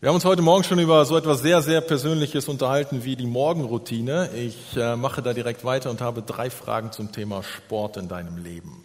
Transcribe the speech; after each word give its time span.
Wir 0.00 0.10
haben 0.10 0.14
uns 0.14 0.24
heute 0.24 0.42
Morgen 0.42 0.62
schon 0.62 0.78
über 0.78 1.04
so 1.04 1.16
etwas 1.16 1.40
sehr, 1.40 1.60
sehr 1.60 1.80
Persönliches 1.80 2.46
unterhalten 2.46 3.02
wie 3.02 3.16
die 3.16 3.26
Morgenroutine. 3.26 4.30
Ich 4.32 4.76
äh, 4.76 4.94
mache 4.94 5.22
da 5.22 5.32
direkt 5.32 5.64
weiter 5.64 5.90
und 5.90 6.00
habe 6.00 6.22
drei 6.22 6.50
Fragen 6.50 6.92
zum 6.92 7.10
Thema 7.10 7.42
Sport 7.42 7.96
in 7.96 8.06
deinem 8.06 8.36
Leben. 8.36 8.84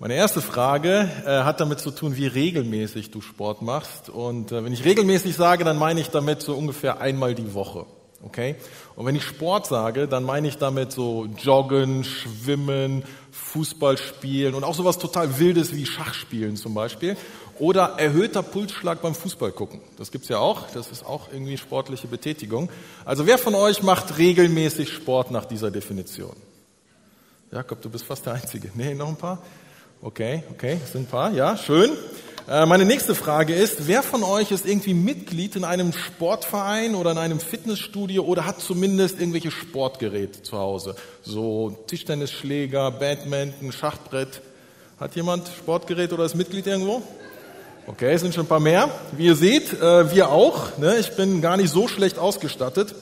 Meine 0.00 0.14
erste 0.14 0.40
Frage 0.40 1.08
äh, 1.24 1.44
hat 1.44 1.60
damit 1.60 1.78
zu 1.78 1.92
tun, 1.92 2.16
wie 2.16 2.26
regelmäßig 2.26 3.12
du 3.12 3.20
Sport 3.20 3.62
machst. 3.62 4.08
Und 4.08 4.50
äh, 4.50 4.64
wenn 4.64 4.72
ich 4.72 4.84
regelmäßig 4.84 5.36
sage, 5.36 5.62
dann 5.62 5.78
meine 5.78 6.00
ich 6.00 6.08
damit 6.08 6.42
so 6.42 6.56
ungefähr 6.56 7.00
einmal 7.00 7.36
die 7.36 7.54
Woche. 7.54 7.86
Okay? 8.24 8.56
Und 8.94 9.06
wenn 9.06 9.16
ich 9.16 9.24
Sport 9.24 9.66
sage, 9.66 10.06
dann 10.06 10.24
meine 10.24 10.48
ich 10.48 10.58
damit 10.58 10.92
so 10.92 11.26
Joggen, 11.38 12.04
Schwimmen, 12.04 13.04
Fußball 13.30 13.98
spielen 13.98 14.54
und 14.54 14.64
auch 14.64 14.74
sowas 14.74 14.98
total 14.98 15.38
Wildes 15.38 15.74
wie 15.74 15.86
Schachspielen 15.86 16.56
zum 16.56 16.74
Beispiel. 16.74 17.16
Oder 17.58 17.94
erhöhter 17.98 18.42
Pulsschlag 18.42 19.02
beim 19.02 19.14
Fußball 19.14 19.52
gucken. 19.52 19.80
Das 19.98 20.10
gibt's 20.10 20.28
ja 20.28 20.38
auch. 20.38 20.70
Das 20.70 20.90
ist 20.90 21.04
auch 21.04 21.28
irgendwie 21.32 21.58
sportliche 21.58 22.06
Betätigung. 22.06 22.70
Also 23.04 23.26
wer 23.26 23.38
von 23.38 23.54
euch 23.54 23.82
macht 23.82 24.18
regelmäßig 24.18 24.90
Sport 24.90 25.30
nach 25.30 25.44
dieser 25.44 25.70
Definition? 25.70 26.34
Jakob, 27.50 27.82
du 27.82 27.90
bist 27.90 28.04
fast 28.04 28.24
der 28.24 28.34
Einzige. 28.34 28.70
Nee, 28.74 28.94
noch 28.94 29.08
ein 29.08 29.16
paar? 29.16 29.42
Okay, 30.00 30.42
okay, 30.50 30.80
es 30.82 30.92
sind 30.92 31.02
ein 31.02 31.06
paar. 31.06 31.32
Ja, 31.32 31.56
schön. 31.56 31.90
Äh, 32.48 32.66
meine 32.66 32.84
nächste 32.84 33.14
Frage 33.14 33.54
ist, 33.54 33.86
wer 33.86 34.02
von 34.02 34.24
euch 34.24 34.50
ist 34.50 34.66
irgendwie 34.66 34.94
Mitglied 34.94 35.54
in 35.54 35.64
einem 35.64 35.92
Sportverein 35.92 36.96
oder 36.96 37.12
in 37.12 37.18
einem 37.18 37.38
Fitnessstudio 37.38 38.24
oder 38.24 38.46
hat 38.46 38.60
zumindest 38.60 39.20
irgendwelche 39.20 39.52
Sportgeräte 39.52 40.42
zu 40.42 40.58
Hause? 40.58 40.96
So 41.22 41.76
Tischtennisschläger, 41.86 42.90
Badminton, 42.90 43.70
Schachbrett. 43.70 44.40
Hat 44.98 45.14
jemand 45.14 45.48
Sportgerät 45.56 46.12
oder 46.12 46.24
ist 46.24 46.34
Mitglied 46.34 46.66
irgendwo? 46.66 47.02
Okay, 47.86 48.12
es 48.12 48.22
sind 48.22 48.34
schon 48.34 48.44
ein 48.44 48.48
paar 48.48 48.60
mehr. 48.60 48.90
Wie 49.16 49.26
ihr 49.26 49.36
seht, 49.36 49.72
äh, 49.80 50.12
wir 50.12 50.30
auch. 50.30 50.78
Ne? 50.78 50.96
Ich 50.98 51.14
bin 51.14 51.42
gar 51.42 51.56
nicht 51.56 51.70
so 51.70 51.86
schlecht 51.86 52.18
ausgestattet. 52.18 52.94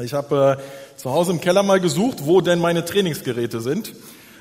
Ich 0.00 0.12
habe 0.12 0.58
äh, 0.58 0.98
zu 0.98 1.10
Hause 1.10 1.32
im 1.32 1.40
Keller 1.40 1.62
mal 1.62 1.80
gesucht, 1.80 2.18
wo 2.20 2.42
denn 2.42 2.58
meine 2.58 2.84
Trainingsgeräte 2.84 3.60
sind 3.60 3.92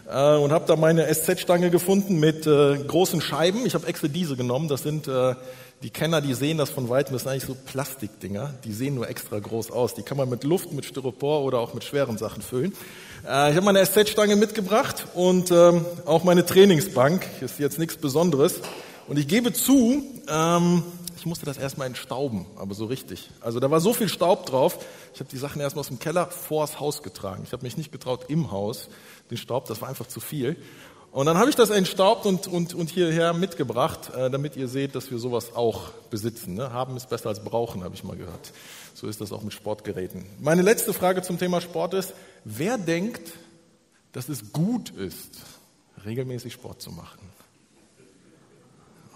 äh, 0.09 0.35
und 0.35 0.51
habe 0.51 0.65
da 0.67 0.75
meine 0.75 1.13
SZ-Stange 1.13 1.69
gefunden 1.69 2.19
mit 2.19 2.47
äh, 2.47 2.77
großen 2.77 3.21
Scheiben. 3.21 3.65
Ich 3.65 3.73
habe 3.73 3.87
extra 3.87 4.07
diese 4.07 4.35
genommen. 4.35 4.67
Das 4.67 4.83
sind 4.83 5.07
äh, 5.07 5.35
die 5.83 5.89
Kenner, 5.89 6.21
die 6.21 6.33
sehen 6.33 6.57
das 6.57 6.69
von 6.69 6.89
weitem. 6.89 7.13
Das 7.13 7.23
sind 7.23 7.31
eigentlich 7.31 7.45
so 7.45 7.55
Plastikdinger. 7.55 8.53
Die 8.63 8.73
sehen 8.73 8.95
nur 8.95 9.09
extra 9.09 9.37
groß 9.39 9.71
aus. 9.71 9.93
Die 9.93 10.01
kann 10.01 10.17
man 10.17 10.29
mit 10.29 10.43
Luft, 10.43 10.71
mit 10.71 10.85
Styropor 10.85 11.43
oder 11.43 11.59
auch 11.59 11.73
mit 11.73 11.83
schweren 11.83 12.17
Sachen 12.17 12.41
füllen. 12.41 12.73
Äh, 13.27 13.51
ich 13.51 13.55
habe 13.55 13.61
meine 13.61 13.85
SZ-Stange 13.85 14.35
mitgebracht 14.35 15.07
und 15.13 15.51
ähm, 15.51 15.85
auch 16.05 16.23
meine 16.23 16.45
Trainingsbank. 16.45 17.27
Ist 17.41 17.59
jetzt 17.59 17.77
nichts 17.77 17.97
Besonderes. 17.97 18.61
Und 19.07 19.17
ich 19.17 19.27
gebe 19.27 19.53
zu, 19.53 20.03
ähm, 20.29 20.83
musste 21.27 21.45
das 21.45 21.57
erstmal 21.57 21.87
entstauben, 21.87 22.45
aber 22.55 22.73
so 22.73 22.85
richtig. 22.85 23.29
Also 23.41 23.59
da 23.59 23.69
war 23.69 23.79
so 23.79 23.93
viel 23.93 24.09
Staub 24.09 24.45
drauf. 24.45 24.79
Ich 25.13 25.19
habe 25.19 25.29
die 25.29 25.37
Sachen 25.37 25.61
erstmal 25.61 25.81
aus 25.81 25.87
dem 25.87 25.99
Keller 25.99 26.27
vors 26.27 26.79
Haus 26.79 27.03
getragen. 27.03 27.43
Ich 27.45 27.53
habe 27.53 27.63
mich 27.63 27.77
nicht 27.77 27.91
getraut 27.91 28.25
im 28.29 28.51
Haus, 28.51 28.89
den 29.29 29.37
Staub, 29.37 29.65
das 29.65 29.81
war 29.81 29.89
einfach 29.89 30.07
zu 30.07 30.19
viel. 30.19 30.57
Und 31.11 31.25
dann 31.25 31.37
habe 31.37 31.49
ich 31.49 31.55
das 31.55 31.69
entstaubt 31.69 32.25
und, 32.25 32.47
und, 32.47 32.73
und 32.73 32.89
hierher 32.89 33.33
mitgebracht, 33.33 34.11
äh, 34.15 34.29
damit 34.29 34.55
ihr 34.55 34.67
seht, 34.67 34.93
dass 34.93 35.09
wir 35.09 35.17
sowas 35.17 35.55
auch 35.55 35.89
besitzen. 36.09 36.53
Ne? 36.55 36.71
Haben 36.71 36.95
ist 36.97 37.09
besser 37.09 37.29
als 37.29 37.43
brauchen, 37.43 37.83
habe 37.83 37.95
ich 37.95 38.03
mal 38.03 38.15
gehört. 38.15 38.51
So 38.93 39.07
ist 39.07 39.21
das 39.21 39.31
auch 39.31 39.41
mit 39.41 39.53
Sportgeräten. 39.53 40.25
Meine 40.39 40.61
letzte 40.61 40.93
Frage 40.93 41.21
zum 41.21 41.39
Thema 41.39 41.61
Sport 41.61 41.93
ist, 41.93 42.13
wer 42.43 42.77
denkt, 42.77 43.31
dass 44.11 44.29
es 44.29 44.51
gut 44.51 44.89
ist, 44.91 45.39
regelmäßig 46.05 46.53
Sport 46.53 46.81
zu 46.81 46.91
machen? 46.91 47.19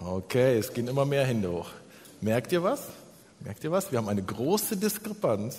Okay, 0.00 0.58
es 0.58 0.72
gehen 0.72 0.88
immer 0.88 1.04
mehr 1.04 1.24
Hände 1.24 1.52
hoch. 1.52 1.70
Merkt 2.22 2.52
ihr 2.52 2.62
was? 2.62 2.80
Merkt 3.40 3.64
ihr 3.64 3.72
was? 3.72 3.90
Wir 3.90 3.98
haben 3.98 4.08
eine 4.08 4.22
große 4.22 4.76
Diskrepanz 4.76 5.58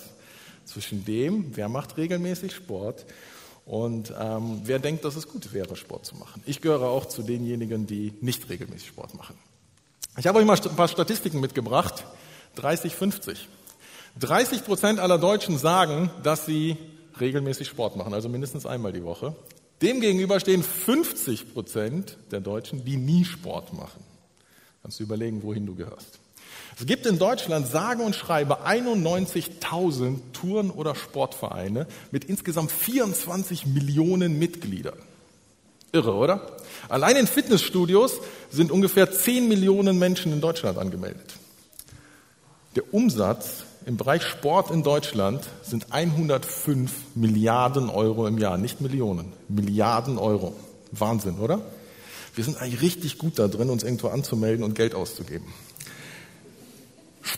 zwischen 0.64 1.04
dem, 1.04 1.54
wer 1.54 1.68
macht 1.68 1.98
regelmäßig 1.98 2.54
Sport 2.54 3.04
und 3.66 4.14
ähm, 4.18 4.62
wer 4.64 4.78
denkt, 4.78 5.04
dass 5.04 5.14
es 5.14 5.28
gut 5.28 5.52
wäre, 5.52 5.76
Sport 5.76 6.06
zu 6.06 6.16
machen. 6.16 6.42
Ich 6.46 6.62
gehöre 6.62 6.88
auch 6.88 7.04
zu 7.04 7.22
denjenigen, 7.22 7.86
die 7.86 8.14
nicht 8.22 8.48
regelmäßig 8.48 8.88
Sport 8.88 9.14
machen. 9.14 9.36
Ich 10.16 10.26
habe 10.26 10.38
euch 10.38 10.46
mal 10.46 10.58
ein 10.58 10.76
paar 10.76 10.88
Statistiken 10.88 11.38
mitgebracht. 11.38 12.06
30, 12.54 12.94
50. 12.94 13.46
30 14.20 14.64
Prozent 14.64 15.00
aller 15.00 15.18
Deutschen 15.18 15.58
sagen, 15.58 16.08
dass 16.22 16.46
sie 16.46 16.78
regelmäßig 17.20 17.68
Sport 17.68 17.96
machen, 17.96 18.14
also 18.14 18.30
mindestens 18.30 18.64
einmal 18.64 18.94
die 18.94 19.04
Woche. 19.04 19.36
Demgegenüber 19.82 20.40
stehen 20.40 20.62
50 20.62 21.52
Prozent 21.52 22.16
der 22.30 22.40
Deutschen, 22.40 22.86
die 22.86 22.96
nie 22.96 23.26
Sport 23.26 23.74
machen. 23.74 24.02
Kannst 24.80 24.98
du 24.98 25.04
überlegen, 25.04 25.42
wohin 25.42 25.66
du 25.66 25.74
gehörst. 25.74 26.20
Es 26.76 26.86
gibt 26.86 27.06
in 27.06 27.18
Deutschland 27.18 27.68
sage 27.68 28.02
und 28.02 28.16
schreibe 28.16 28.66
91.000 28.66 30.18
Touren- 30.32 30.70
oder 30.70 30.94
Sportvereine 30.94 31.86
mit 32.10 32.24
insgesamt 32.24 32.72
24 32.72 33.66
Millionen 33.66 34.38
Mitgliedern. 34.38 34.98
Irre, 35.92 36.14
oder? 36.14 36.56
Allein 36.88 37.16
in 37.16 37.26
Fitnessstudios 37.28 38.18
sind 38.50 38.72
ungefähr 38.72 39.10
10 39.12 39.48
Millionen 39.48 39.98
Menschen 39.98 40.32
in 40.32 40.40
Deutschland 40.40 40.76
angemeldet. 40.78 41.34
Der 42.74 42.92
Umsatz 42.92 43.64
im 43.86 43.96
Bereich 43.96 44.22
Sport 44.22 44.72
in 44.72 44.82
Deutschland 44.82 45.44
sind 45.62 45.92
105 45.92 46.90
Milliarden 47.14 47.88
Euro 47.88 48.26
im 48.26 48.38
Jahr, 48.38 48.58
nicht 48.58 48.80
Millionen, 48.80 49.32
Milliarden 49.48 50.18
Euro. 50.18 50.56
Wahnsinn, 50.90 51.38
oder? 51.38 51.60
Wir 52.34 52.42
sind 52.42 52.60
eigentlich 52.60 52.82
richtig 52.82 53.18
gut 53.18 53.38
da 53.38 53.46
drin, 53.46 53.70
uns 53.70 53.84
irgendwo 53.84 54.08
anzumelden 54.08 54.64
und 54.64 54.74
Geld 54.74 54.96
auszugeben. 54.96 55.46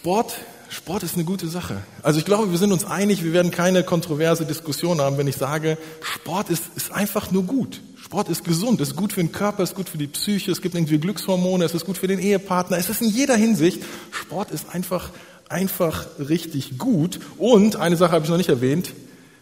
Sport, 0.07 0.35
Sport 0.69 1.03
ist 1.03 1.17
eine 1.17 1.25
gute 1.25 1.49
Sache. 1.49 1.83
Also 2.01 2.21
ich 2.21 2.25
glaube, 2.25 2.53
wir 2.53 2.59
sind 2.59 2.71
uns 2.71 2.85
einig, 2.85 3.25
wir 3.25 3.33
werden 3.33 3.51
keine 3.51 3.83
kontroverse 3.83 4.47
Diskussion 4.47 5.01
haben, 5.01 5.19
wenn 5.19 5.27
ich 5.27 5.35
sage, 5.35 5.79
Sport 6.01 6.49
ist, 6.49 6.63
ist 6.77 6.93
einfach 6.93 7.33
nur 7.33 7.43
gut. 7.43 7.81
Sport 7.97 8.29
ist 8.29 8.45
gesund, 8.45 8.81
ist 8.81 8.95
gut 8.95 9.13
für 9.13 9.21
den 9.21 9.33
Körper, 9.33 9.65
ist 9.65 9.75
gut 9.75 9.89
für 9.89 9.99
die 9.99 10.07
Psyche, 10.07 10.53
es 10.53 10.63
gibt 10.63 10.77
irgendwie 10.77 10.99
Glückshormone, 10.99 11.65
es 11.65 11.75
ist 11.75 11.87
gut 11.87 11.99
für 11.99 12.07
den 12.07 12.21
Ehepartner, 12.21 12.79
es 12.79 12.89
ist 12.89 13.03
in 13.03 13.09
jeder 13.09 13.35
Hinsicht. 13.35 13.83
Sport 14.13 14.53
ist 14.53 14.73
einfach, 14.73 15.11
einfach 15.49 16.07
richtig 16.21 16.79
gut. 16.79 17.19
Und 17.37 17.75
eine 17.75 17.97
Sache 17.97 18.13
habe 18.13 18.25
ich 18.25 18.31
noch 18.31 18.37
nicht 18.37 18.49
erwähnt, 18.49 18.95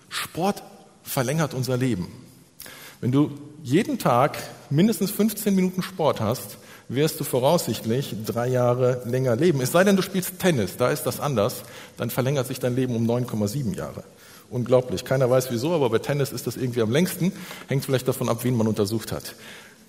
Sport 0.09 0.63
verlängert 1.03 1.53
unser 1.53 1.77
Leben. 1.77 2.09
Wenn 3.03 3.13
du 3.13 3.33
jeden 3.63 3.99
Tag 3.99 4.39
mindestens 4.71 5.11
15 5.11 5.55
Minuten 5.55 5.83
Sport 5.83 6.23
hast, 6.23 6.57
wirst 6.89 7.19
du 7.21 7.25
voraussichtlich 7.25 8.15
drei 8.27 8.49
Jahre 8.49 9.03
länger 9.06 9.37
leben. 9.37 9.61
Es 9.61 9.72
sei 9.72 9.84
denn, 9.84 9.97
du 9.97 10.03
spielst 10.03 10.39
Tennis, 10.39 10.77
da 10.77 10.91
ist 10.91 11.05
das 11.05 11.21
anders, 11.21 11.62
dann 11.97 12.11
verlängert 12.11 12.47
sich 12.47 12.61
dein 12.61 12.77
Leben 12.77 12.95
um 12.95 13.09
9,7 13.09 13.75
Jahre. 13.75 14.05
Unglaublich. 14.50 15.05
Keiner 15.05 15.28
weiß 15.31 15.50
wieso, 15.50 15.72
aber 15.72 15.91
bei 15.91 15.99
Tennis 15.99 16.31
ist 16.31 16.47
das 16.47 16.56
irgendwie 16.56 16.83
am 16.83 16.93
längsten. 16.93 17.33
Hängt 17.69 17.84
vielleicht 17.84 18.06
davon 18.06 18.28
ab, 18.28 18.41
wen 18.43 18.56
man 18.56 18.69
untersucht 18.69 19.11
hat. 19.11 19.34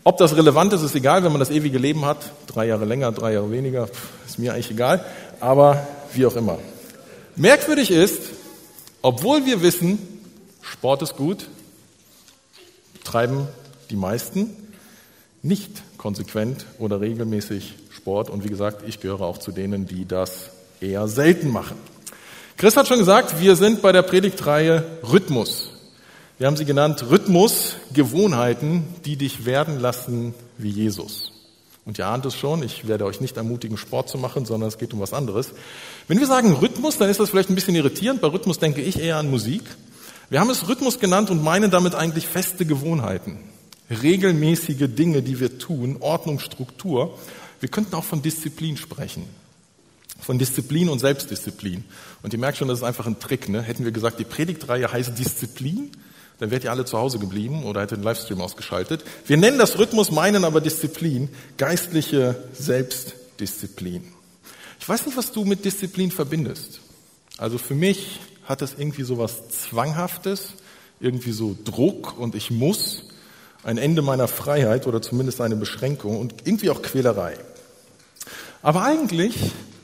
Ob 0.03 0.17
das 0.17 0.35
relevant 0.35 0.71
ist, 0.73 0.81
ist 0.81 0.95
egal, 0.95 1.23
wenn 1.23 1.31
man 1.31 1.39
das 1.39 1.49
ewige 1.49 1.77
Leben 1.77 2.05
hat. 2.05 2.31
Drei 2.47 2.67
Jahre 2.67 2.85
länger, 2.85 3.11
drei 3.11 3.33
Jahre 3.33 3.51
weniger, 3.51 3.89
ist 4.25 4.39
mir 4.39 4.53
eigentlich 4.53 4.71
egal. 4.71 5.03
Aber 5.39 5.85
wie 6.13 6.25
auch 6.25 6.35
immer. 6.35 6.59
Merkwürdig 7.35 7.91
ist, 7.91 8.21
obwohl 9.01 9.45
wir 9.45 9.61
wissen, 9.61 9.99
Sport 10.61 11.01
ist 11.01 11.17
gut, 11.17 11.47
treiben 13.03 13.47
die 13.89 13.95
meisten 13.95 14.55
nicht 15.41 15.83
konsequent 16.05 16.67
oder 16.77 17.01
regelmäßig 17.01 17.73
Sport. 17.89 18.29
Und 18.29 18.43
wie 18.43 18.49
gesagt, 18.49 18.87
ich 18.87 18.99
gehöre 18.99 19.21
auch 19.21 19.39
zu 19.39 19.51
denen, 19.51 19.87
die 19.87 20.05
das 20.07 20.51
eher 20.79 21.07
selten 21.07 21.49
machen. 21.49 21.77
Chris 22.57 22.77
hat 22.77 22.87
schon 22.87 22.99
gesagt, 22.99 23.41
wir 23.41 23.55
sind 23.55 23.81
bei 23.81 23.91
der 23.91 24.03
Predigtreihe 24.03 24.85
Rhythmus. 25.01 25.71
Wir 26.37 26.45
haben 26.45 26.57
sie 26.57 26.65
genannt 26.65 27.09
Rhythmus, 27.09 27.77
Gewohnheiten, 27.91 28.83
die 29.05 29.15
dich 29.15 29.47
werden 29.47 29.79
lassen 29.79 30.35
wie 30.59 30.69
Jesus. 30.69 31.31
Und 31.85 31.97
ihr 31.97 32.05
ahnt 32.05 32.27
es 32.27 32.35
schon, 32.35 32.61
ich 32.61 32.87
werde 32.87 33.05
euch 33.05 33.19
nicht 33.19 33.35
ermutigen, 33.37 33.75
Sport 33.75 34.07
zu 34.07 34.19
machen, 34.19 34.45
sondern 34.45 34.67
es 34.67 34.77
geht 34.77 34.93
um 34.93 34.99
was 34.99 35.11
anderes. 35.11 35.53
Wenn 36.07 36.19
wir 36.19 36.27
sagen 36.27 36.53
Rhythmus, 36.53 36.99
dann 36.99 37.09
ist 37.09 37.19
das 37.19 37.31
vielleicht 37.31 37.49
ein 37.49 37.55
bisschen 37.55 37.73
irritierend. 37.73 38.21
Bei 38.21 38.27
Rhythmus 38.27 38.59
denke 38.59 38.81
ich 38.81 38.99
eher 38.99 39.17
an 39.17 39.31
Musik. 39.31 39.63
Wir 40.29 40.39
haben 40.39 40.51
es 40.51 40.67
Rhythmus 40.67 40.99
genannt 40.99 41.31
und 41.31 41.43
meinen 41.43 41.71
damit 41.71 41.95
eigentlich 41.95 42.27
feste 42.27 42.67
Gewohnheiten 42.67 43.39
regelmäßige 43.89 44.87
Dinge, 44.89 45.21
die 45.21 45.39
wir 45.39 45.57
tun, 45.59 45.97
Ordnung, 45.99 46.39
Struktur. 46.39 47.17
Wir 47.59 47.69
könnten 47.69 47.95
auch 47.95 48.03
von 48.03 48.21
Disziplin 48.21 48.77
sprechen. 48.77 49.25
Von 50.19 50.39
Disziplin 50.39 50.89
und 50.89 50.99
Selbstdisziplin. 50.99 51.83
Und 52.23 52.33
ihr 52.33 52.39
merkt 52.39 52.57
schon, 52.57 52.67
das 52.67 52.79
ist 52.79 52.83
einfach 52.83 53.05
ein 53.05 53.19
Trick. 53.19 53.49
Ne? 53.49 53.61
Hätten 53.61 53.83
wir 53.83 53.91
gesagt, 53.91 54.19
die 54.19 54.23
Predigtreihe 54.23 54.91
heißt 54.91 55.17
Disziplin, 55.17 55.91
dann 56.39 56.51
wärt 56.51 56.63
ihr 56.63 56.71
alle 56.71 56.85
zu 56.85 56.97
Hause 56.97 57.19
geblieben 57.19 57.63
oder 57.63 57.81
hättet 57.81 57.99
den 57.99 58.03
Livestream 58.03 58.41
ausgeschaltet. 58.41 59.05
Wir 59.25 59.37
nennen 59.37 59.57
das 59.57 59.77
Rhythmus, 59.77 60.11
meinen 60.11 60.43
aber 60.43 60.61
Disziplin, 60.61 61.29
geistliche 61.57 62.35
Selbstdisziplin. 62.53 64.03
Ich 64.79 64.89
weiß 64.89 65.05
nicht, 65.05 65.17
was 65.17 65.31
du 65.31 65.45
mit 65.45 65.63
Disziplin 65.63 66.11
verbindest. 66.11 66.81
Also 67.37 67.57
für 67.57 67.75
mich 67.75 68.19
hat 68.43 68.61
das 68.61 68.75
irgendwie 68.77 69.03
so 69.03 69.17
was 69.17 69.49
Zwanghaftes, 69.49 70.53
irgendwie 70.99 71.31
so 71.31 71.57
Druck 71.63 72.17
und 72.17 72.35
ich 72.35 72.51
muss 72.51 73.03
ein 73.65 73.79
Ende 73.79 74.03
meiner 74.03 74.27
Freiheit 74.27 74.85
oder 74.85 75.01
zumindest 75.01 75.41
eine 75.41 75.55
Beschränkung 75.55 76.19
und 76.19 76.35
irgendwie 76.45 76.69
auch 76.69 76.81
Quälerei. 76.83 77.35
Aber 78.61 78.83
eigentlich, 78.83 79.35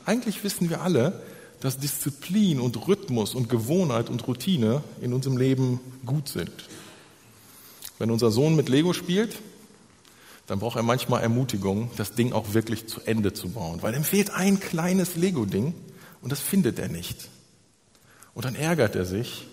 eigentlich 0.06 0.42
wissen 0.44 0.70
wir 0.70 0.82
alle, 0.82 1.20
dass 1.60 1.78
Disziplin 1.78 2.60
und 2.60 2.88
Rhythmus 2.88 3.34
und 3.34 3.48
Gewohnheit 3.48 4.08
und 4.08 4.26
Routine 4.26 4.82
in 5.00 5.12
unserem 5.12 5.36
Leben 5.36 5.80
gut 6.06 6.28
sind. 6.28 6.52
Wenn 7.98 8.10
unser 8.10 8.30
Sohn 8.30 8.56
mit 8.56 8.68
Lego 8.68 8.92
spielt, 8.92 9.36
dann 10.46 10.60
braucht 10.60 10.76
er 10.76 10.82
manchmal 10.82 11.22
Ermutigung, 11.22 11.90
das 11.96 12.12
Ding 12.12 12.32
auch 12.32 12.54
wirklich 12.54 12.86
zu 12.86 13.00
Ende 13.04 13.32
zu 13.32 13.48
bauen, 13.48 13.82
weil 13.82 13.94
ihm 13.94 14.04
fehlt 14.04 14.30
ein 14.30 14.60
kleines 14.60 15.16
Lego-Ding 15.16 15.74
und 16.20 16.30
das 16.30 16.40
findet 16.40 16.78
er 16.78 16.88
nicht. 16.88 17.28
Und 18.34 18.44
dann 18.44 18.54
ärgert 18.54 18.94
er 18.94 19.04
sich 19.04 19.46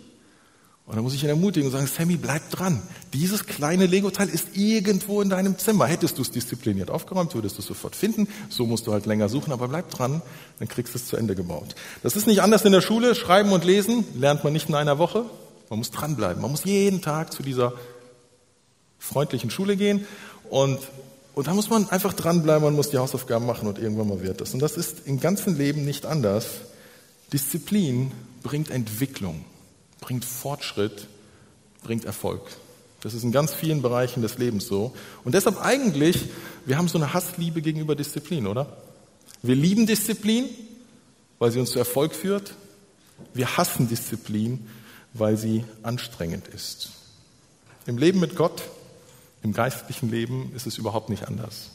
und 0.90 0.96
dann 0.96 1.04
muss 1.04 1.14
ich 1.14 1.24
ihn 1.24 1.30
ermutigen 1.30 1.68
und 1.68 1.72
sagen, 1.72 1.86
Sammy, 1.86 2.16
bleib 2.16 2.50
dran. 2.50 2.82
Dieses 3.14 3.46
kleine 3.46 3.86
Lego-Teil 3.86 4.28
ist 4.28 4.58
irgendwo 4.58 5.22
in 5.22 5.30
deinem 5.30 5.56
Zimmer. 5.60 5.86
Hättest 5.86 6.18
du 6.18 6.24
es 6.24 6.32
diszipliniert 6.32 6.90
aufgeräumt, 6.90 7.36
würdest 7.36 7.58
du 7.58 7.62
es 7.62 7.68
sofort 7.68 7.96
finden. 7.96 8.28
So 8.50 8.66
musst 8.66 8.88
du 8.88 8.92
halt 8.92 9.06
länger 9.06 9.30
suchen, 9.30 9.54
aber 9.54 9.68
bleib 9.68 9.92
dran, 9.92 10.24
dann 10.58 10.68
kriegst 10.68 10.96
du 10.96 10.98
es 10.98 11.06
zu 11.06 11.16
Ende 11.16 11.36
gebaut. 11.36 11.76
Das 12.02 12.16
ist 12.16 12.26
nicht 12.26 12.42
anders 12.42 12.66
in 12.66 12.72
der 12.72 12.82
Schule. 12.82 13.14
Schreiben 13.14 13.52
und 13.52 13.66
lesen 13.66 14.04
lernt 14.16 14.44
man 14.44 14.52
nicht 14.52 14.68
in 14.68 14.74
einer 14.74 14.98
Woche. 14.98 15.26
Man 15.70 15.78
muss 15.78 15.92
dranbleiben. 15.92 16.42
Man 16.42 16.50
muss 16.50 16.64
jeden 16.64 17.04
Tag 17.04 17.34
zu 17.34 17.44
dieser 17.44 17.74
freundlichen 18.98 19.52
Schule 19.52 19.78
gehen 19.78 20.08
und 20.50 20.80
und 21.36 21.48
da 21.48 21.54
muss 21.54 21.70
man 21.70 21.88
einfach 21.90 22.14
dranbleiben, 22.14 22.64
man 22.64 22.76
muss 22.76 22.90
die 22.90 22.98
Hausaufgaben 22.98 23.46
machen 23.46 23.68
und 23.68 23.78
irgendwann 23.78 24.10
mal 24.10 24.24
wird 24.24 24.42
das. 24.42 24.54
Und 24.56 24.60
das 24.60 24.76
ist 24.76 25.06
im 25.06 25.20
ganzen 25.22 25.56
Leben 25.56 25.86
nicht 25.86 26.08
anders. 26.08 26.48
Disziplin 27.32 28.12
bringt 28.42 28.72
Entwicklung 28.72 29.46
bringt 30.00 30.26
Fortschritt, 30.26 31.08
bringt 31.84 32.06
Erfolg. 32.06 32.42
Das 33.02 33.14
ist 33.14 33.24
in 33.24 33.32
ganz 33.32 33.54
vielen 33.54 33.82
Bereichen 33.82 34.22
des 34.22 34.38
Lebens 34.38 34.68
so. 34.68 34.94
Und 35.24 35.34
deshalb 35.34 35.62
eigentlich, 35.62 36.26
wir 36.66 36.78
haben 36.78 36.88
so 36.88 36.98
eine 36.98 37.14
Hassliebe 37.14 37.62
gegenüber 37.62 37.96
Disziplin, 37.96 38.48
oder? 38.48 38.78
Wir 39.42 39.56
lieben 39.56 39.88
Disziplin, 39.88 40.50
weil 41.40 41.52
sie 41.52 41.60
uns 41.60 41.72
zu 41.72 41.80
Erfolg 41.80 42.14
führt. 42.14 42.54
Wir 43.34 43.58
hassen 43.58 43.88
Disziplin, 43.88 44.68
weil 45.14 45.38
sie 45.38 45.64
anstrengend 45.82 46.48
ist. 46.50 46.92
Im 47.86 47.98
Leben 47.98 48.20
mit 48.20 48.36
Gott, 48.36 48.64
im 49.44 49.54
geistlichen 49.54 50.12
Leben 50.12 50.52
ist 50.56 50.68
es 50.68 50.78
überhaupt 50.78 51.10
nicht 51.10 51.28
anders. 51.28 51.72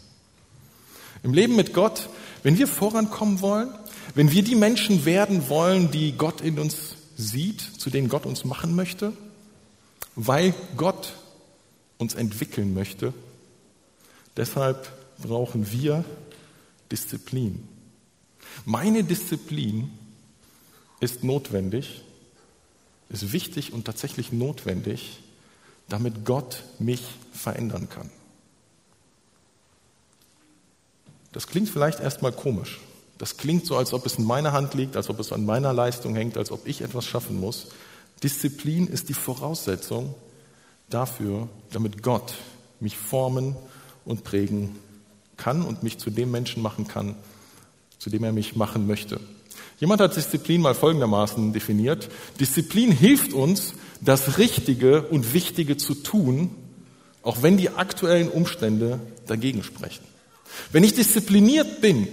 Im 1.23 1.33
Leben 1.33 1.57
mit 1.57 1.73
Gott, 1.73 2.11
wenn 2.43 2.59
wir 2.59 2.69
vorankommen 2.69 3.41
wollen, 3.41 3.71
wenn 4.15 4.31
wir 4.31 4.45
die 4.45 4.55
Menschen 4.55 5.07
werden 5.07 5.49
wollen, 5.49 5.91
die 5.91 6.13
Gott 6.13 6.43
in 6.43 6.59
uns 6.59 6.94
sieht, 7.17 7.61
zu 7.61 7.91
denen 7.91 8.09
Gott 8.09 8.27
uns 8.27 8.45
machen 8.45 8.75
möchte, 8.75 9.13
weil 10.17 10.55
Gott 10.77 11.15
uns 11.99 12.15
entwickeln 12.15 12.75
möchte. 12.75 13.15
Deshalb 14.37 14.93
brauchen 15.19 15.71
wir 15.71 16.05
Disziplin. 16.91 17.69
Meine 18.65 19.05
Disziplin 19.05 19.91
ist 21.01 21.25
notwendig, 21.25 22.03
ist 23.09 23.33
wichtig 23.33 23.73
und 23.73 23.85
tatsächlich 23.85 24.33
notwendig, 24.33 25.21
damit 25.89 26.25
Gott 26.25 26.65
mich 26.79 27.03
verändern 27.33 27.89
kann. 27.89 28.11
Das 31.33 31.47
klingt 31.47 31.69
vielleicht 31.69 32.01
erstmal 32.01 32.33
komisch. 32.33 32.81
Das 33.25 33.39
klingt 33.39 33.65
so, 33.65 33.79
als 33.79 33.95
ob 33.95 34.05
es 34.05 34.19
in 34.19 34.27
meiner 34.27 34.53
Hand 34.53 34.75
liegt, 34.75 34.99
als 34.99 35.09
ob 35.09 35.19
es 35.19 35.33
an 35.33 35.47
meiner 35.47 35.73
Leistung 35.73 36.15
hängt, 36.15 36.37
als 36.37 36.51
ob 36.51 36.67
ich 36.67 36.83
etwas 36.83 37.07
schaffen 37.07 37.41
muss. 37.41 37.69
Disziplin 38.23 38.87
ist 38.87 39.09
die 39.09 39.15
Voraussetzung 39.15 40.15
dafür, 40.91 41.49
damit 41.73 42.03
Gott 42.03 42.35
mich 42.81 42.99
formen 42.99 43.57
und 44.05 44.25
prägen 44.25 44.77
kann 45.39 45.63
und 45.63 45.83
mich 45.83 45.97
zu 45.97 46.11
dem 46.11 46.33
Menschen 46.33 46.63
machen 46.63 46.87
kann, 46.87 47.17
zu 47.99 48.11
dem 48.11 48.25
er 48.25 48.33
mich 48.33 48.57
machen 48.57 48.87
möchte. 48.87 49.19
Jemand 49.81 50.03
hat 50.03 50.17
Disziplin 50.17 50.61
mal 50.61 50.75
folgendermaßen 50.75 51.55
definiert. 51.55 52.11
Disziplin 52.41 52.93
hilft 52.93 53.33
uns, 53.33 53.73
das 54.03 54.37
Richtige 54.37 55.01
und 55.01 55.33
Wichtige 55.33 55.79
zu 55.79 55.95
tun, 55.95 56.51
auch 57.23 57.41
wenn 57.41 57.57
die 57.57 57.71
aktuellen 57.71 58.29
Umstände 58.29 59.01
dagegen 59.27 59.63
sprechen. 59.63 60.05
Wenn 60.73 60.85
ich 60.85 60.93
diszipliniert 60.93 61.81
bin, 61.81 62.07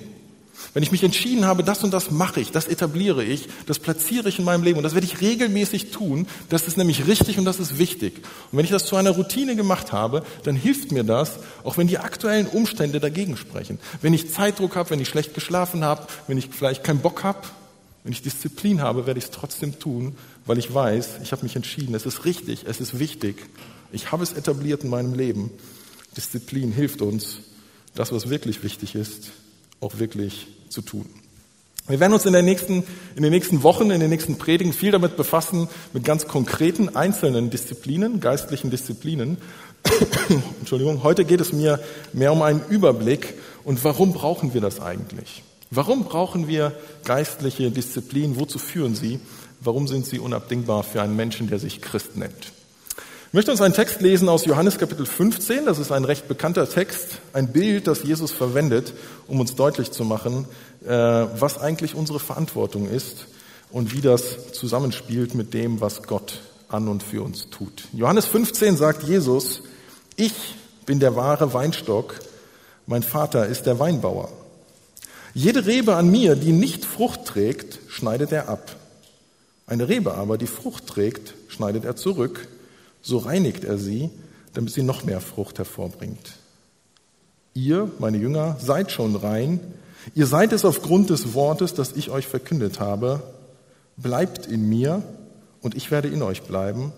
wenn 0.74 0.84
ich 0.84 0.92
mich 0.92 1.04
entschieden 1.04 1.46
habe, 1.46 1.64
das 1.64 1.84
und 1.84 1.94
das 1.94 2.12
mache 2.12 2.40
ich, 2.40 2.52
das 2.52 2.68
etabliere 2.68 3.24
ich, 3.24 3.48
das 3.66 3.80
platziere 3.80 4.30
ich 4.30 4.40
in 4.40 4.46
meinem 4.46 4.64
Leben 4.64 4.78
und 4.78 4.84
das 4.84 4.94
werde 4.94 5.06
ich 5.06 5.20
regelmäßig 5.20 5.92
tun, 5.92 6.28
das 6.50 6.68
ist 6.68 6.78
nämlich 6.78 7.08
richtig 7.08 7.38
und 7.38 7.46
das 7.46 7.60
ist 7.60 7.78
wichtig. 7.78 8.18
Und 8.52 8.58
wenn 8.58 8.66
ich 8.66 8.72
das 8.72 8.86
zu 8.86 8.96
einer 8.96 9.12
Routine 9.12 9.56
gemacht 9.56 9.92
habe, 9.92 10.24
dann 10.44 10.56
hilft 10.56 10.92
mir 10.92 11.04
das, 11.04 11.40
auch 11.64 11.78
wenn 11.78 11.88
die 11.88 11.98
aktuellen 11.98 12.48
Umstände 12.48 13.00
dagegen 13.00 13.36
sprechen. 13.36 13.80
Wenn 14.02 14.14
ich 14.14 14.32
Zeitdruck 14.32 14.76
habe, 14.76 14.92
wenn 14.92 15.02
ich 15.02 15.10
schlecht 15.10 15.34
geschlafen 15.34 15.84
habe, 15.84 16.08
wenn 16.28 16.38
ich 16.38 16.50
vielleicht 16.50 16.84
keinen 16.84 17.00
Bock 17.00 17.24
habe, 17.24 17.40
wenn 18.04 18.14
ich 18.14 18.22
Disziplin 18.22 18.82
habe, 18.82 19.06
werde 19.06 19.20
ich 19.20 19.26
es 19.26 19.32
trotzdem 19.32 19.78
tun, 19.78 20.16
weil 20.46 20.58
ich 20.58 20.74
weiß, 20.74 21.20
ich 21.22 21.32
habe 21.34 21.44
mich 21.44 21.56
entschieden, 21.56 21.94
es 21.94 22.06
ist 22.06 22.26
richtig, 22.26 22.66
es 22.68 22.80
ist 22.80 22.98
wichtig. 22.98 23.36
Ich 23.92 24.12
habe 24.12 24.24
es 24.24 24.34
etabliert 24.34 24.84
in 24.84 24.90
meinem 24.90 25.14
Leben. 25.14 25.52
Disziplin 26.16 26.72
hilft 26.72 27.02
uns, 27.02 27.40
das, 27.94 28.12
was 28.12 28.30
wirklich 28.30 28.64
wichtig 28.64 28.96
ist, 28.96 29.32
auch 29.82 30.00
wirklich 30.00 30.48
zu 30.70 30.82
tun. 30.82 31.06
Wir 31.88 32.00
werden 32.00 32.14
uns 32.14 32.26
in, 32.26 32.34
der 32.34 32.44
nächsten, 32.44 32.84
in 33.16 33.24
den 33.24 33.32
nächsten 33.32 33.64
Wochen, 33.64 33.92
in 33.92 34.00
den 34.00 34.10
nächsten 34.10 34.38
Predigen 34.38 34.72
viel 34.72 34.92
damit 34.92 35.18
befassen, 35.18 35.68
mit 35.94 36.06
ganz 36.06 36.28
konkreten 36.28 36.96
einzelnen 36.96 37.50
Disziplinen, 37.50 38.20
geistlichen 38.22 38.70
Disziplinen. 38.70 39.38
Entschuldigung, 40.60 41.04
heute 41.04 41.26
geht 41.26 41.42
es 41.42 41.52
mir 41.52 41.80
mehr 42.14 42.32
um 42.32 42.44
einen 42.44 42.62
Überblick 42.70 43.34
und 43.64 43.84
warum 43.84 44.14
brauchen 44.14 44.54
wir 44.54 44.62
das 44.62 44.80
eigentlich? 44.80 45.44
Warum 45.72 46.06
brauchen 46.06 46.48
wir 46.48 46.74
geistliche 47.04 47.72
Disziplinen? 47.72 48.40
Wozu 48.40 48.60
führen 48.60 48.96
sie? 48.96 49.20
Warum 49.60 49.88
sind 49.88 50.06
sie 50.06 50.20
unabdingbar 50.20 50.84
für 50.84 51.02
einen 51.02 51.16
Menschen, 51.16 51.50
der 51.50 51.60
sich 51.60 51.82
Christ 51.82 52.16
nennt? 52.16 52.54
Ich 53.32 53.34
möchte 53.34 53.52
uns 53.52 53.62
einen 53.62 53.74
Text 53.74 54.02
lesen 54.02 54.28
aus 54.28 54.44
Johannes 54.44 54.78
Kapitel 54.78 55.06
15. 55.06 55.66
Das 55.66 55.80
ist 55.80 55.94
ein 55.94 56.04
recht 56.04 56.28
bekannter 56.28 56.70
Text, 56.70 57.20
ein 57.32 57.54
Bild, 57.54 57.88
das 57.88 58.04
Jesus 58.04 58.34
verwendet, 58.34 58.92
um 59.26 59.40
uns 59.40 59.56
deutlich 59.56 59.92
zu 59.92 60.04
machen, 60.04 60.48
äh, 60.86 60.90
was 60.92 61.58
eigentlich 61.58 61.96
unsere 61.96 62.20
Verantwortung 62.20 62.90
ist 62.90 63.28
und 63.70 63.94
wie 63.94 64.02
das 64.02 64.52
zusammenspielt 64.52 65.34
mit 65.34 65.54
dem, 65.54 65.80
was 65.80 66.04
Gott 66.04 66.42
an 66.68 66.90
und 66.90 67.04
für 67.04 67.24
uns 67.24 67.50
tut. 67.50 67.86
Johannes 67.94 68.26
15 68.26 68.76
sagt 68.76 69.04
Jesus, 69.04 69.62
ich 70.18 70.34
bin 70.86 71.00
der 71.00 71.16
wahre 71.16 71.54
Weinstock, 71.54 72.20
mein 72.86 73.02
Vater 73.02 73.48
ist 73.48 73.66
der 73.66 73.80
Weinbauer. 73.80 74.28
Jede 75.34 75.66
Rebe 75.66 75.96
an 75.96 76.12
mir, 76.12 76.36
die 76.36 76.52
nicht 76.52 76.84
Frucht 76.84 77.24
trägt, 77.24 77.80
schneidet 77.88 78.34
er 78.34 78.50
ab. 78.50 78.76
Eine 79.68 79.88
Rebe 79.88 80.16
aber, 80.16 80.38
die 80.38 80.48
Frucht 80.48 80.86
trägt, 80.86 81.34
schneidet 81.48 81.86
er 81.86 81.96
zurück 81.96 82.50
so 83.02 83.18
reinigt 83.18 83.64
er 83.64 83.78
sie, 83.78 84.10
damit 84.54 84.74
sie 84.74 84.84
noch 84.84 85.04
mehr 85.04 85.22
Frucht 85.22 85.58
hervorbringt. 85.58 86.38
Ihr, 87.54 87.92
meine 88.00 88.18
Jünger, 88.18 88.58
seid 88.60 88.92
schon 88.92 89.16
rein. 89.16 89.60
Ihr 90.16 90.26
seid 90.26 90.54
es 90.54 90.66
aufgrund 90.66 91.10
des 91.10 91.34
Wortes, 91.34 91.74
das 91.74 91.94
ich 91.94 92.10
euch 92.10 92.28
verkündet 92.28 92.80
habe. 92.80 93.24
Bleibt 93.98 94.46
in 94.46 94.70
mir 94.70 95.04
und 95.62 95.76
ich 95.76 95.92
werde 95.92 96.08
in 96.08 96.22
euch 96.22 96.44
bleiben. 96.44 96.92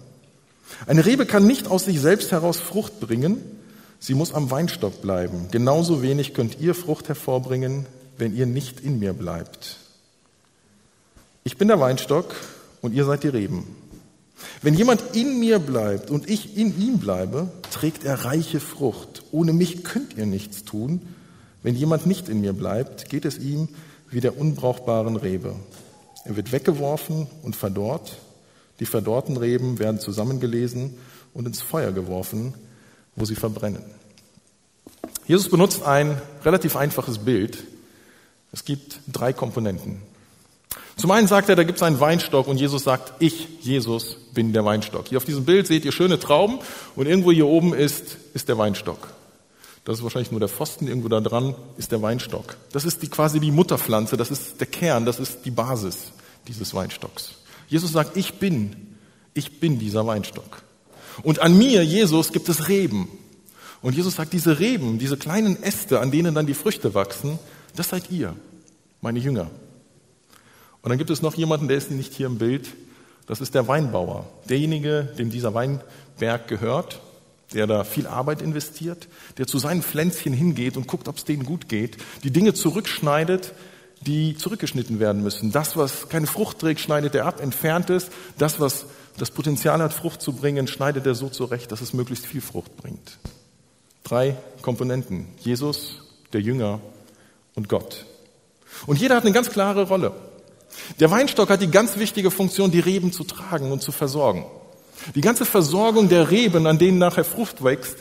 Eine 0.86 1.05
Rebe 1.05 1.25
kann 1.25 1.45
nicht 1.48 1.67
aus 1.67 1.86
sich 1.86 2.00
selbst 2.00 2.31
heraus 2.31 2.60
Frucht 2.60 3.00
bringen. 3.00 3.38
Sie 4.00 4.13
muss 4.13 4.33
am 4.33 4.51
Weinstock 4.51 5.01
bleiben. 5.01 5.48
Genauso 5.51 6.01
wenig 6.01 6.33
könnt 6.33 6.60
ihr 6.60 6.75
Frucht 6.75 7.07
hervorbringen, 7.07 7.86
wenn 8.17 8.36
ihr 8.36 8.45
nicht 8.45 8.79
in 8.79 9.00
mir 9.00 9.13
bleibt. 9.13 9.77
Ich 11.43 11.57
bin 11.57 11.67
der 11.67 11.79
Weinstock 11.79 12.33
und 12.81 12.93
ihr 12.93 13.05
seid 13.05 13.24
die 13.24 13.29
Reben. 13.29 13.83
Wenn 14.62 14.74
jemand 14.74 15.16
in 15.16 15.40
mir 15.40 15.60
bleibt 15.60 16.10
und 16.10 16.30
ich 16.30 16.58
in 16.58 16.80
ihm 16.80 17.00
bleibe, 17.00 17.52
trägt 17.72 18.04
er 18.04 18.26
reiche 18.26 18.60
Frucht. 18.60 19.24
Ohne 19.32 19.54
mich 19.54 19.84
könnt 19.84 20.18
ihr 20.18 20.26
nichts 20.26 20.64
tun. 20.64 21.02
Wenn 21.62 21.76
jemand 21.76 22.06
nicht 22.06 22.30
in 22.30 22.42
mir 22.42 22.54
bleibt, 22.54 23.10
geht 23.10 23.26
es 23.26 23.38
ihm 23.38 23.70
wie 24.10 24.22
der 24.22 24.38
unbrauchbaren 24.38 25.16
Rebe. 25.16 25.56
Er 26.26 26.36
wird 26.36 26.52
weggeworfen 26.52 27.28
und 27.42 27.56
verdorrt. 27.56 28.18
Die 28.80 28.86
verdorrten 28.86 29.38
Reben 29.38 29.80
werden 29.80 30.00
zusammengelesen 30.00 30.96
und 31.34 31.48
ins 31.48 31.62
Feuer 31.62 31.92
geworfen, 31.92 32.54
wo 33.16 33.26
sie 33.26 33.36
verbrennen. 33.36 33.84
Jesus 35.26 35.50
benutzt 35.50 35.84
ein 35.84 36.22
relativ 36.44 36.76
einfaches 36.76 37.20
Bild. 37.20 37.64
Es 38.52 38.66
gibt 38.66 39.00
drei 39.12 39.34
Komponenten. 39.34 40.02
Zum 40.96 41.12
einen 41.12 41.28
sagt 41.28 41.50
er, 41.50 41.56
da 41.56 41.64
gibt 41.64 41.78
es 41.78 41.84
einen 41.84 42.00
Weinstock 42.00 42.48
und 42.48 42.60
Jesus 42.60 42.84
sagt, 42.84 43.14
ich, 43.20 43.48
Jesus, 43.62 44.18
bin 44.34 44.54
der 44.54 44.64
Weinstock. 44.64 45.08
Hier 45.08 45.18
auf 45.18 45.26
diesem 45.26 45.46
Bild 45.46 45.68
seht 45.68 45.86
ihr 45.86 45.92
schöne 45.92 46.20
Trauben 46.20 46.60
und 46.96 47.08
irgendwo 47.08 47.32
hier 47.32 47.48
oben 47.48 47.74
ist, 47.74 48.18
ist 48.34 48.48
der 48.48 48.58
Weinstock. 48.58 49.10
Das 49.86 49.98
ist 49.98 50.04
wahrscheinlich 50.04 50.32
nur 50.32 50.40
der 50.40 50.50
Pfosten, 50.50 50.88
irgendwo 50.88 51.10
da 51.10 51.20
dran 51.20 51.56
ist 51.78 51.92
der 51.92 52.02
Weinstock. 52.02 52.56
Das 52.72 52.86
ist 52.86 53.02
die, 53.02 53.10
quasi 53.10 53.40
die 53.40 53.52
Mutterpflanze, 53.52 54.16
das 54.16 54.32
ist 54.32 54.60
der 54.60 54.68
Kern, 54.68 55.06
das 55.06 55.20
ist 55.20 55.40
die 55.46 55.52
Basis 55.52 56.12
dieses 56.48 56.74
Weinstocks. 56.74 57.36
Jesus 57.68 57.92
sagt, 57.92 58.16
ich 58.16 58.36
bin, 58.36 58.98
ich 59.34 59.60
bin 59.60 59.80
dieser 59.80 60.06
Weinstock. 60.06 60.62
Und 61.24 61.40
an 61.40 61.58
mir, 61.58 61.84
Jesus, 61.84 62.32
gibt 62.32 62.50
es 62.50 62.68
Reben. 62.70 63.08
Und 63.82 63.96
Jesus 63.96 64.16
sagt, 64.16 64.32
diese 64.34 64.60
Reben, 64.60 65.00
diese 65.00 65.18
kleinen 65.18 65.62
Äste, 65.62 66.00
an 66.00 66.12
denen 66.12 66.34
dann 66.34 66.46
die 66.46 66.54
Früchte 66.54 66.94
wachsen, 66.94 67.38
das 67.76 67.90
seid 67.90 68.10
ihr. 68.10 68.36
meine 69.02 69.20
Jünger. 69.20 69.52
Und 70.84 70.90
dann 70.90 70.98
gibt 70.98 71.10
es 71.10 71.22
noch 71.22 71.34
jemanden, 71.36 71.70
der 71.70 71.78
ist 71.78 71.90
nicht 71.90 72.13
hier 72.13 72.28
im 72.28 72.38
Bild. 72.38 72.68
Das 73.25 73.40
ist 73.40 73.56
der 73.56 73.70
Weinbauer, 73.70 74.28
derjenige, 74.50 75.08
dem 75.18 75.30
dieser 75.30 75.54
Weinberg 75.54 76.48
gehört, 76.50 77.00
der 77.54 77.68
da 77.68 77.86
viel 77.86 78.06
Arbeit 78.06 78.42
investiert, 78.42 79.08
der 79.38 79.48
zu 79.48 79.60
seinen 79.60 79.82
Pflänzchen 79.82 80.34
hingeht 80.34 80.75
und 80.75 80.88
guckt, 80.88 81.08
ob 81.08 81.18
es 81.18 81.24
denen 81.24 81.46
gut 81.46 81.70
geht, 81.70 81.98
die 82.24 82.32
Dinge 82.32 82.54
zurückschneidet, 82.54 83.54
die 84.02 84.36
zurückgeschnitten 84.36 85.00
werden 85.00 85.24
müssen. 85.24 85.54
Das, 85.54 85.78
was 85.78 86.10
keine 86.10 86.28
Frucht 86.28 86.60
trägt, 86.60 86.82
schneidet 86.82 87.16
er 87.16 87.28
ab, 87.28 87.40
entfernt 87.40 87.90
es. 87.90 88.10
Das, 88.38 88.60
was 88.60 88.86
das 89.18 89.32
Potenzial 89.32 89.82
hat, 89.82 89.94
Frucht 89.94 90.22
zu 90.22 90.34
bringen, 90.34 90.68
schneidet 90.68 91.06
er 91.06 91.16
so 91.16 91.30
zurecht, 91.30 91.72
dass 91.72 91.80
es 91.80 91.94
möglichst 91.94 92.25
viel 92.25 92.42
Frucht 92.42 92.75
bringt. 92.75 93.20
Drei 94.04 94.36
Komponenten. 94.62 95.28
Jesus, 95.40 96.02
der 96.34 96.42
Jünger 96.42 96.82
und 97.56 97.70
Gott. 97.70 98.06
Und 98.86 99.00
jeder 99.00 99.16
hat 99.16 99.24
eine 99.24 99.32
ganz 99.32 99.50
klare 99.50 99.88
Rolle. 99.88 100.12
Der 101.00 101.12
Weinstock 101.12 101.50
hat 101.50 101.62
die 101.62 101.72
ganz 101.72 101.98
wichtige 101.98 102.32
Funktion, 102.32 102.72
die 102.72 102.80
Reben 102.80 103.12
zu 103.12 103.24
tragen 103.24 103.72
und 103.72 103.82
zu 103.82 103.92
versorgen. 103.92 104.46
Die 105.15 105.22
ganze 105.22 105.46
Versorgung 105.46 106.10
der 106.10 106.32
Reben, 106.32 106.68
an 106.68 106.77
denen 106.77 106.98
nachher 106.98 107.25
Frucht 107.25 107.63
wächst, 107.63 107.98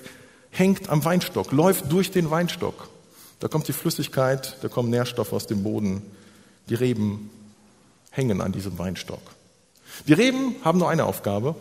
hängt 0.50 0.88
am 0.88 1.04
Weinstock, 1.04 1.52
läuft 1.52 1.90
durch 1.90 2.10
den 2.10 2.30
Weinstock. 2.30 2.88
Da 3.40 3.48
kommt 3.48 3.66
die 3.66 3.72
Flüssigkeit, 3.72 4.56
da 4.62 4.68
kommen 4.68 4.90
Nährstoffe 4.90 5.32
aus 5.32 5.46
dem 5.46 5.62
Boden. 5.62 6.02
Die 6.68 6.74
Reben 6.74 7.30
hängen 8.10 8.40
an 8.40 8.52
diesem 8.52 8.78
Weinstock. 8.78 9.22
Die 10.06 10.12
Reben 10.12 10.56
haben 10.64 10.78
nur 10.78 10.88
eine 10.88 11.04
Aufgabe, 11.06 11.56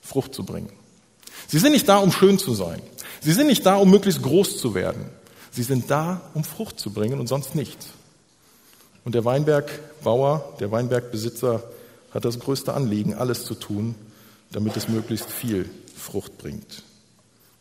Frucht 0.00 0.34
zu 0.34 0.44
bringen. 0.44 0.72
Sie 1.48 1.58
sind 1.58 1.72
nicht 1.72 1.88
da, 1.88 1.98
um 1.98 2.12
schön 2.12 2.38
zu 2.38 2.54
sein. 2.54 2.80
Sie 3.20 3.32
sind 3.32 3.46
nicht 3.46 3.66
da, 3.66 3.76
um 3.76 3.90
möglichst 3.90 4.22
groß 4.22 4.58
zu 4.58 4.74
werden. 4.74 5.04
Sie 5.50 5.62
sind 5.62 5.90
da, 5.90 6.22
um 6.34 6.44
Frucht 6.44 6.80
zu 6.80 6.92
bringen 6.92 7.20
und 7.20 7.26
sonst 7.26 7.54
nichts. 7.54 7.88
Und 9.04 9.14
der 9.14 9.24
Weinbergbauer, 9.24 10.56
der 10.60 10.70
Weinbergbesitzer 10.70 11.62
hat 12.12 12.24
das 12.24 12.38
größte 12.38 12.74
Anliegen, 12.74 13.14
alles 13.14 13.44
zu 13.44 13.54
tun, 13.54 13.94
damit 14.52 14.76
es 14.76 14.88
möglichst 14.88 15.30
viel 15.30 15.68
Frucht 15.96 16.38
bringt. 16.38 16.82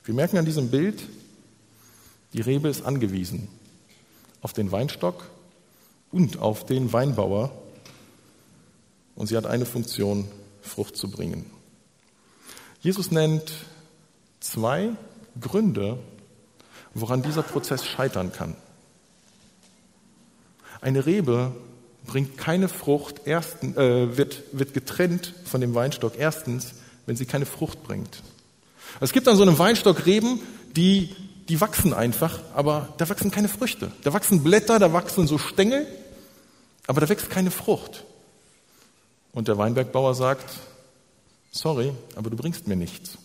Wir 0.04 0.14
merken 0.14 0.38
an 0.38 0.46
diesem 0.46 0.70
Bild, 0.70 1.02
die 2.34 2.42
Rebe 2.42 2.70
ist 2.70 2.86
angewiesen 2.86 3.48
auf 4.42 4.54
den 4.54 4.72
Weinstock 4.72 5.26
und 6.12 6.40
auf 6.40 6.66
den 6.66 6.92
Weinbauer. 6.92 7.52
Und 9.16 9.28
sie 9.28 9.38
hat 9.38 9.46
eine 9.46 9.66
Funktion, 9.66 10.28
Frucht 10.62 10.98
zu 10.98 11.10
bringen. 11.10 11.46
Jesus 12.82 13.12
nennt 13.12 13.52
zwei 14.40 14.92
Gründe, 15.40 16.00
woran 16.94 17.22
dieser 17.22 17.44
Prozess 17.44 17.86
scheitern 17.86 18.32
kann. 18.32 18.56
Eine 20.82 21.06
Rebe 21.06 21.52
bringt 22.06 22.38
keine 22.38 22.68
Frucht, 22.68 23.26
ersten, 23.26 23.78
äh, 23.78 24.18
wird, 24.18 24.44
wird 24.52 24.74
getrennt 24.74 25.34
von 25.46 25.62
dem 25.62 25.76
Weinstock. 25.76 26.14
Erstens, 26.18 26.74
wenn 27.06 27.16
sie 27.16 27.26
keine 27.26 27.46
Frucht 27.46 27.84
bringt. 27.84 28.22
Es 29.00 29.14
gibt 29.14 29.28
an 29.28 29.38
so 29.38 29.44
einem 29.44 29.58
Weinstock 29.58 30.06
Reben, 30.06 30.42
die 30.76 31.16
die 31.52 31.60
wachsen 31.60 31.94
einfach, 31.94 32.40
aber 32.54 32.94
da 32.98 33.10
wachsen 33.10 33.30
keine 33.30 33.50
Früchte. 33.50 33.92
Da 34.04 34.14
wachsen 34.14 34.42
Blätter, 34.42 34.80
da 34.80 34.94
wachsen 34.94 35.28
so 35.28 35.38
Stängel, 35.38 35.86
aber 36.88 37.02
da 37.02 37.10
wächst 37.10 37.30
keine 37.30 37.52
Frucht. 37.52 38.06
Und 39.34 39.50
der 39.50 39.58
Weinbergbauer 39.58 40.16
sagt, 40.16 40.50
sorry, 41.52 41.92
aber 42.16 42.30
du 42.30 42.38
bringst 42.38 42.68
mir 42.68 42.78
nichts. 42.78 43.18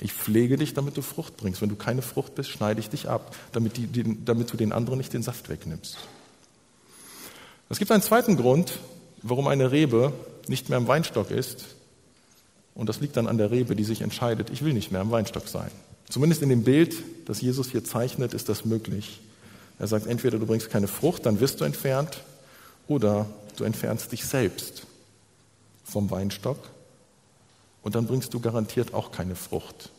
Ich 0.00 0.12
pflege 0.12 0.56
dich, 0.56 0.74
damit 0.74 0.96
du 0.96 1.02
Frucht 1.02 1.36
bringst. 1.36 1.62
Wenn 1.62 1.68
du 1.68 1.76
keine 1.76 2.02
Frucht 2.02 2.34
bist, 2.34 2.50
schneide 2.50 2.80
ich 2.80 2.90
dich 2.90 3.08
ab, 3.08 3.36
damit, 3.52 3.76
die, 3.76 3.86
die, 3.86 4.24
damit 4.24 4.52
du 4.52 4.56
den 4.56 4.72
anderen 4.72 4.98
nicht 4.98 5.12
den 5.12 5.22
Saft 5.22 5.48
wegnimmst. 5.48 5.98
Es 7.68 7.78
gibt 7.78 7.90
einen 7.90 8.02
zweiten 8.02 8.36
Grund, 8.36 8.78
warum 9.22 9.48
eine 9.48 9.72
Rebe 9.72 10.12
nicht 10.46 10.68
mehr 10.68 10.78
im 10.78 10.86
Weinstock 10.86 11.30
ist. 11.30 11.66
Und 12.74 12.88
das 12.88 13.00
liegt 13.00 13.16
dann 13.16 13.26
an 13.26 13.38
der 13.38 13.50
Rebe, 13.50 13.74
die 13.74 13.84
sich 13.84 14.02
entscheidet, 14.02 14.50
ich 14.50 14.62
will 14.62 14.72
nicht 14.72 14.92
mehr 14.92 15.00
im 15.00 15.10
Weinstock 15.10 15.48
sein. 15.48 15.70
Zumindest 16.08 16.42
in 16.42 16.50
dem 16.50 16.62
Bild, 16.62 16.94
das 17.24 17.40
Jesus 17.40 17.70
hier 17.70 17.84
zeichnet, 17.84 18.34
ist 18.34 18.48
das 18.48 18.64
möglich. 18.64 19.20
Er 19.78 19.86
sagt, 19.88 20.06
entweder 20.06 20.38
du 20.38 20.46
bringst 20.46 20.70
keine 20.70 20.86
Frucht, 20.86 21.26
dann 21.26 21.40
wirst 21.40 21.60
du 21.60 21.64
entfernt, 21.64 22.18
oder 22.88 23.26
du 23.56 23.64
entfernst 23.64 24.12
dich 24.12 24.24
selbst 24.24 24.86
vom 25.84 26.10
Weinstock 26.10 26.58
und 27.82 27.94
dann 27.94 28.06
bringst 28.06 28.34
du 28.34 28.40
garantiert 28.40 28.94
auch 28.94 29.12
keine 29.12 29.36
Frucht. 29.36 29.90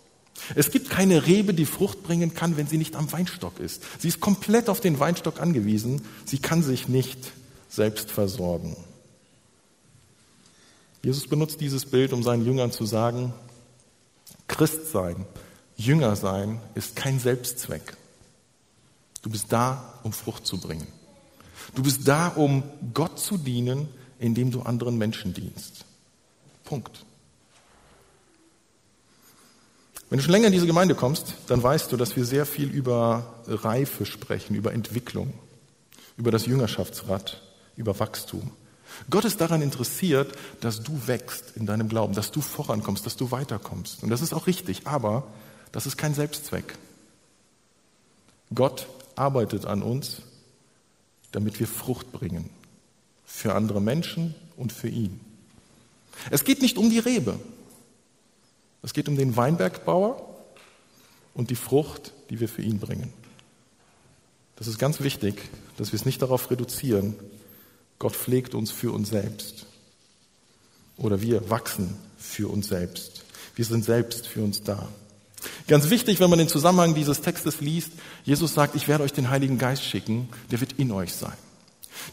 Es 0.56 0.72
gibt 0.72 0.90
keine 0.90 1.26
Rebe, 1.26 1.54
die 1.54 1.66
Frucht 1.66 2.04
bringen 2.04 2.34
kann, 2.34 2.58
wenn 2.58 2.68
sie 2.68 2.78
nicht 2.78 2.96
am 2.96 3.12
Weinstock 3.12 3.60
ist. 3.60 3.84
Sie 4.00 4.08
ist 4.08 4.20
komplett 4.20 4.70
auf 4.70 4.80
den 4.80 5.00
Weinstock 5.00 5.42
angewiesen. 5.42 6.04
Sie 6.26 6.38
kann 6.38 6.62
sich 6.62 6.88
nicht 6.88 7.32
selbst 7.70 8.12
versorgen. 8.12 8.76
Jesus 11.04 11.28
benutzt 11.28 11.62
dieses 11.62 11.86
Bild, 11.86 12.14
um 12.14 12.24
seinen 12.24 12.46
Jüngern 12.46 12.72
zu 12.72 12.86
sagen, 12.86 13.34
Christ 14.48 14.92
sein 14.92 15.26
Jünger 15.78 16.16
sein 16.16 16.60
ist 16.74 16.96
kein 16.96 17.20
Selbstzweck. 17.20 17.96
Du 19.22 19.30
bist 19.30 19.46
da, 19.50 20.00
um 20.04 20.12
Frucht 20.12 20.46
zu 20.46 20.60
bringen. 20.60 20.88
Du 21.76 21.84
bist 21.84 22.08
da, 22.08 22.30
um 22.30 22.64
Gott 22.94 23.20
zu 23.20 23.38
dienen, 23.38 23.88
indem 24.20 24.52
du 24.52 24.62
anderen 24.62 24.98
Menschen 24.98 25.34
dienst. 25.34 25.86
Punkt. 26.64 27.06
Wenn 30.10 30.18
du 30.18 30.24
schon 30.24 30.32
länger 30.32 30.48
in 30.48 30.54
diese 30.54 30.66
Gemeinde 30.66 30.96
kommst, 30.96 31.36
dann 31.48 31.62
weißt 31.62 31.92
du, 31.92 31.98
dass 31.98 32.16
wir 32.16 32.26
sehr 32.26 32.46
viel 32.46 32.70
über 32.70 33.42
Reife 33.46 34.06
sprechen, 34.06 34.56
über 34.56 34.74
Entwicklung, 34.74 35.34
über 36.16 36.32
das 36.32 36.46
Jüngerschaftsrad, 36.46 37.42
über 37.78 37.98
Wachstum. 38.00 38.52
Gott 39.10 39.26
ist 39.26 39.40
daran 39.40 39.62
interessiert, 39.62 40.34
dass 40.62 40.82
du 40.82 41.08
wächst 41.08 41.56
in 41.56 41.66
deinem 41.66 41.90
Glauben, 41.90 42.14
dass 42.14 42.32
du 42.32 42.42
vorankommst, 42.42 43.06
dass 43.06 43.16
du 43.16 43.32
weiterkommst. 43.32 44.04
Und 44.04 44.10
das 44.10 44.22
ist 44.22 44.34
auch 44.34 44.48
richtig. 44.48 44.88
Aber 44.88 45.28
das 45.72 45.86
ist 45.86 45.98
kein 45.98 46.14
Selbstzweck. 46.14 46.78
Gott 48.54 48.88
arbeitet 49.16 49.66
an 49.66 49.84
uns, 49.84 50.22
damit 51.32 51.60
wir 51.60 51.68
Frucht 51.68 52.12
bringen. 52.12 52.50
Für 53.26 53.56
andere 53.56 53.82
Menschen 53.82 54.36
und 54.56 54.72
für 54.72 54.88
ihn. 54.88 55.20
Es 56.32 56.44
geht 56.44 56.62
nicht 56.62 56.78
um 56.78 56.90
die 56.90 57.00
Rebe. 57.00 57.40
Es 58.82 58.94
geht 58.94 59.10
um 59.10 59.18
den 59.18 59.36
Weinbergbauer 59.36 60.36
und 61.34 61.50
die 61.50 61.56
Frucht, 61.56 62.14
die 62.30 62.40
wir 62.40 62.48
für 62.48 62.62
ihn 62.62 62.80
bringen. 62.80 63.14
Das 64.56 64.68
ist 64.68 64.80
ganz 64.80 65.02
wichtig, 65.02 65.50
dass 65.78 65.92
wir 65.92 66.00
es 66.00 66.06
nicht 66.06 66.22
darauf 66.22 66.50
reduzieren, 66.50 67.16
Gott 68.00 68.16
pflegt 68.16 68.54
uns 68.54 68.72
für 68.72 68.92
uns 68.92 69.10
selbst. 69.10 69.66
Oder 70.98 71.22
wir 71.22 71.50
wachsen 71.50 71.98
für 72.18 72.50
uns 72.50 72.68
selbst. 72.68 73.24
Wir 73.56 73.66
sind 73.66 73.84
selbst 73.84 74.28
für 74.28 74.44
uns 74.44 74.64
da. 74.64 74.88
Ganz 75.68 75.90
wichtig, 75.90 76.20
wenn 76.20 76.30
man 76.30 76.40
den 76.40 76.48
Zusammenhang 76.48 76.96
dieses 76.96 77.22
Textes 77.22 77.62
liest, 77.62 77.92
Jesus 78.24 78.54
sagt, 78.54 78.76
ich 78.76 78.88
werde 78.88 79.04
euch 79.04 79.14
den 79.14 79.30
Heiligen 79.30 79.58
Geist 79.58 79.84
schicken, 79.84 80.30
der 80.52 80.60
wird 80.60 80.74
in 80.74 80.92
euch 80.92 81.14
sein. 81.14 81.38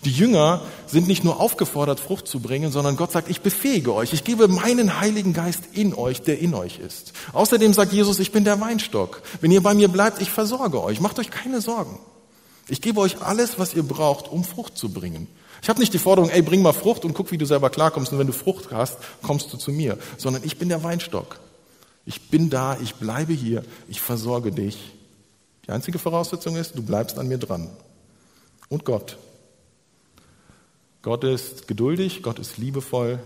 Die 0.05 0.11
Jünger 0.11 0.63
sind 0.87 1.09
nicht 1.09 1.25
nur 1.25 1.41
aufgefordert, 1.41 2.01
Frucht 2.01 2.27
zu 2.27 2.41
bringen, 2.41 2.73
sondern 2.73 2.97
Gott 2.97 3.13
sagt, 3.13 3.29
ich 3.29 3.41
befähige 3.41 3.95
euch, 3.95 4.13
ich 4.13 4.25
gebe 4.25 4.49
meinen 4.49 5.01
Heiligen 5.01 5.33
Geist 5.33 5.63
in 5.73 5.95
euch, 5.95 6.23
der 6.23 6.39
in 6.39 6.55
euch 6.55 6.79
ist. 6.79 7.13
Außerdem 7.33 7.73
sagt 7.73 7.93
Jesus, 7.93 8.19
ich 8.19 8.33
bin 8.33 8.45
der 8.45 8.61
Weinstock. 8.61 9.23
Wenn 9.41 9.51
ihr 9.51 9.63
bei 9.63 9.75
mir 9.75 9.89
bleibt, 9.89 10.21
ich 10.21 10.31
versorge 10.31 10.83
euch. 10.83 11.01
Macht 11.01 11.19
euch 11.19 11.31
keine 11.31 11.61
Sorgen. 11.61 11.99
Ich 12.69 12.81
gebe 12.81 13.01
euch 13.01 13.21
alles, 13.21 13.59
was 13.59 13.75
ihr 13.75 13.83
braucht, 13.83 14.29
um 14.29 14.43
Frucht 14.43 14.77
zu 14.79 14.89
bringen. 14.89 15.29
Ich 15.65 15.71
habe 15.71 15.81
nicht 15.81 15.95
die 15.95 15.99
Forderung, 15.99 16.29
ey, 16.29 16.43
bring 16.43 16.61
mal 16.61 16.75
Frucht 16.75 17.07
und 17.07 17.15
guck, 17.15 17.31
wie 17.31 17.39
du 17.39 17.47
selber 17.47 17.71
klarkommst. 17.71 18.13
Und 18.13 18.19
wenn 18.19 18.27
du 18.27 18.35
Frucht 18.35 18.71
hast, 18.71 18.99
kommst 19.23 19.51
du 19.51 19.57
zu 19.57 19.73
mir. 19.73 19.97
Sondern 20.19 20.45
ich 20.45 20.59
bin 20.59 20.69
der 20.69 20.83
Weinstock. 20.83 21.41
Ich 22.05 22.29
bin 22.29 22.51
da, 22.51 22.77
ich 22.83 22.97
bleibe 22.97 23.33
hier, 23.33 23.65
ich 23.89 24.03
versorge 24.03 24.53
dich. 24.53 24.93
Die 25.67 25.71
einzige 25.71 25.99
Voraussetzung 25.99 26.57
ist, 26.57 26.77
du 26.77 26.83
bleibst 26.83 27.19
an 27.19 27.29
mir 27.29 27.39
dran. 27.39 27.71
Und 28.69 28.85
Gott. 28.85 29.17
Gott 31.01 31.25
ist 31.25 31.67
geduldig, 31.67 32.23
Gott 32.23 32.39
ist 32.39 32.59
liebevoll. 32.59 33.19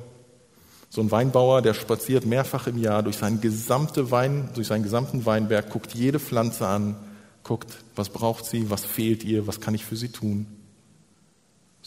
So 0.91 1.01
ein 1.01 1.11
Weinbauer, 1.11 1.61
der 1.61 1.75
spaziert 1.75 2.25
mehrfach 2.25 2.69
im 2.69 2.79
Jahr 2.79 3.03
durch, 3.03 3.17
seinen 3.17 3.41
gesamte 3.41 4.13
Wein, 4.13 4.49
durch 4.55 4.69
seinen 4.69 4.85
gesamten 4.85 5.27
Weinberg, 5.27 5.71
guckt 5.71 5.93
jede 5.93 6.21
Pflanze 6.21 6.69
an, 6.69 6.95
guckt, 7.43 7.79
was 7.97 8.11
braucht 8.11 8.45
sie, 8.45 8.71
was 8.71 8.85
fehlt 8.85 9.25
ihr, 9.25 9.49
was 9.49 9.61
kann 9.61 9.75
ich 9.75 9.85
für 9.85 9.97
sie 9.97 10.11
tun. 10.11 10.47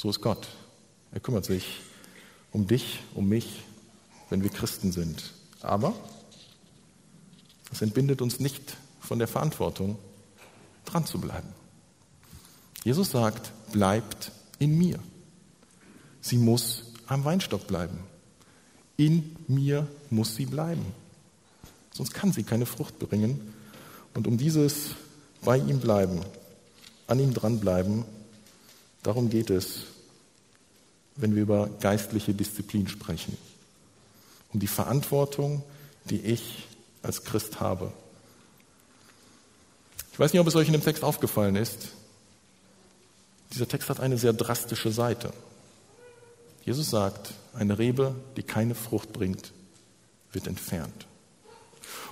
So 0.02 0.10
ist 0.10 0.20
Gott. 0.20 0.48
Er 1.12 1.20
kümmert 1.20 1.46
sich 1.46 1.80
um 2.52 2.66
dich, 2.66 3.02
um 3.14 3.30
mich, 3.30 3.62
wenn 4.32 4.42
wir 4.42 4.50
Christen 4.50 4.92
sind. 4.92 5.32
Aber 5.62 5.94
das 7.70 7.84
entbindet 7.84 8.20
uns 8.24 8.40
nicht 8.40 8.78
von 9.00 9.20
der 9.20 9.28
Verantwortung, 9.28 10.00
dran 10.86 11.06
zu 11.06 11.20
bleiben. 11.20 11.50
Jesus 12.84 13.12
sagt, 13.12 13.52
bleibt 13.72 14.32
in 14.58 14.76
mir. 14.76 14.98
Sie 16.20 16.38
muss 16.38 16.86
am 17.06 17.24
Weinstock 17.24 17.68
bleiben. 17.68 18.00
In 18.98 19.36
mir 19.48 19.86
muss 20.10 20.36
sie 20.36 20.48
bleiben. 20.48 20.88
Sonst 21.94 22.16
kann 22.16 22.34
sie 22.34 22.42
keine 22.42 22.66
Frucht 22.66 22.98
bringen. 22.98 23.54
Und 24.16 24.26
um 24.26 24.40
dieses 24.40 24.96
bei 25.44 25.58
ihm 25.58 25.80
bleiben, 25.80 26.22
an 27.06 27.20
ihm 27.20 27.36
dranbleiben, 27.36 28.04
Darum 29.04 29.30
geht 29.30 29.50
es, 29.50 29.86
wenn 31.22 31.36
wir 31.36 31.44
über 31.44 31.70
geistliche 31.80 32.34
Disziplin 32.34 32.88
sprechen. 32.88 33.38
Um 34.52 34.60
die 34.60 34.68
Verantwortung, 34.68 35.64
die 36.10 36.20
ich 36.20 36.68
als 37.04 37.24
Christ 37.24 37.60
habe. 37.60 37.94
Ich 40.12 40.20
weiß 40.20 40.34
nicht, 40.34 40.42
ob 40.42 40.48
es 40.48 40.56
euch 40.56 40.68
in 40.68 40.74
dem 40.74 40.84
Text 40.84 41.04
aufgefallen 41.04 41.56
ist. 41.56 41.90
Dieser 43.54 43.68
Text 43.68 43.90
hat 43.90 44.00
eine 44.00 44.18
sehr 44.18 44.34
drastische 44.34 44.92
Seite. 44.92 45.32
Jesus 46.66 46.90
sagt, 46.90 47.34
eine 47.54 47.80
Rebe, 47.80 48.16
die 48.36 48.44
keine 48.44 48.76
Frucht 48.76 49.14
bringt, 49.14 49.52
wird 50.32 50.48
entfernt. 50.48 51.08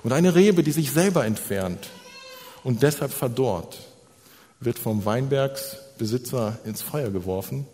Und 0.04 0.14
eine 0.14 0.36
Rebe, 0.36 0.64
die 0.64 0.72
sich 0.72 0.92
selber 0.92 1.26
entfernt 1.26 1.90
und 2.64 2.84
deshalb 2.84 3.12
verdorrt, 3.12 3.80
wird 4.60 4.80
vom 4.80 5.06
Weinbergsbesitzer 5.06 6.60
ins 6.66 6.82
Feuer 6.82 7.10
geworfen. 7.12 7.66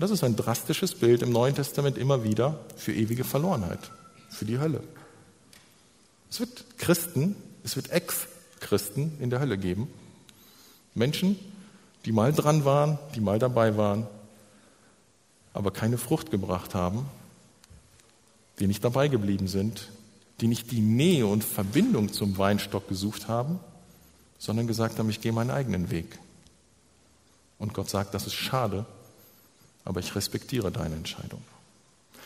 Und 0.00 0.04
das 0.04 0.12
ist 0.12 0.24
ein 0.24 0.34
drastisches 0.34 0.94
Bild 0.94 1.20
im 1.20 1.30
Neuen 1.30 1.54
Testament 1.54 1.98
immer 1.98 2.24
wieder 2.24 2.58
für 2.74 2.90
ewige 2.90 3.22
Verlorenheit, 3.22 3.90
für 4.30 4.46
die 4.46 4.58
Hölle. 4.58 4.82
Es 6.30 6.40
wird 6.40 6.64
Christen, 6.78 7.36
es 7.64 7.76
wird 7.76 7.90
Ex-Christen 7.90 9.18
in 9.20 9.28
der 9.28 9.40
Hölle 9.40 9.58
geben. 9.58 9.88
Menschen, 10.94 11.38
die 12.06 12.12
mal 12.12 12.32
dran 12.32 12.64
waren, 12.64 12.98
die 13.14 13.20
mal 13.20 13.38
dabei 13.38 13.76
waren, 13.76 14.06
aber 15.52 15.70
keine 15.70 15.98
Frucht 15.98 16.30
gebracht 16.30 16.74
haben, 16.74 17.04
die 18.58 18.68
nicht 18.68 18.82
dabei 18.82 19.08
geblieben 19.08 19.48
sind, 19.48 19.90
die 20.40 20.46
nicht 20.46 20.70
die 20.70 20.80
Nähe 20.80 21.26
und 21.26 21.44
Verbindung 21.44 22.10
zum 22.10 22.38
Weinstock 22.38 22.88
gesucht 22.88 23.28
haben, 23.28 23.60
sondern 24.38 24.66
gesagt 24.66 24.98
haben, 24.98 25.10
ich 25.10 25.20
gehe 25.20 25.32
meinen 25.32 25.50
eigenen 25.50 25.90
Weg. 25.90 26.18
Und 27.58 27.74
Gott 27.74 27.90
sagt, 27.90 28.14
das 28.14 28.26
ist 28.26 28.32
schade, 28.32 28.86
aber 29.84 30.00
ich 30.00 30.14
respektiere 30.14 30.70
deine 30.70 30.96
Entscheidung. 30.96 31.42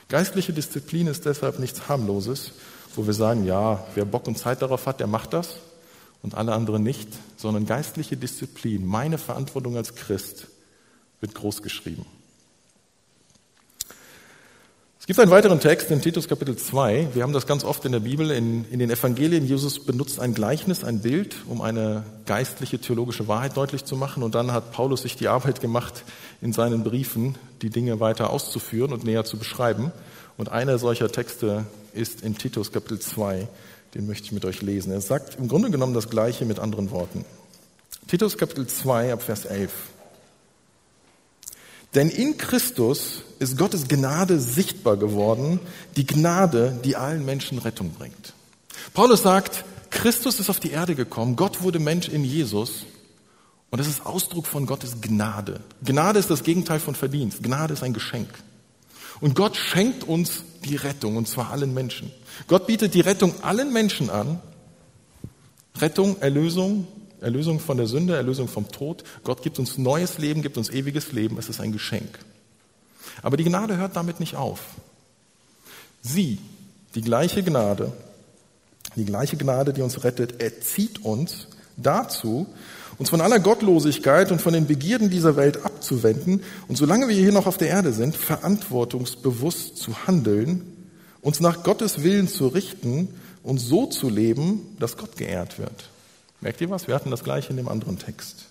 Geistliche 0.09 0.53
Disziplin 0.53 1.07
ist 1.07 1.25
deshalb 1.25 1.59
nichts 1.59 1.89
harmloses, 1.89 2.53
wo 2.95 3.07
wir 3.07 3.15
sagen, 3.15 3.45
ja, 3.45 3.85
wer 3.95 4.05
Bock 4.05 4.27
und 4.27 4.39
Zeit 4.39 4.63
darauf 4.63 4.87
hat, 4.87 5.01
der 5.01 5.07
macht 5.07 5.33
das 5.33 5.57
und 6.23 6.35
alle 6.35 6.53
anderen 6.53 6.83
nicht, 6.83 7.09
sondern 7.37 7.67
geistliche 7.67 8.17
Disziplin, 8.17 8.87
meine 8.87 9.19
Verantwortung 9.19 9.77
als 9.77 9.95
Christ, 9.95 10.49
wird 11.21 11.35
groß 11.35 11.63
geschrieben. 11.63 12.07
Es 15.05 15.09
gibt 15.09 15.21
einen 15.21 15.31
weiteren 15.31 15.61
Text 15.61 15.91
in 15.91 16.01
Titus 16.01 16.29
Kapitel 16.29 16.57
2. 16.57 17.09
Wir 17.13 17.25
haben 17.25 17.35
das 17.35 17.47
ganz 17.47 17.63
oft 17.63 17.85
in 17.85 17.93
der 17.93 18.01
Bibel, 18.01 18.31
in, 18.31 18.65
in 18.71 18.79
den 18.79 18.89
Evangelien. 18.89 19.47
Jesus 19.47 19.85
benutzt 19.85 20.19
ein 20.19 20.33
Gleichnis, 20.33 20.83
ein 20.83 21.03
Bild, 21.03 21.37
um 21.47 21.61
eine 21.61 22.05
geistliche, 22.25 22.79
theologische 22.79 23.29
Wahrheit 23.29 23.55
deutlich 23.55 23.85
zu 23.85 23.97
machen. 23.97 24.23
Und 24.23 24.35
dann 24.35 24.51
hat 24.51 24.73
Paulus 24.73 25.03
sich 25.03 25.15
die 25.15 25.29
Arbeit 25.29 25.61
gemacht, 25.61 26.05
in 26.41 26.55
seinen 26.55 26.85
Briefen 26.85 27.35
die 27.61 27.69
Dinge 27.69 28.01
weiter 28.01 28.31
auszuführen 28.31 28.95
und 28.95 29.05
näher 29.05 29.27
zu 29.27 29.37
beschreiben. 29.37 29.93
Und 30.39 30.51
einer 30.51 30.79
solcher 30.79 31.13
Texte 31.13 31.67
ist 31.93 32.23
in 32.23 32.39
Titus 32.39 32.73
Kapitel 32.73 32.99
2. 32.99 33.47
Den 33.95 34.07
möchte 34.07 34.25
ich 34.25 34.33
mit 34.33 34.47
euch 34.47 34.63
lesen. 34.63 34.91
Er 34.91 35.03
sagt 35.03 35.37
im 35.39 35.49
Grunde 35.49 35.71
genommen 35.71 35.93
das 35.93 36.09
Gleiche 36.09 36.47
mit 36.47 36.59
anderen 36.59 36.91
Worten. 36.91 37.27
Titus 38.09 38.39
Kapitel 38.39 38.67
2 38.67 39.13
ab 39.13 39.21
Vers 39.21 39.45
11. 39.45 39.71
Denn 41.95 42.09
in 42.09 42.37
Christus 42.37 43.23
ist 43.39 43.57
Gottes 43.57 43.89
Gnade 43.89 44.41
sichtbar 44.41 44.97
geworden, 44.97 45.61
die 45.97 46.07
Gnade, 46.07 46.81
die 46.85 46.97
allen 46.97 47.25
Menschen 47.25 47.59
Rettung 47.59 47.91
bringt. 47.91 48.33
Paulus 48.93 49.23
sagt, 49.23 49.65
Christus 49.91 50.41
ist 50.41 50.51
auf 50.51 50.61
die 50.61 50.71
Erde 50.71 50.95
gekommen, 50.95 51.37
Gott 51.37 51.63
wurde 51.63 51.79
Mensch 51.79 52.09
in 52.09 52.25
Jesus 52.25 52.85
und 53.71 53.79
das 53.79 53.87
ist 53.89 54.07
Ausdruck 54.07 54.47
von 54.47 54.67
Gottes 54.67 55.01
Gnade. 55.01 55.61
Gnade 55.85 56.19
ist 56.19 56.31
das 56.31 56.45
Gegenteil 56.45 56.81
von 56.81 56.95
Verdienst. 56.95 57.43
Gnade 57.43 57.75
ist 57.75 57.83
ein 57.83 57.93
Geschenk. 57.93 58.29
Und 59.21 59.35
Gott 59.35 59.57
schenkt 59.57 60.05
uns 60.05 60.45
die 60.65 60.77
Rettung, 60.77 61.17
und 61.17 61.29
zwar 61.29 61.51
allen 61.51 61.75
Menschen. 61.75 62.13
Gott 62.47 62.67
bietet 62.67 62.95
die 62.95 63.01
Rettung 63.01 63.35
allen 63.43 63.73
Menschen 63.73 64.11
an. 64.11 64.41
Rettung, 65.79 66.21
Erlösung, 66.21 66.87
Erlösung 67.25 67.59
von 67.59 67.77
der 67.77 67.87
Sünde, 67.87 68.17
Erlösung 68.17 68.49
vom 68.49 68.71
Tod. 68.71 69.03
Gott 69.25 69.43
gibt 69.43 69.59
uns 69.59 69.79
neues 69.79 70.19
Leben, 70.19 70.43
gibt 70.43 70.59
uns 70.59 70.71
ewiges 70.71 71.13
Leben. 71.13 71.39
Es 71.39 71.49
ist 71.49 71.61
ein 71.61 71.73
Geschenk. 71.73 72.19
Aber 73.23 73.37
die 73.37 73.45
Gnade 73.45 73.77
hört 73.77 73.97
damit 73.97 74.21
nicht 74.21 74.37
auf. 74.37 74.61
Sie, 76.03 76.39
die 76.95 77.01
gleiche 77.01 77.43
Gnade, 77.43 77.93
die 78.97 79.05
gleiche 79.05 79.37
Gnade, 79.37 79.73
die 79.73 79.83
uns 79.83 80.05
rettet, 80.05 80.41
erzieht 80.41 81.05
uns 81.05 81.49
dazu, 81.77 82.47
uns 82.99 83.11
von 83.11 83.21
aller 83.21 83.41
Gottlosigkeit 83.41 84.31
und 84.31 84.41
von 84.41 84.53
den 84.53 84.67
Begierden 84.67 85.11
dieser 85.11 85.37
Welt 85.37 85.65
abzuwenden 85.65 86.43
und 86.69 86.77
solange 86.77 87.09
wir 87.09 87.17
hier 87.17 87.33
noch 87.33 87.47
auf 87.47 87.57
der 87.57 87.69
Erde 87.69 87.93
sind, 87.93 88.17
verantwortungsbewusst 88.17 89.77
zu 89.79 90.07
handeln, 90.07 90.63
uns 91.21 91.41
nach 91.41 91.65
Gottes 91.65 92.03
Willen 92.03 92.29
zu 92.29 92.49
richten 92.49 93.09
und 93.43 93.59
so 93.59 93.87
zu 93.87 94.09
leben, 94.09 94.77
dass 94.79 94.97
Gott 94.97 95.17
geehrt 95.17 95.59
wird. 95.59 95.89
Merkt 96.45 96.61
ihr 96.61 96.69
was? 96.69 96.87
Wir 96.87 96.95
hatten 96.95 97.11
das 97.11 97.25
gleiche 97.25 97.51
in 97.51 97.57
dem 97.57 97.69
anderen 97.69 97.99
Text. 97.99 98.45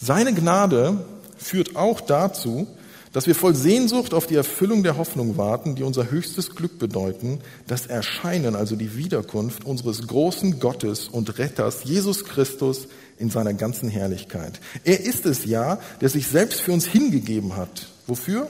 Seine 0.00 0.32
Gnade 0.32 1.04
führt 1.36 1.74
auch 1.74 2.00
dazu, 2.00 2.68
dass 3.12 3.26
wir 3.26 3.34
voll 3.34 3.56
Sehnsucht 3.56 4.14
auf 4.14 4.28
die 4.28 4.36
Erfüllung 4.36 4.84
der 4.84 4.96
Hoffnung 4.96 5.36
warten, 5.36 5.74
die 5.74 5.82
unser 5.82 6.12
höchstes 6.12 6.54
Glück 6.54 6.78
bedeuten, 6.78 7.40
das 7.66 7.88
Erscheinen, 7.88 8.54
also 8.54 8.76
die 8.76 8.96
Wiederkunft 8.96 9.64
unseres 9.64 10.06
großen 10.06 10.60
Gottes 10.60 11.08
und 11.08 11.38
Retters, 11.38 11.82
Jesus 11.82 12.24
Christus, 12.24 12.86
in 13.18 13.30
seiner 13.30 13.52
ganzen 13.52 13.88
Herrlichkeit. 13.88 14.60
Er 14.84 15.00
ist 15.00 15.26
es 15.26 15.44
ja, 15.44 15.80
der 16.00 16.08
sich 16.08 16.28
selbst 16.28 16.60
für 16.60 16.72
uns 16.72 16.86
hingegeben 16.86 17.56
hat. 17.56 17.88
Wofür? 18.06 18.46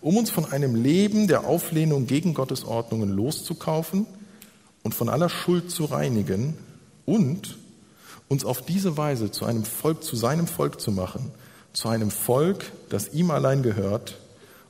Um 0.00 0.16
uns 0.16 0.30
von 0.30 0.50
einem 0.50 0.74
Leben 0.74 1.28
der 1.28 1.46
Auflehnung 1.46 2.08
gegen 2.08 2.34
Gottes 2.34 2.64
Ordnungen 2.64 3.10
loszukaufen 3.10 4.06
und 4.82 4.96
von 4.96 5.08
aller 5.08 5.28
Schuld 5.28 5.70
zu 5.70 5.84
reinigen 5.84 6.56
und 7.04 7.58
uns 8.28 8.44
auf 8.44 8.64
diese 8.64 8.96
Weise 8.96 9.30
zu 9.30 9.44
einem 9.44 9.64
Volk, 9.64 10.02
zu 10.02 10.16
seinem 10.16 10.46
Volk 10.46 10.80
zu 10.80 10.90
machen, 10.90 11.30
zu 11.72 11.88
einem 11.88 12.10
Volk, 12.10 12.72
das 12.88 13.12
ihm 13.12 13.30
allein 13.30 13.62
gehört 13.62 14.18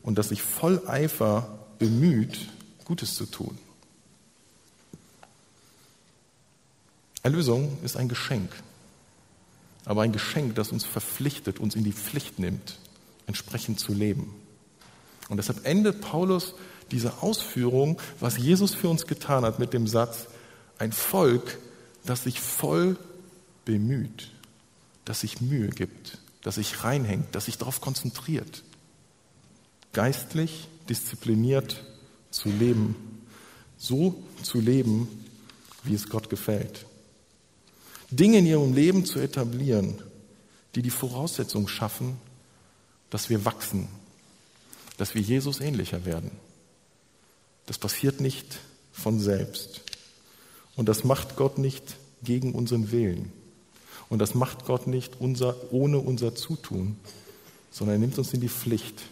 und 0.03 0.19
das 0.19 0.31
sich 0.31 0.43
voll 0.43 0.83
Eifer 0.87 1.59
bemüht, 1.79 2.49
Gutes 2.85 3.15
zu 3.15 3.27
tun. 3.27 3.59
Erlösung 7.23 7.79
ist 7.85 7.97
ein 7.97 8.09
Geschenk, 8.09 8.51
aber 9.85 10.03
ein 10.03 10.13
Geschenk, 10.13 10.57
das 10.57 10.73
uns 10.73 10.85
verpflichtet, 10.85 11.61
uns 11.61 11.77
in 11.77 11.85
die 11.85 11.93
Pflicht 11.93 12.39
nimmt, 12.39 12.79
entsprechend 13.27 13.79
zu 13.79 13.93
leben. 13.93 14.35
Und 15.29 15.37
deshalb 15.37 15.65
endet 15.65 16.01
Paulus 16.01 16.55
diese 16.91 17.23
Ausführung, 17.23 17.99
was 18.19 18.39
Jesus 18.39 18.75
für 18.75 18.89
uns 18.89 19.07
getan 19.07 19.45
hat, 19.45 19.59
mit 19.59 19.73
dem 19.73 19.87
Satz, 19.87 20.27
ein 20.79 20.93
Volk, 20.93 21.59
das 22.05 22.25
sich 22.25 22.41
voll 22.41 22.97
bemüht, 23.65 24.31
das 25.05 25.21
sich 25.21 25.41
Mühe 25.41 25.69
gibt, 25.69 26.19
das 26.43 26.57
sich 26.57 26.85
reinhängt, 26.85 27.35
das 27.35 27.47
sich 27.47 27.59
darauf 27.59 27.81
konzentriert, 27.81 28.63
geistlich 29.93 30.69
diszipliniert 30.89 31.85
zu 32.31 32.49
leben, 32.49 32.97
so 33.77 34.23
zu 34.43 34.61
leben, 34.61 35.09
wie 35.85 35.95
es 35.95 36.09
Gott 36.09 36.31
gefällt. 36.31 36.87
Dinge 38.11 38.39
in 38.39 38.47
ihrem 38.47 38.75
Leben 38.75 39.05
zu 39.05 39.19
etablieren, 39.19 40.03
die 40.75 40.83
die 40.83 40.91
Voraussetzung 40.91 41.69
schaffen, 41.69 42.19
dass 43.11 43.31
wir 43.31 43.45
wachsen, 43.45 43.89
dass 44.97 45.15
wir 45.15 45.23
Jesus 45.23 45.61
ähnlicher 45.61 46.05
werden. 46.05 46.31
Das 47.67 47.79
passiert 47.79 48.21
nicht 48.21 48.59
von 48.93 49.19
selbst. 49.19 49.82
Und 50.77 50.89
das 50.89 51.05
macht 51.05 51.37
Gott 51.37 51.59
nicht 51.59 51.97
gegen 52.23 52.55
unseren 52.55 52.91
Willen. 52.93 53.33
Und 54.09 54.19
das 54.19 54.35
macht 54.35 54.67
Gott 54.67 54.87
nicht 54.87 55.21
unser, 55.21 55.57
ohne 55.73 55.99
unser 55.99 56.35
Zutun, 56.35 56.97
sondern 57.71 57.97
er 57.97 58.01
nimmt 58.01 58.19
uns 58.19 58.33
in 58.35 58.41
die 58.41 58.49
Pflicht 58.49 59.03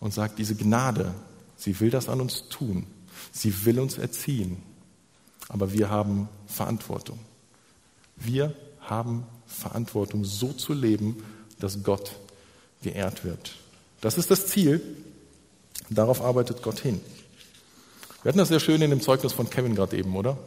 und 0.00 0.12
sagt, 0.14 0.38
diese 0.38 0.54
Gnade, 0.54 1.14
sie 1.56 1.78
will 1.80 1.90
das 1.90 2.08
an 2.08 2.20
uns 2.20 2.48
tun. 2.48 2.86
Sie 3.30 3.64
will 3.64 3.78
uns 3.78 3.98
erziehen. 3.98 4.62
Aber 5.48 5.72
wir 5.72 5.90
haben 5.90 6.28
Verantwortung. 6.46 7.18
Wir 8.16 8.54
haben 8.80 9.24
Verantwortung, 9.46 10.24
so 10.24 10.52
zu 10.52 10.72
leben, 10.72 11.22
dass 11.58 11.82
Gott 11.82 12.12
geehrt 12.82 13.24
wird. 13.24 13.56
Das 14.00 14.18
ist 14.18 14.30
das 14.30 14.46
Ziel. 14.46 14.80
Darauf 15.90 16.22
arbeitet 16.22 16.62
Gott 16.62 16.80
hin. 16.80 17.00
Wir 18.22 18.30
hatten 18.30 18.38
das 18.38 18.48
sehr 18.48 18.60
schön 18.60 18.80
in 18.82 18.90
dem 18.90 19.00
Zeugnis 19.00 19.32
von 19.32 19.50
Kevin 19.50 19.74
gerade 19.74 19.96
eben, 19.96 20.16
oder? 20.16 20.38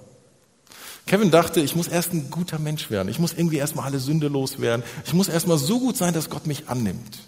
Kevin 1.05 1.29
dachte, 1.29 1.61
ich 1.61 1.75
muss 1.75 1.87
erst 1.87 2.13
ein 2.13 2.31
guter 2.31 2.57
Mensch 2.57 2.89
werden. 2.89 3.09
Ich 3.09 3.19
muss 3.19 3.33
irgendwie 3.33 3.57
erstmal 3.57 3.85
alle 3.85 3.99
Sünde 3.99 4.27
loswerden. 4.27 4.83
Ich 5.05 5.13
muss 5.13 5.27
erstmal 5.27 5.57
so 5.57 5.79
gut 5.79 5.97
sein, 5.97 6.13
dass 6.13 6.29
Gott 6.29 6.47
mich 6.47 6.67
annimmt. 6.67 7.19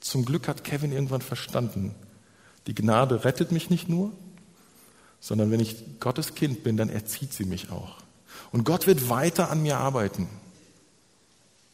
Zum 0.00 0.24
Glück 0.24 0.48
hat 0.48 0.64
Kevin 0.64 0.92
irgendwann 0.92 1.22
verstanden, 1.22 1.94
die 2.66 2.74
Gnade 2.74 3.24
rettet 3.24 3.52
mich 3.52 3.70
nicht 3.70 3.88
nur, 3.88 4.12
sondern 5.18 5.50
wenn 5.50 5.60
ich 5.60 5.76
Gottes 5.98 6.34
Kind 6.34 6.62
bin, 6.62 6.76
dann 6.76 6.88
erzieht 6.88 7.32
sie 7.32 7.44
mich 7.44 7.70
auch. 7.70 7.96
Und 8.52 8.64
Gott 8.64 8.86
wird 8.86 9.08
weiter 9.08 9.50
an 9.50 9.62
mir 9.62 9.78
arbeiten. 9.78 10.28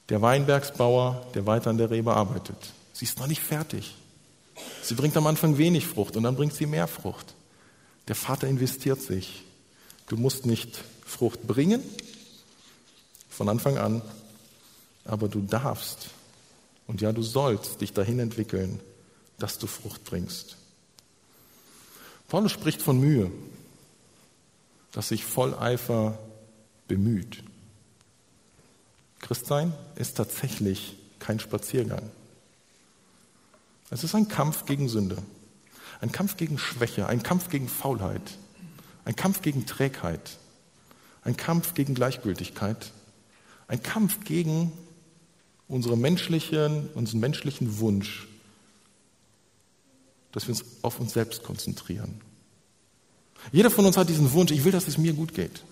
der 0.09 0.23
Weinbergsbauer, 0.23 1.27
der 1.35 1.47
weiter 1.47 1.71
an 1.71 1.79
der 1.79 1.91
Rebe 1.91 2.15
arbeitet. 2.15 2.57
Sie 2.93 3.05
ist 3.05 3.19
noch 3.19 3.27
nicht 3.27 3.43
fertig. 3.43 3.97
Sie 4.83 4.95
bringt 4.95 5.17
am 5.17 5.27
Anfang 5.27 5.59
wenig 5.59 5.87
Frucht 5.87 6.17
und 6.17 6.23
dann 6.23 6.37
bringt 6.37 6.55
sie 6.55 6.67
mehr 6.67 6.87
Frucht. 6.87 7.35
Der 8.07 8.15
Vater 8.15 8.47
investiert 8.47 9.03
sich. 9.03 9.43
Du 10.07 10.17
musst 10.17 10.47
nicht 10.47 10.85
Frucht 11.07 11.47
bringen 11.47 11.83
von 13.31 13.49
Anfang 13.49 13.79
an, 13.79 14.03
aber 15.05 15.29
du 15.29 15.41
darfst 15.41 16.11
und 16.87 17.01
ja, 17.01 17.13
du 17.13 17.23
sollst 17.23 17.81
dich 17.81 17.93
dahin 17.93 18.19
entwickeln, 18.19 18.81
dass 19.39 19.59
du 19.59 19.67
Frucht 19.67 20.05
bringst. 20.05 20.57
Paulus 22.29 22.53
spricht 22.53 22.83
von 22.83 22.99
Mühe, 22.99 23.31
dass 24.93 25.09
sich 25.09 25.25
voll 25.25 25.55
Eifer 25.55 26.19
bemüht. 26.89 27.43
Christsein 29.21 29.73
ist 29.95 30.17
tatsächlich 30.17 30.97
kein 31.19 31.39
Spaziergang. 31.39 32.11
Es 33.91 34.03
ist 34.03 34.15
ein 34.15 34.29
Kampf 34.29 34.65
gegen 34.67 34.89
Sünde, 34.89 35.19
ein 36.01 36.11
Kampf 36.11 36.37
gegen 36.37 36.59
Schwäche, 36.59 37.07
ein 37.07 37.23
Kampf 37.23 37.49
gegen 37.49 37.69
Faulheit, 37.69 38.39
ein 39.05 39.15
Kampf 39.15 39.43
gegen 39.43 39.67
Trägheit, 39.67 40.39
ein 41.27 41.37
Kampf 41.37 41.75
gegen 41.75 41.95
Gleichgültigkeit, 41.95 42.93
ein 43.67 43.83
Kampf 43.83 44.25
gegen 44.25 44.73
unsere 45.67 45.97
menschlichen, 45.97 46.89
unseren 46.95 47.19
menschlichen 47.19 47.81
Wunsch, 47.81 48.29
dass 50.31 50.47
wir 50.47 50.55
uns 50.55 50.65
auf 50.83 51.01
uns 51.01 51.15
selbst 51.15 51.43
konzentrieren. 51.43 52.21
Jeder 53.51 53.71
von 53.71 53.85
uns 53.85 53.97
hat 53.97 54.09
diesen 54.09 54.33
Wunsch, 54.33 54.53
ich 54.53 54.65
will, 54.65 54.71
dass 54.71 54.87
es 54.87 54.99
mir 54.99 55.15
gut 55.15 55.35
geht. 55.35 55.63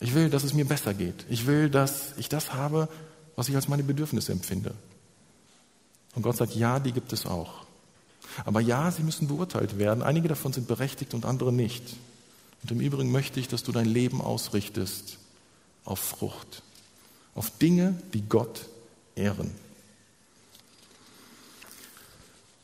Ich 0.00 0.14
will, 0.14 0.28
dass 0.28 0.44
es 0.44 0.52
mir 0.52 0.66
besser 0.66 0.92
geht. 0.92 1.24
Ich 1.30 1.46
will, 1.46 1.70
dass 1.70 2.12
ich 2.18 2.28
das 2.28 2.52
habe, 2.52 2.88
was 3.36 3.48
ich 3.48 3.56
als 3.56 3.68
meine 3.68 3.82
Bedürfnisse 3.82 4.32
empfinde. 4.32 4.74
Und 6.14 6.22
Gott 6.22 6.36
sagt, 6.36 6.54
ja, 6.54 6.78
die 6.78 6.92
gibt 6.92 7.12
es 7.14 7.24
auch. 7.24 7.64
Aber 8.44 8.60
ja, 8.60 8.90
sie 8.90 9.02
müssen 9.02 9.28
beurteilt 9.28 9.78
werden. 9.78 10.02
Einige 10.02 10.28
davon 10.28 10.52
sind 10.52 10.68
berechtigt 10.68 11.14
und 11.14 11.24
andere 11.24 11.52
nicht. 11.52 11.96
Und 12.66 12.72
im 12.72 12.80
Übrigen 12.80 13.12
möchte 13.12 13.38
ich, 13.38 13.46
dass 13.46 13.62
du 13.62 13.70
dein 13.70 13.86
Leben 13.86 14.20
ausrichtest 14.20 15.18
auf 15.84 16.00
Frucht, 16.00 16.62
auf 17.36 17.56
Dinge, 17.58 17.94
die 18.12 18.22
Gott 18.22 18.62
ehren. 19.14 19.52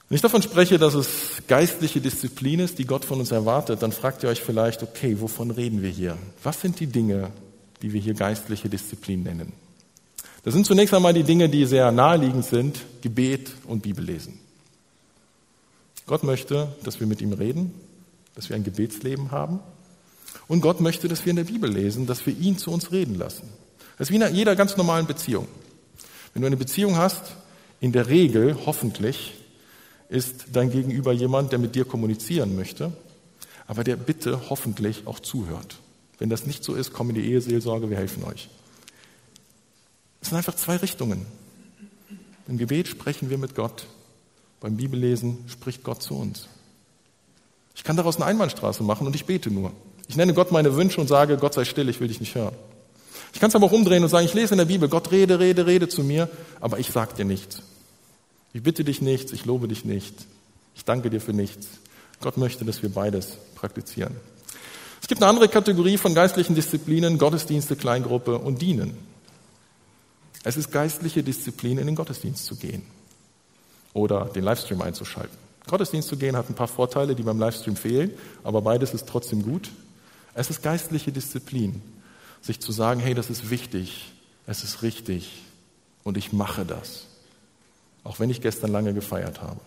Wenn 0.09 0.17
ich 0.17 0.21
davon 0.21 0.43
spreche, 0.43 0.77
dass 0.77 0.95
es 0.95 1.09
geistliche 1.47 2.01
Disziplin 2.01 2.59
ist, 2.59 2.81
die 2.81 2.85
Gott 2.85 3.05
von 3.05 3.21
uns 3.21 3.31
erwartet, 3.31 3.81
dann 3.81 3.93
fragt 3.93 4.25
ihr 4.25 4.29
euch 4.29 4.41
vielleicht, 4.41 4.83
okay, 4.83 5.21
wovon 5.21 5.53
reden 5.53 5.83
wir 5.83 5.91
hier? 5.91 6.19
Was 6.43 6.61
sind 6.61 6.81
die 6.81 6.89
Dinge, 6.89 7.31
die 7.81 7.93
wir 7.93 8.01
hier 8.01 8.15
geistliche 8.15 8.69
Disziplin 8.69 9.23
nennen? 9.23 9.53
Das 10.43 10.53
sind 10.53 10.67
zunächst 10.67 10.95
einmal 10.95 11.15
die 11.15 11.23
Dinge, 11.23 11.49
die 11.49 11.65
sehr 11.65 11.93
naheliegend 11.93 12.45
sind, 12.45 12.81
Gebet 13.03 13.53
und 13.69 13.85
Bibellesen. 13.85 14.41
Gott 16.07 16.25
möchte, 16.25 16.75
dass 16.83 16.99
wir 16.99 17.07
mit 17.07 17.21
ihm 17.21 17.35
reden, 17.35 17.73
dass 18.35 18.49
wir 18.49 18.57
ein 18.57 18.65
Gebetsleben 18.65 19.31
haben. 19.31 19.61
Und 20.49 20.61
Gott 20.61 20.81
möchte, 20.81 21.09
dass 21.09 21.25
wir 21.25 21.31
in 21.31 21.37
der 21.37 21.45
Bibel 21.45 21.71
lesen, 21.71 22.07
dass 22.07 22.27
wir 22.27 22.37
ihn 22.37 22.59
zu 22.59 22.71
uns 22.71 22.93
reden 22.93 23.17
lassen. 23.17 23.49
Das 23.99 24.09
ist 24.09 24.13
wie 24.13 24.23
in 24.23 24.35
jeder 24.35 24.57
ganz 24.57 24.77
normalen 24.77 25.07
Beziehung. 25.07 25.47
Wenn 26.33 26.43
du 26.43 26.47
eine 26.47 26.57
Beziehung 26.57 26.97
hast, 26.97 27.37
in 27.81 27.93
der 27.93 28.09
Regel, 28.09 28.57
hoffentlich, 28.67 29.35
ist 30.09 30.47
dein 30.53 30.71
Gegenüber 30.71 31.13
jemand, 31.13 31.53
der 31.53 31.59
mit 31.59 31.75
dir 31.75 31.85
kommunizieren 31.85 32.55
möchte, 32.55 32.93
aber 33.67 33.85
der 33.85 33.97
bitte 33.97 34.51
hoffentlich 34.51 35.07
auch 35.07 35.21
zuhört. 35.21 35.77
Wenn 36.19 36.29
das 36.29 36.47
nicht 36.47 36.63
so 36.65 36.75
ist, 36.75 36.93
komm 36.93 37.11
in 37.11 37.17
die 37.17 37.27
Eheseelsorge, 37.31 37.91
wir 37.91 37.97
helfen 37.97 38.25
euch. 38.25 38.49
Es 40.21 40.29
sind 40.29 40.37
einfach 40.37 40.55
zwei 40.55 40.77
Richtungen. 40.77 41.27
Im 42.47 42.59
Gebet 42.59 42.89
sprechen 42.89 43.31
wir 43.31 43.39
mit 43.39 43.55
Gott, 43.55 43.87
beim 44.61 44.77
Bibellesen 44.77 45.39
spricht 45.49 45.83
Gott 45.83 46.03
zu 46.03 46.15
uns. 46.15 46.47
Ich 47.75 47.83
kann 47.83 47.97
daraus 47.97 48.17
eine 48.17 48.27
Einbahnstraße 48.27 48.83
machen 48.83 49.07
und 49.07 49.17
ich 49.17 49.25
bete 49.25 49.51
nur. 49.51 49.73
Ich 50.13 50.17
nenne 50.19 50.35
Gott 50.35 50.53
meine 50.53 50.77
Wünsche 50.77 51.01
und 51.01 51.07
sage, 51.07 51.39
Gott 51.39 51.55
sei 51.55 51.65
still, 51.65 51.89
ich 51.89 51.99
will 51.99 52.09
dich 52.09 52.21
nicht 52.21 52.35
hören. 52.35 52.55
Ich 53.33 53.41
kann 53.41 53.49
es 53.49 53.57
aber 53.57 53.65
auch 53.65 53.73
umdrehen 53.73 54.03
und 54.03 54.11
sagen, 54.11 54.27
ich 54.27 54.35
lese 54.35 54.53
in 54.53 54.59
der 54.59 54.67
Bibel, 54.67 54.87
Gott 54.87 55.11
rede, 55.11 55.41
rede, 55.41 55.67
rede 55.67 55.89
zu 55.89 56.03
mir, 56.03 56.29
aber 56.61 56.79
ich 56.79 56.91
sage 56.91 57.15
dir 57.15 57.25
nichts. 57.25 57.63
Ich 58.53 58.63
bitte 58.63 58.85
dich 58.85 59.01
nichts, 59.01 59.33
ich 59.33 59.47
lobe 59.47 59.69
dich 59.69 59.87
nicht, 59.87 60.15
ich 60.75 60.85
danke 60.85 61.09
dir 61.09 61.23
für 61.23 61.33
nichts. 61.33 61.67
Gott 62.21 62.37
möchte, 62.37 62.67
dass 62.67 62.83
wir 62.83 62.91
beides 62.91 63.39
praktizieren. 63.55 64.15
Es 65.01 65.09
gibt 65.09 65.23
eine 65.23 65.31
andere 65.31 65.49
Kategorie 65.49 65.97
von 65.97 66.15
geistlichen 66.15 66.55
Disziplinen, 66.55 67.17
Gottesdienste, 67.17 67.75
Kleingruppe 67.75 68.37
und 68.37 68.61
Dienen. 68.61 68.95
Es 70.45 70.59
ist 70.59 70.71
geistliche 70.73 71.23
Disziplin, 71.23 71.79
in 71.79 71.87
den 71.87 71.97
Gottesdienst 71.97 72.45
zu 72.45 72.57
gehen 72.57 72.83
oder 73.95 74.27
den 74.27 74.45
Livestream 74.45 74.83
einzuschalten. 74.83 75.39
Gottesdienst 75.67 76.09
zu 76.09 76.19
gehen 76.19 76.37
hat 76.37 76.51
ein 76.51 76.55
paar 76.55 76.69
Vorteile, 76.69 77.15
die 77.15 77.23
beim 77.23 77.39
Livestream 77.39 77.77
fehlen, 77.77 78.11
aber 78.45 78.61
beides 78.61 78.93
ist 78.93 79.09
trotzdem 79.09 79.43
gut. 79.43 79.71
Es 80.35 80.51
ist 80.51 80.63
geistliche 80.63 81.13
Disziplin, 81.13 81.83
sich 82.41 82.61
zu 82.61 82.73
sagen, 82.73 83.01
hey, 83.01 83.15
das 83.15 83.31
ist 83.31 83.51
wichtig, 83.51 84.13
es 84.47 84.65
ist 84.65 84.83
richtig 84.83 85.43
und 86.05 86.17
ich 86.17 86.33
mache 86.33 86.65
das 86.65 87.07
auch 88.05 88.19
wenn 88.19 88.31
ich 88.31 88.41
gestern 88.41 88.73
lange 88.73 88.95
gefeiert 88.95 89.41
habe. 89.41 89.61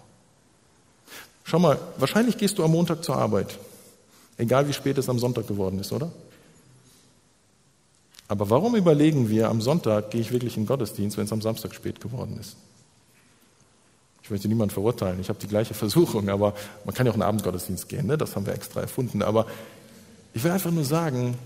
Schau 1.44 1.60
mal, 1.60 1.80
wahrscheinlich 1.98 2.38
gehst 2.38 2.58
du 2.58 2.64
am 2.64 2.72
Montag 2.72 3.04
zur 3.04 3.16
Arbeit, 3.18 3.58
egal 4.38 4.68
wie 4.68 4.74
spät 4.74 4.98
es 4.98 5.10
am 5.10 5.20
Sonntag 5.20 5.48
geworden 5.48 5.80
ist, 5.80 5.92
oder? 5.92 6.12
Aber 8.28 8.50
warum 8.50 8.76
überlegen 8.76 9.30
wir, 9.30 9.50
am 9.50 9.62
Sonntag 9.62 10.10
gehe 10.10 10.22
ich 10.22 10.32
wirklich 10.32 10.58
in 10.58 10.64
den 10.64 10.68
Gottesdienst, 10.68 11.18
wenn 11.18 11.26
es 11.26 11.32
am 11.32 11.44
Samstag 11.44 11.76
spät 11.76 12.02
geworden 12.02 12.38
ist? 12.40 12.58
Ich 14.24 14.32
möchte 14.32 14.48
niemanden 14.48 14.74
verurteilen, 14.74 15.20
ich 15.20 15.30
habe 15.30 15.38
die 15.40 15.48
gleiche 15.48 15.74
Versuchung, 15.76 16.30
aber 16.30 16.56
man 16.84 16.96
kann 16.96 17.06
ja 17.06 17.12
auch 17.12 17.16
in 17.16 17.22
den 17.22 17.28
Abendgottesdienst 17.28 17.88
gehen, 17.88 18.08
ne? 18.08 18.18
das 18.18 18.36
haben 18.36 18.48
wir 18.48 18.54
extra 18.54 18.82
erfunden. 18.82 19.22
Aber 19.22 19.46
ich 20.36 20.44
will 20.44 20.52
einfach 20.52 20.70
nur 20.72 20.84
sagen, 20.84 21.38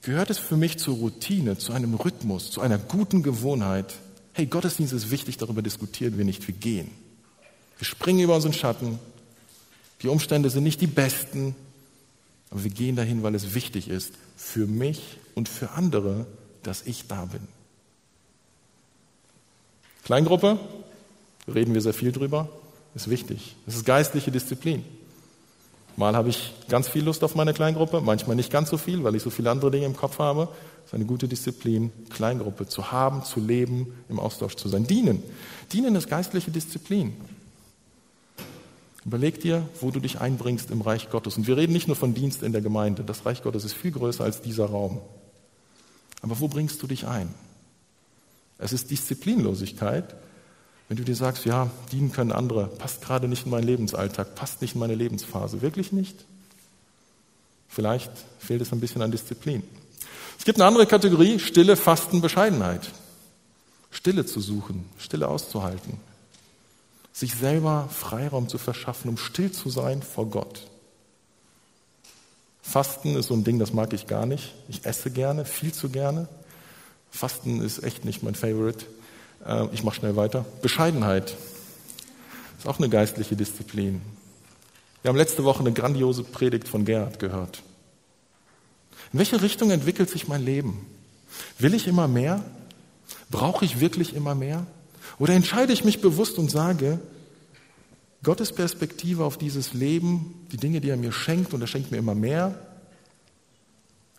gehört 0.00 0.30
es 0.30 0.38
für 0.38 0.56
mich 0.56 0.78
zur 0.78 0.96
Routine, 0.96 1.58
zu 1.58 1.74
einem 1.74 1.94
Rhythmus, 1.94 2.50
zu 2.50 2.62
einer 2.62 2.78
guten 2.78 3.22
Gewohnheit, 3.22 3.94
hey, 4.32 4.46
Gottesdienst 4.46 4.94
ist 4.94 5.10
wichtig, 5.10 5.36
darüber 5.36 5.60
diskutieren 5.60 6.16
wir 6.16 6.24
nicht, 6.24 6.48
wir 6.48 6.54
gehen. 6.54 6.90
Wir 7.76 7.84
springen 7.84 8.20
über 8.20 8.34
unseren 8.34 8.54
Schatten. 8.54 8.98
Die 10.02 10.08
Umstände 10.08 10.48
sind 10.48 10.64
nicht 10.64 10.80
die 10.80 10.86
besten, 10.86 11.54
aber 12.50 12.64
wir 12.64 12.70
gehen 12.70 12.96
dahin, 12.96 13.22
weil 13.22 13.34
es 13.34 13.54
wichtig 13.54 13.88
ist 13.88 14.14
für 14.36 14.66
mich 14.66 15.18
und 15.34 15.48
für 15.50 15.72
andere, 15.72 16.26
dass 16.62 16.86
ich 16.86 17.08
da 17.08 17.26
bin. 17.26 17.46
Kleingruppe, 20.04 20.58
reden 21.46 21.74
wir 21.74 21.82
sehr 21.82 21.94
viel 21.94 22.12
drüber, 22.12 22.48
ist 22.94 23.10
wichtig. 23.10 23.54
Es 23.66 23.76
ist 23.76 23.84
geistliche 23.84 24.30
Disziplin. 24.30 24.82
Mal 25.98 26.14
habe 26.14 26.28
ich 26.28 26.54
ganz 26.68 26.86
viel 26.86 27.02
Lust 27.02 27.24
auf 27.24 27.34
meine 27.34 27.52
Kleingruppe, 27.52 28.00
manchmal 28.00 28.36
nicht 28.36 28.52
ganz 28.52 28.70
so 28.70 28.78
viel, 28.78 29.02
weil 29.02 29.16
ich 29.16 29.22
so 29.24 29.30
viele 29.30 29.50
andere 29.50 29.72
Dinge 29.72 29.84
im 29.84 29.96
Kopf 29.96 30.20
habe. 30.20 30.46
Es 30.82 30.90
ist 30.90 30.94
eine 30.94 31.06
gute 31.06 31.26
Disziplin, 31.26 31.90
Kleingruppe 32.08 32.68
zu 32.68 32.92
haben, 32.92 33.24
zu 33.24 33.40
leben, 33.40 33.92
im 34.08 34.20
Austausch 34.20 34.54
zu 34.54 34.68
sein. 34.68 34.86
Dienen. 34.86 35.24
Dienen 35.72 35.96
ist 35.96 36.08
geistliche 36.08 36.52
Disziplin. 36.52 37.16
Überleg 39.04 39.40
dir, 39.40 39.68
wo 39.80 39.90
du 39.90 39.98
dich 39.98 40.20
einbringst 40.20 40.70
im 40.70 40.82
Reich 40.82 41.10
Gottes. 41.10 41.36
Und 41.36 41.48
wir 41.48 41.56
reden 41.56 41.72
nicht 41.72 41.88
nur 41.88 41.96
von 41.96 42.14
Dienst 42.14 42.44
in 42.44 42.52
der 42.52 42.62
Gemeinde. 42.62 43.02
Das 43.02 43.26
Reich 43.26 43.42
Gottes 43.42 43.64
ist 43.64 43.74
viel 43.74 43.90
größer 43.90 44.22
als 44.22 44.40
dieser 44.40 44.66
Raum. 44.66 45.00
Aber 46.22 46.38
wo 46.38 46.46
bringst 46.46 46.80
du 46.80 46.86
dich 46.86 47.08
ein? 47.08 47.34
Es 48.58 48.72
ist 48.72 48.92
Disziplinlosigkeit, 48.92 50.14
wenn 50.88 50.96
du 50.96 51.04
dir 51.04 51.14
sagst, 51.14 51.44
ja, 51.44 51.70
dienen 51.92 52.12
können 52.12 52.32
andere, 52.32 52.66
passt 52.66 53.02
gerade 53.02 53.28
nicht 53.28 53.44
in 53.44 53.50
meinen 53.50 53.66
Lebensalltag, 53.66 54.34
passt 54.34 54.62
nicht 54.62 54.74
in 54.74 54.80
meine 54.80 54.94
Lebensphase, 54.94 55.60
wirklich 55.60 55.92
nicht? 55.92 56.24
Vielleicht 57.68 58.10
fehlt 58.38 58.62
es 58.62 58.72
ein 58.72 58.80
bisschen 58.80 59.02
an 59.02 59.10
Disziplin. 59.10 59.62
Es 60.38 60.44
gibt 60.44 60.58
eine 60.58 60.66
andere 60.66 60.86
Kategorie, 60.86 61.38
Stille, 61.38 61.76
Fasten, 61.76 62.22
Bescheidenheit. 62.22 62.90
Stille 63.90 64.24
zu 64.24 64.40
suchen, 64.40 64.88
Stille 64.98 65.28
auszuhalten. 65.28 66.00
Sich 67.12 67.34
selber 67.34 67.88
Freiraum 67.92 68.48
zu 68.48 68.56
verschaffen, 68.56 69.10
um 69.10 69.18
still 69.18 69.52
zu 69.52 69.68
sein 69.68 70.02
vor 70.02 70.26
Gott. 70.26 70.66
Fasten 72.62 73.16
ist 73.16 73.26
so 73.28 73.34
ein 73.34 73.44
Ding, 73.44 73.58
das 73.58 73.72
mag 73.72 73.92
ich 73.92 74.06
gar 74.06 74.24
nicht. 74.24 74.54
Ich 74.68 74.84
esse 74.84 75.10
gerne, 75.10 75.44
viel 75.44 75.72
zu 75.72 75.88
gerne. 75.88 76.28
Fasten 77.10 77.60
ist 77.60 77.82
echt 77.82 78.04
nicht 78.04 78.22
mein 78.22 78.34
Favorite. 78.34 78.86
Äh, 79.46 79.66
ich 79.72 79.82
mache 79.84 79.96
schnell 79.96 80.16
weiter. 80.16 80.44
Bescheidenheit 80.62 81.36
ist 82.58 82.66
auch 82.66 82.78
eine 82.78 82.88
geistliche 82.88 83.36
Disziplin. 83.36 84.00
Wir 85.02 85.10
haben 85.10 85.16
letzte 85.16 85.44
Woche 85.44 85.60
eine 85.60 85.72
grandiose 85.72 86.24
Predigt 86.24 86.68
von 86.68 86.84
Gerhard 86.84 87.18
gehört. 87.18 87.62
In 89.12 89.18
welche 89.20 89.40
Richtung 89.40 89.70
entwickelt 89.70 90.10
sich 90.10 90.28
mein 90.28 90.44
Leben? 90.44 90.86
Will 91.58 91.74
ich 91.74 91.86
immer 91.86 92.08
mehr? 92.08 92.44
Brauche 93.30 93.64
ich 93.64 93.80
wirklich 93.80 94.14
immer 94.14 94.34
mehr? 94.34 94.66
Oder 95.18 95.34
entscheide 95.34 95.72
ich 95.72 95.84
mich 95.84 96.00
bewusst 96.00 96.38
und 96.38 96.50
sage, 96.50 96.98
Gottes 98.22 98.52
Perspektive 98.52 99.24
auf 99.24 99.38
dieses 99.38 99.72
Leben, 99.74 100.46
die 100.50 100.56
Dinge, 100.56 100.80
die 100.80 100.90
er 100.90 100.96
mir 100.96 101.12
schenkt, 101.12 101.54
und 101.54 101.60
er 101.60 101.66
schenkt 101.66 101.90
mir 101.90 101.98
immer 101.98 102.14
mehr, 102.14 102.54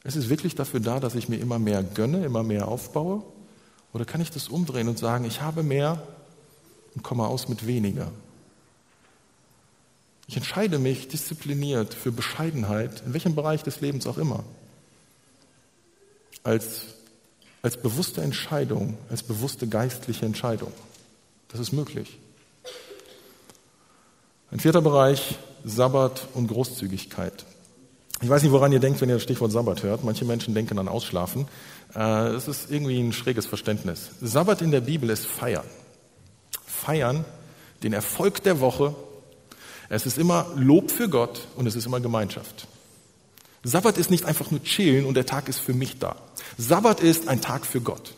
es 0.03 0.15
ist 0.15 0.29
wirklich 0.29 0.55
dafür 0.55 0.79
da, 0.79 0.99
dass 0.99 1.15
ich 1.15 1.27
mir 1.27 1.38
immer 1.38 1.60
mehr 1.60 1.84
gönne, 1.84 2.23
immer 2.23 2.43
mehr 2.43 2.67
aufbaue? 2.67 3.23
Oder 3.93 4.06
kann 4.06 4.21
ich 4.21 4.32
das 4.32 4.49
umdrehen 4.49 4.88
und 4.88 4.99
sagen, 4.99 5.25
ich 5.25 5.41
habe 5.41 5.63
mehr 5.63 6.02
und 6.95 7.04
komme 7.04 7.28
aus 7.28 7.47
mit 7.47 7.65
weniger? 7.65 8.12
Ich 10.28 10.38
entscheide 10.38 10.78
mich 10.78 11.08
diszipliniert 11.08 11.95
für 11.95 12.12
Bescheidenheit, 12.12 13.02
in 13.04 13.13
welchem 13.13 13.34
Bereich 13.34 13.63
des 13.63 13.82
Lebens 13.82 14.06
auch 14.06 14.19
immer, 14.19 14.43
als, 16.43 16.82
als 17.63 17.78
bewusste 17.78 18.21
Entscheidung, 18.21 18.97
als 19.10 19.23
bewusste 19.23 19.67
geistliche 19.67 20.28
Entscheidung. 20.28 20.71
Das 21.47 21.60
ist 21.60 21.71
möglich. 21.71 22.19
Ein 24.52 24.60
vierter 24.60 24.82
Bereich, 24.82 25.39
Sabbat 25.63 26.28
und 26.36 26.47
Großzügigkeit. 26.47 27.45
Ich 28.21 28.30
weiß 28.30 28.43
nicht, 28.43 28.52
woran 28.52 28.71
ihr 28.71 28.80
denkt, 28.80 28.99
wenn 29.02 29.10
ihr 29.10 29.15
das 29.15 29.23
Stichwort 29.23 29.52
Sabbat 29.52 29.84
hört. 29.84 30.04
Manche 30.04 30.25
Menschen 30.25 30.54
denken 30.54 30.78
an 30.78 30.88
Ausschlafen. 30.88 31.47
Äh, 31.95 32.30
es 32.30 32.47
ist 32.47 32.71
irgendwie 32.71 32.99
ein 32.99 33.13
schräges 33.13 33.45
Verständnis. 33.45 34.10
Sabbat 34.21 34.62
in 34.62 34.71
der 34.71 34.82
Bibel 34.82 35.10
ist 35.10 35.25
Feiern. 35.25 35.65
Feiern 36.65 37.25
den 37.84 37.93
Erfolg 37.93 38.43
der 38.43 38.60
Woche. 38.60 38.95
Es 39.89 40.06
ist 40.06 40.17
immer 40.17 40.47
Lob 40.56 40.91
für 40.91 41.10
Gott 41.10 41.47
und 41.56 41.65
es 41.67 41.75
ist 41.75 41.86
immer 41.86 41.99
Gemeinschaft. 41.99 42.67
Sabbat 43.63 43.97
ist 43.97 44.12
nicht 44.12 44.25
einfach 44.25 44.52
nur 44.52 44.63
chillen 44.63 45.06
und 45.06 45.15
der 45.15 45.25
Tag 45.25 45.49
ist 45.49 45.60
für 45.60 45.73
mich 45.73 45.99
da. 45.99 46.15
Sabbat 46.58 47.02
ist 47.02 47.28
ein 47.28 47.41
Tag 47.41 47.65
für 47.65 47.82
Gott. 47.82 48.13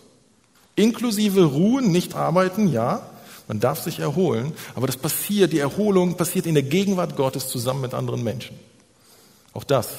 Inklusive 0.75 1.43
Ruhen, 1.43 1.91
nicht 1.91 2.15
arbeiten, 2.15 2.67
ja. 2.67 3.10
Man 3.47 3.60
darf 3.60 3.81
sich 3.81 3.99
erholen, 3.99 4.53
aber 4.75 4.88
das 4.88 4.97
passiert, 4.97 5.51
die 5.51 5.60
Erholung 5.60 6.15
passiert 6.15 6.45
in 6.45 6.53
der 6.53 6.63
Gegenwart 6.63 7.17
Gottes 7.17 7.49
zusammen 7.49 7.81
mit 7.81 7.93
anderen 7.93 8.23
Menschen. 8.23 8.57
Auch 9.53 9.63
das 9.63 9.89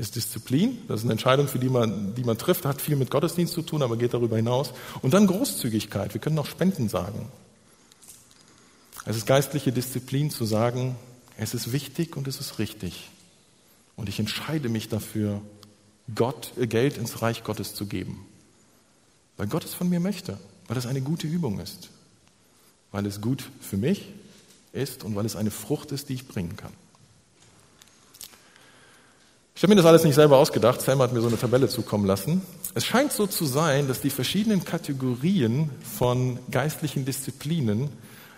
ist 0.00 0.16
Disziplin, 0.16 0.78
das 0.88 1.00
ist 1.00 1.04
eine 1.04 1.12
Entscheidung, 1.12 1.46
für 1.46 1.58
die 1.58 1.68
man, 1.68 2.14
die 2.14 2.24
man 2.24 2.38
trifft, 2.38 2.64
hat 2.64 2.80
viel 2.80 2.96
mit 2.96 3.10
Gottesdienst 3.10 3.52
zu 3.52 3.62
tun, 3.62 3.82
aber 3.82 3.96
geht 3.96 4.14
darüber 4.14 4.36
hinaus. 4.36 4.72
Und 5.02 5.14
dann 5.14 5.26
Großzügigkeit, 5.26 6.14
wir 6.14 6.20
können 6.20 6.38
auch 6.38 6.46
Spenden 6.46 6.88
sagen. 6.88 7.28
Es 9.04 9.16
ist 9.16 9.26
geistliche 9.26 9.72
Disziplin 9.72 10.30
zu 10.30 10.44
sagen, 10.44 10.96
es 11.36 11.54
ist 11.54 11.72
wichtig 11.72 12.16
und 12.16 12.28
es 12.28 12.40
ist 12.40 12.58
richtig. 12.58 13.10
Und 13.96 14.08
ich 14.08 14.18
entscheide 14.18 14.68
mich 14.68 14.88
dafür, 14.88 15.42
Gott, 16.14 16.52
äh, 16.58 16.66
Geld 16.66 16.96
ins 16.96 17.22
Reich 17.22 17.44
Gottes 17.44 17.74
zu 17.74 17.86
geben. 17.86 18.26
Weil 19.36 19.46
Gott 19.46 19.64
es 19.64 19.74
von 19.74 19.88
mir 19.88 20.00
möchte, 20.00 20.38
weil 20.66 20.76
es 20.76 20.86
eine 20.86 21.00
gute 21.00 21.26
Übung 21.26 21.60
ist, 21.60 21.90
weil 22.92 23.06
es 23.06 23.20
gut 23.20 23.50
für 23.60 23.76
mich 23.76 24.06
ist 24.72 25.04
und 25.04 25.14
weil 25.14 25.26
es 25.26 25.36
eine 25.36 25.50
Frucht 25.50 25.92
ist, 25.92 26.08
die 26.08 26.14
ich 26.14 26.28
bringen 26.28 26.56
kann. 26.56 26.72
Ich 29.60 29.62
habe 29.62 29.72
mir 29.72 29.76
das 29.76 29.84
alles 29.84 30.04
nicht 30.04 30.14
selber 30.14 30.38
ausgedacht. 30.38 30.80
Sam 30.80 31.02
hat 31.02 31.12
mir 31.12 31.20
so 31.20 31.28
eine 31.28 31.38
Tabelle 31.38 31.68
zukommen 31.68 32.06
lassen. 32.06 32.40
Es 32.72 32.86
scheint 32.86 33.12
so 33.12 33.26
zu 33.26 33.44
sein, 33.44 33.88
dass 33.88 34.00
die 34.00 34.08
verschiedenen 34.08 34.64
Kategorien 34.64 35.68
von 35.98 36.38
geistlichen 36.50 37.04
Disziplinen 37.04 37.90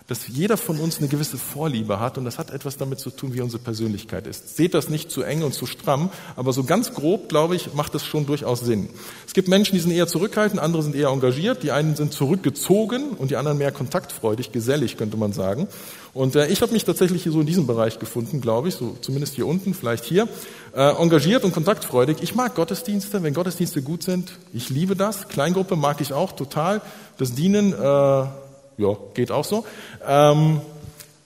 dass 0.09 0.29
jeder 0.29 0.57
von 0.57 0.79
uns 0.79 0.99
eine 0.99 1.09
gewisse 1.09 1.39
Vorliebe 1.39 2.01
hat 2.01 2.19
und 2.19 2.25
das 2.25 2.39
hat 2.39 2.51
etwas 2.51 2.77
damit 2.77 2.99
zu 2.99 3.11
tun, 3.11 3.35
wie 3.35 3.41
unsere 3.41 3.63
Persönlichkeit 3.63 4.27
ist. 4.27 4.57
Seht 4.57 4.75
das 4.75 4.89
nicht 4.89 5.11
zu 5.11 5.23
eng 5.23 5.43
und 5.43 5.55
zu 5.55 5.65
stramm, 5.65 6.11
aber 6.37 6.53
so 6.53 6.65
ganz 6.65 6.93
grob, 6.93 7.29
glaube 7.29 7.57
ich, 7.57 7.73
macht 7.75 7.95
das 7.95 8.05
schon 8.05 8.27
durchaus 8.27 8.61
Sinn. 8.61 8.89
Es 9.27 9.33
gibt 9.33 9.49
Menschen, 9.49 9.75
die 9.75 9.81
sind 9.81 9.93
eher 9.93 10.09
zurückhaltend, 10.09 10.61
andere 10.61 10.83
sind 10.83 10.95
eher 10.95 11.09
engagiert, 11.09 11.63
die 11.63 11.73
einen 11.73 11.97
sind 11.97 12.13
zurückgezogen 12.13 13.11
und 13.11 13.31
die 13.31 13.37
anderen 13.37 13.59
mehr 13.59 13.73
kontaktfreudig, 13.73 14.53
gesellig, 14.53 14.97
könnte 14.97 15.17
man 15.17 15.33
sagen. 15.33 15.69
Und 16.15 16.37
äh, 16.37 16.49
ich 16.49 16.61
habe 16.61 16.73
mich 16.73 16.85
tatsächlich 16.85 17.23
hier 17.23 17.33
so 17.33 17.41
in 17.41 17.47
diesem 17.47 17.67
Bereich 17.67 17.99
gefunden, 17.99 18.41
glaube 18.41 18.69
ich, 18.69 18.75
so 18.75 18.97
zumindest 19.01 19.35
hier 19.35 19.47
unten, 19.47 19.73
vielleicht 19.73 20.05
hier, 20.05 20.29
äh, 20.75 20.91
engagiert 21.01 21.45
und 21.45 21.53
kontaktfreudig. 21.53 22.19
Ich 22.21 22.35
mag 22.35 22.55
Gottesdienste, 22.55 23.23
wenn 23.23 23.33
Gottesdienste 23.33 23.81
gut 23.81 24.03
sind. 24.03 24.33
Ich 24.53 24.69
liebe 24.69 24.95
das. 24.95 25.29
Kleingruppe 25.29 25.75
mag 25.75 26.01
ich 26.03 26.13
auch 26.13 26.33
total. 26.33 26.83
Das 27.17 27.35
Dienen 27.35 27.73
äh, 27.73 27.77
ja, 27.77 28.97
geht 29.15 29.31
auch 29.31 29.45
so. 29.45 29.65
Ähm, 30.07 30.61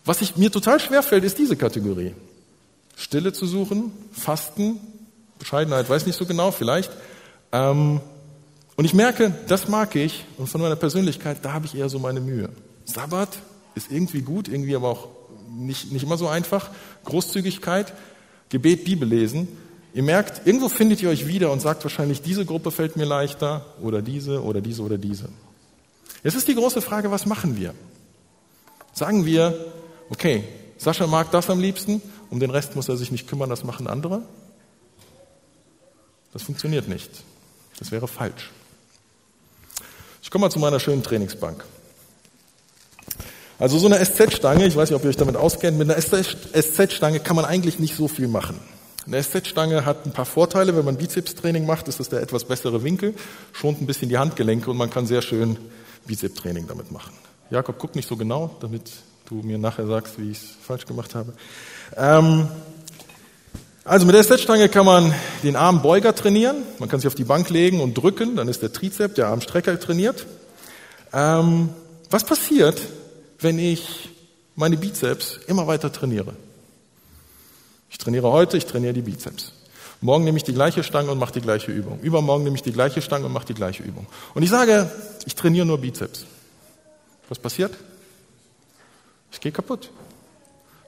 was 0.05 0.21
ich, 0.23 0.37
mir 0.37 0.53
total 0.53 0.79
schwer 0.79 1.03
fällt, 1.03 1.25
ist 1.25 1.39
diese 1.39 1.57
Kategorie. 1.57 2.15
Stille 2.97 3.33
zu 3.33 3.45
suchen, 3.47 3.93
Fasten, 4.13 4.79
Bescheidenheit, 5.39 5.91
weiß 5.91 6.07
nicht 6.07 6.17
so 6.17 6.27
genau, 6.27 6.53
vielleicht. 6.53 6.93
Ähm, 7.51 8.01
und 8.77 8.85
ich 8.85 8.95
merke, 8.95 9.35
das 9.49 9.69
mag 9.69 9.97
ich 9.97 10.25
und 10.39 10.49
von 10.49 10.61
meiner 10.61 10.77
Persönlichkeit, 10.77 11.39
da 11.43 11.53
habe 11.53 11.67
ich 11.67 11.75
eher 11.75 11.89
so 11.89 11.99
meine 11.99 12.21
Mühe. 12.21 12.51
Sabbat 12.85 13.31
ist 13.77 13.93
irgendwie 13.93 14.23
gut, 14.23 14.49
irgendwie 14.49 14.75
aber 14.75 14.89
auch 14.89 15.09
nicht, 15.49 15.93
nicht 15.93 16.03
immer 16.03 16.17
so 16.17 16.27
einfach. 16.27 16.71
Großzügigkeit, 17.05 17.93
Gebet, 18.49 18.85
Bibel 18.85 19.09
lesen. 19.09 19.47
Ihr 19.95 20.03
merkt, 20.03 20.47
irgendwo 20.47 20.69
findet 20.69 21.03
ihr 21.03 21.09
euch 21.09 21.27
wieder 21.27 21.53
und 21.53 21.61
sagt 21.61 21.85
wahrscheinlich, 21.85 22.23
diese 22.23 22.45
Gruppe 22.45 22.71
fällt 22.71 22.97
mir 22.97 23.05
leichter 23.05 23.65
oder 23.81 24.03
diese 24.03 24.43
oder 24.43 24.61
diese 24.61 24.83
oder 24.83 24.99
diese. 24.99 25.29
Jetzt 26.25 26.35
ist 26.35 26.49
die 26.49 26.55
große 26.55 26.83
Frage, 26.83 27.11
was 27.11 27.27
machen 27.27 27.57
wir? 27.57 27.75
Sagen 28.93 29.25
wir, 29.25 29.73
okay, 30.11 30.45
Sascha 30.79 31.07
mag 31.07 31.31
das 31.31 31.49
am 31.51 31.61
liebsten, 31.61 32.03
um 32.31 32.41
den 32.41 32.51
Rest 32.51 32.77
muss 32.77 32.89
er 32.89 32.97
sich 32.97 33.11
nicht 33.11 33.29
kümmern, 33.29 33.49
das 33.49 33.65
machen 33.65 33.87
andere? 33.87 34.23
Das 36.33 36.43
funktioniert 36.43 36.89
nicht. 36.89 37.11
Das 37.79 37.91
wäre 37.91 38.09
falsch. 38.09 38.51
Ich 40.23 40.31
komme 40.31 40.47
mal 40.47 40.51
zu 40.51 40.59
meiner 40.59 40.81
schönen 40.81 41.03
Trainingsbank. 41.03 41.65
Also 43.59 43.79
so 43.79 43.87
eine 43.87 44.05
SZ-Stange, 44.05 44.67
ich 44.67 44.77
weiß 44.77 44.91
nicht, 44.91 44.97
ob 44.97 45.05
ihr 45.05 45.11
euch 45.11 45.17
damit 45.17 45.37
auskennt, 45.37 45.79
mit 45.79 45.91
einer 45.91 46.01
SZ-Stange 46.01 47.21
kann 47.21 47.37
man 47.37 47.47
eigentlich 47.47 47.79
nicht 47.79 47.97
so 47.97 48.07
viel 48.07 48.29
machen. 48.29 48.61
Eine 49.07 49.23
SZ-Stange 49.23 49.87
hat 49.87 50.05
ein 50.05 50.13
paar 50.13 50.27
Vorteile, 50.27 50.77
wenn 50.77 50.85
man 50.85 50.97
Bizepstraining 50.97 51.65
macht, 51.65 51.89
ist 51.89 52.01
das 52.01 52.09
der 52.09 52.21
etwas 52.21 52.45
bessere 52.45 52.83
Winkel, 52.83 53.15
schont 53.53 53.81
ein 53.81 53.87
bisschen 53.87 54.09
die 54.09 54.19
Handgelenke 54.19 54.71
und 54.71 54.77
man 54.77 54.91
kann 54.91 55.07
sehr 55.07 55.23
schön 55.23 55.57
Bizep-Training 56.07 56.67
damit 56.67 56.93
machen. 56.93 57.13
Jakob, 57.51 57.77
guck 57.79 57.95
nicht 57.95 58.09
so 58.09 58.17
genau, 58.17 58.57
damit 58.61 58.91
du 59.27 59.37
mir 59.37 59.59
nachher 59.59 59.87
sagst, 59.87 60.19
wie 60.19 60.33
ich 60.33 60.39
es 60.39 60.45
falsch 60.67 60.85
gemacht 60.85 61.15
habe. 61.15 61.33
Ähm, 61.97 62.49
also 63.85 64.05
mit 64.05 64.17
der 64.17 64.25
Setstange 64.25 64.69
kann 64.69 64.85
man 64.85 65.15
den 65.45 65.55
Armbeuger 65.55 66.15
trainieren. 66.15 66.57
Man 66.81 66.89
kann 66.89 66.99
sich 66.99 67.07
auf 67.07 67.15
die 67.15 67.25
Bank 67.25 67.49
legen 67.49 67.81
und 67.81 67.95
drücken, 67.95 68.37
dann 68.37 68.49
ist 68.49 68.61
der 68.61 68.73
Trizep, 68.73 69.15
der 69.15 69.29
Armstrecker 69.29 69.79
trainiert. 69.79 70.27
Ähm, 71.13 71.69
was 72.11 72.25
passiert, 72.25 72.83
wenn 73.39 73.59
ich 73.59 74.11
meine 74.55 74.77
Bizeps 74.77 75.39
immer 75.47 75.67
weiter 75.67 75.93
trainiere? 75.93 76.35
Ich 77.91 77.99
trainiere 77.99 78.31
heute, 78.31 78.57
ich 78.57 78.67
trainiere 78.67 78.95
die 78.95 79.03
Bizeps. 79.03 79.53
Morgen 80.01 80.25
nehme 80.25 80.37
ich 80.37 80.45
die 80.45 80.53
gleiche 80.53 80.83
Stange 80.83 81.11
und 81.11 81.19
mache 81.19 81.33
die 81.33 81.41
gleiche 81.41 81.73
Übung. 81.73 82.01
Übermorgen 82.01 82.45
nehme 82.45 82.57
ich 82.57 82.63
die 82.63 82.73
gleiche 82.73 83.01
Stange 83.01 83.27
und 83.27 83.33
mache 83.33 83.47
die 83.47 83.55
gleiche 83.55 83.83
Übung. 83.83 84.07
Und 84.35 84.43
ich 84.43 84.51
sage, 84.51 84.91
ich 85.25 85.35
trainiere 85.35 85.67
nur 85.67 85.79
Bizeps. 85.79 86.27
Was 87.29 87.39
passiert? 87.39 87.75
Ich 89.33 89.41
gehe 89.41 89.53
kaputt. 89.53 89.91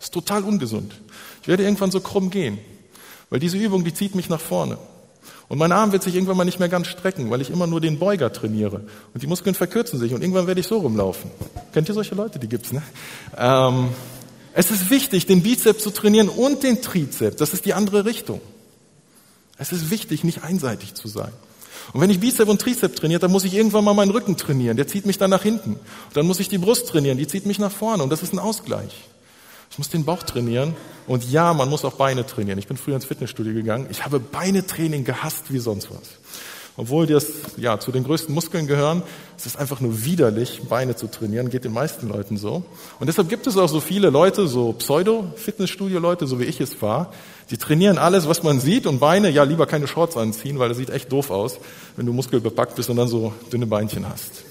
Ist 0.00 0.12
total 0.12 0.44
ungesund. 0.44 0.94
Ich 1.42 1.48
werde 1.48 1.64
irgendwann 1.64 1.90
so 1.90 2.00
krumm 2.00 2.30
gehen, 2.30 2.58
weil 3.30 3.40
diese 3.40 3.56
Übung, 3.56 3.84
die 3.84 3.94
zieht 3.94 4.14
mich 4.14 4.28
nach 4.28 4.40
vorne. 4.40 4.78
Und 5.48 5.58
mein 5.58 5.72
Arm 5.72 5.92
wird 5.92 6.02
sich 6.02 6.14
irgendwann 6.14 6.37
mal 6.37 6.44
nicht 6.44 6.58
mehr 6.58 6.68
ganz 6.68 6.88
strecken, 6.88 7.30
weil 7.30 7.40
ich 7.40 7.50
immer 7.50 7.66
nur 7.66 7.80
den 7.80 7.98
Beuger 7.98 8.32
trainiere. 8.32 8.82
Und 9.14 9.22
die 9.22 9.26
Muskeln 9.26 9.54
verkürzen 9.54 9.98
sich 9.98 10.12
und 10.12 10.20
irgendwann 10.20 10.46
werde 10.46 10.61
ich 10.61 10.66
so 10.66 10.78
rumlaufen. 10.78 11.30
Kennt 11.72 11.88
ihr 11.88 11.94
solche 11.94 12.14
Leute? 12.14 12.38
Die 12.38 12.48
gibt's, 12.48 12.72
ne? 12.72 12.82
Ähm, 13.37 13.88
es 14.52 14.70
ist 14.70 14.90
wichtig, 14.90 15.26
den 15.26 15.42
Bizeps 15.42 15.82
zu 15.82 15.90
trainieren 15.90 16.28
und 16.28 16.62
den 16.62 16.82
Trizeps. 16.82 17.37
Das 17.37 17.54
ist 17.54 17.64
die 17.64 17.74
andere 17.74 18.04
Richtung. 18.04 18.40
Es 19.56 19.72
ist 19.72 19.90
wichtig, 19.90 20.22
nicht 20.22 20.44
einseitig 20.44 20.94
zu 20.94 21.08
sein. 21.08 21.32
Und 21.92 22.00
wenn 22.00 22.11
ich 22.11 22.20
Bizep 22.20 22.48
und 22.48 22.61
Trizep 22.61 22.96
trainiere, 22.96 23.20
dann 23.20 23.30
muss 23.30 23.44
ich 23.44 23.54
irgendwann 23.54 23.84
mal 23.84 23.94
meinen 23.94 24.11
Rücken 24.11 24.37
trainieren. 24.37 24.76
Der 24.76 24.87
zieht 24.87 25.06
mich 25.06 25.16
dann 25.16 25.30
nach 25.30 25.42
hinten. 25.42 25.72
Und 25.72 26.16
dann 26.16 26.26
muss 26.26 26.40
ich 26.40 26.48
die 26.48 26.58
Brust 26.58 26.88
trainieren. 26.88 27.16
Die 27.16 27.26
zieht 27.26 27.46
mich 27.46 27.58
nach 27.58 27.72
vorne. 27.72 28.02
Und 28.02 28.11
das 28.11 28.22
ist 28.22 28.32
ein 28.32 28.38
Ausgleich. 28.38 29.08
Ich 29.70 29.78
muss 29.78 29.88
den 29.88 30.04
Bauch 30.04 30.22
trainieren. 30.22 30.74
Und 31.07 31.31
ja, 31.31 31.54
man 31.54 31.68
muss 31.68 31.85
auch 31.85 31.94
Beine 31.94 32.26
trainieren. 32.26 32.59
Ich 32.59 32.66
bin 32.66 32.76
früher 32.76 32.94
ins 32.94 33.04
Fitnessstudio 33.04 33.54
gegangen. 33.54 33.87
Ich 33.90 34.04
habe 34.04 34.20
Beinetraining 34.20 35.04
gehasst 35.04 35.52
wie 35.52 35.59
sonst 35.59 35.90
was 35.90 36.18
obwohl 36.78 37.09
das 37.09 37.26
ja 37.57 37.81
zu 37.81 37.90
den 37.90 38.04
größten 38.04 38.33
Muskeln 38.33 38.68
gehören. 38.68 39.02
Es 39.37 39.46
ist 39.46 39.59
einfach 39.59 39.81
nur 39.81 40.04
widerlich, 40.04 40.62
Beine 40.68 40.94
zu 40.94 41.09
trainieren, 41.09 41.50
geht 41.50 41.64
den 41.64 41.72
meisten 41.72 42.09
Leuten 42.09 42.37
so. 42.37 42.62
Und 43.00 43.09
deshalb 43.09 43.28
gibt 43.28 43.48
es 43.48 43.57
auch 43.57 43.68
so 43.68 43.81
viele 43.81 44.11
Leute, 44.11 44.46
so 44.46 44.72
Pseudo-Fitnessstudio-Leute, 44.72 46.28
so 46.28 46.38
wie 46.38 46.44
ich 46.44 46.61
es 46.61 46.81
war, 46.81 47.12
die 47.50 47.57
trainieren 47.57 47.98
alles, 47.98 48.28
was 48.28 48.44
man 48.44 48.61
sieht 48.61 48.87
und 48.87 49.00
Beine, 49.00 49.28
ja, 49.28 49.42
lieber 49.42 49.66
keine 49.66 49.88
Shorts 49.88 50.16
anziehen, 50.16 50.61
weil 50.61 50.68
das 50.68 50.78
sieht 50.78 50.90
echt 50.90 51.11
doof 51.11 51.31
aus, 51.31 51.59
wenn 51.96 52.07
du 52.07 52.12
muskelbepackt 52.12 52.76
bist 52.76 52.88
und 52.90 52.96
dann 52.96 53.09
so 53.09 53.33
dünne 53.52 53.66
Beinchen 53.66 54.09
hast. 54.09 54.47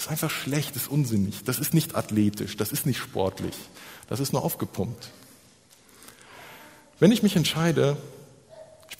Das 0.00 0.06
ist 0.06 0.12
einfach 0.12 0.30
schlecht, 0.30 0.76
das 0.76 0.84
ist 0.84 0.90
unsinnig, 0.90 1.44
das 1.44 1.58
ist 1.58 1.74
nicht 1.74 1.94
athletisch, 1.94 2.56
das 2.56 2.72
ist 2.72 2.86
nicht 2.86 2.98
sportlich, 2.98 3.54
das 4.08 4.18
ist 4.18 4.32
nur 4.32 4.42
aufgepumpt. 4.42 5.10
Wenn 6.98 7.12
ich 7.12 7.22
mich 7.22 7.36
entscheide, 7.36 7.98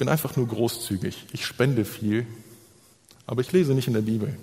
bin 0.00 0.08
einfach 0.08 0.34
nur 0.34 0.48
großzügig. 0.48 1.26
Ich 1.30 1.44
spende 1.44 1.84
viel, 1.84 2.26
aber 3.26 3.42
ich 3.42 3.52
lese 3.52 3.74
nicht 3.74 3.86
in 3.86 3.92
der 3.92 4.00
Bibel. 4.00 4.34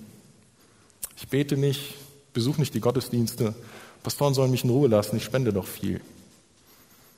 Ich 1.16 1.28
bete 1.30 1.58
nicht, 1.58 1.96
besuche 2.32 2.60
nicht 2.60 2.76
die 2.76 2.80
Gottesdienste. 2.80 3.56
Pastoren 4.04 4.36
sollen 4.36 4.52
mich 4.52 4.64
in 4.64 4.70
Ruhe 4.70 4.88
lassen, 4.88 5.18
ich 5.18 5.24
spende 5.24 5.52
doch 5.52 5.66
viel. 5.66 6.00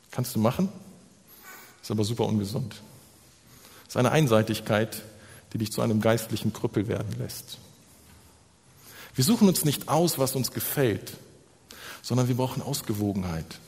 Kannst 0.10 0.38
du 0.38 0.40
machen, 0.40 0.70
ist 1.82 1.92
aber 1.92 2.06
super 2.06 2.28
ungesund. 2.28 2.82
Es 3.84 3.90
ist 3.90 3.98
eine 3.98 4.12
Einseitigkeit, 4.12 5.04
die 5.52 5.58
dich 5.58 5.74
zu 5.74 5.82
einem 5.82 6.00
geistlichen 6.00 6.54
Krüppel 6.54 6.88
werden 6.88 7.14
lässt. 7.20 7.58
Wir 9.20 9.26
suchen 9.26 9.50
uns 9.50 9.66
nicht 9.66 9.90
aus, 9.90 10.18
was 10.18 10.34
uns 10.38 10.52
gefällt, 10.52 11.18
sondern 12.02 12.30
wir 12.30 12.38
brauchen 12.38 12.62
Ausgewogenheit. 12.62 13.60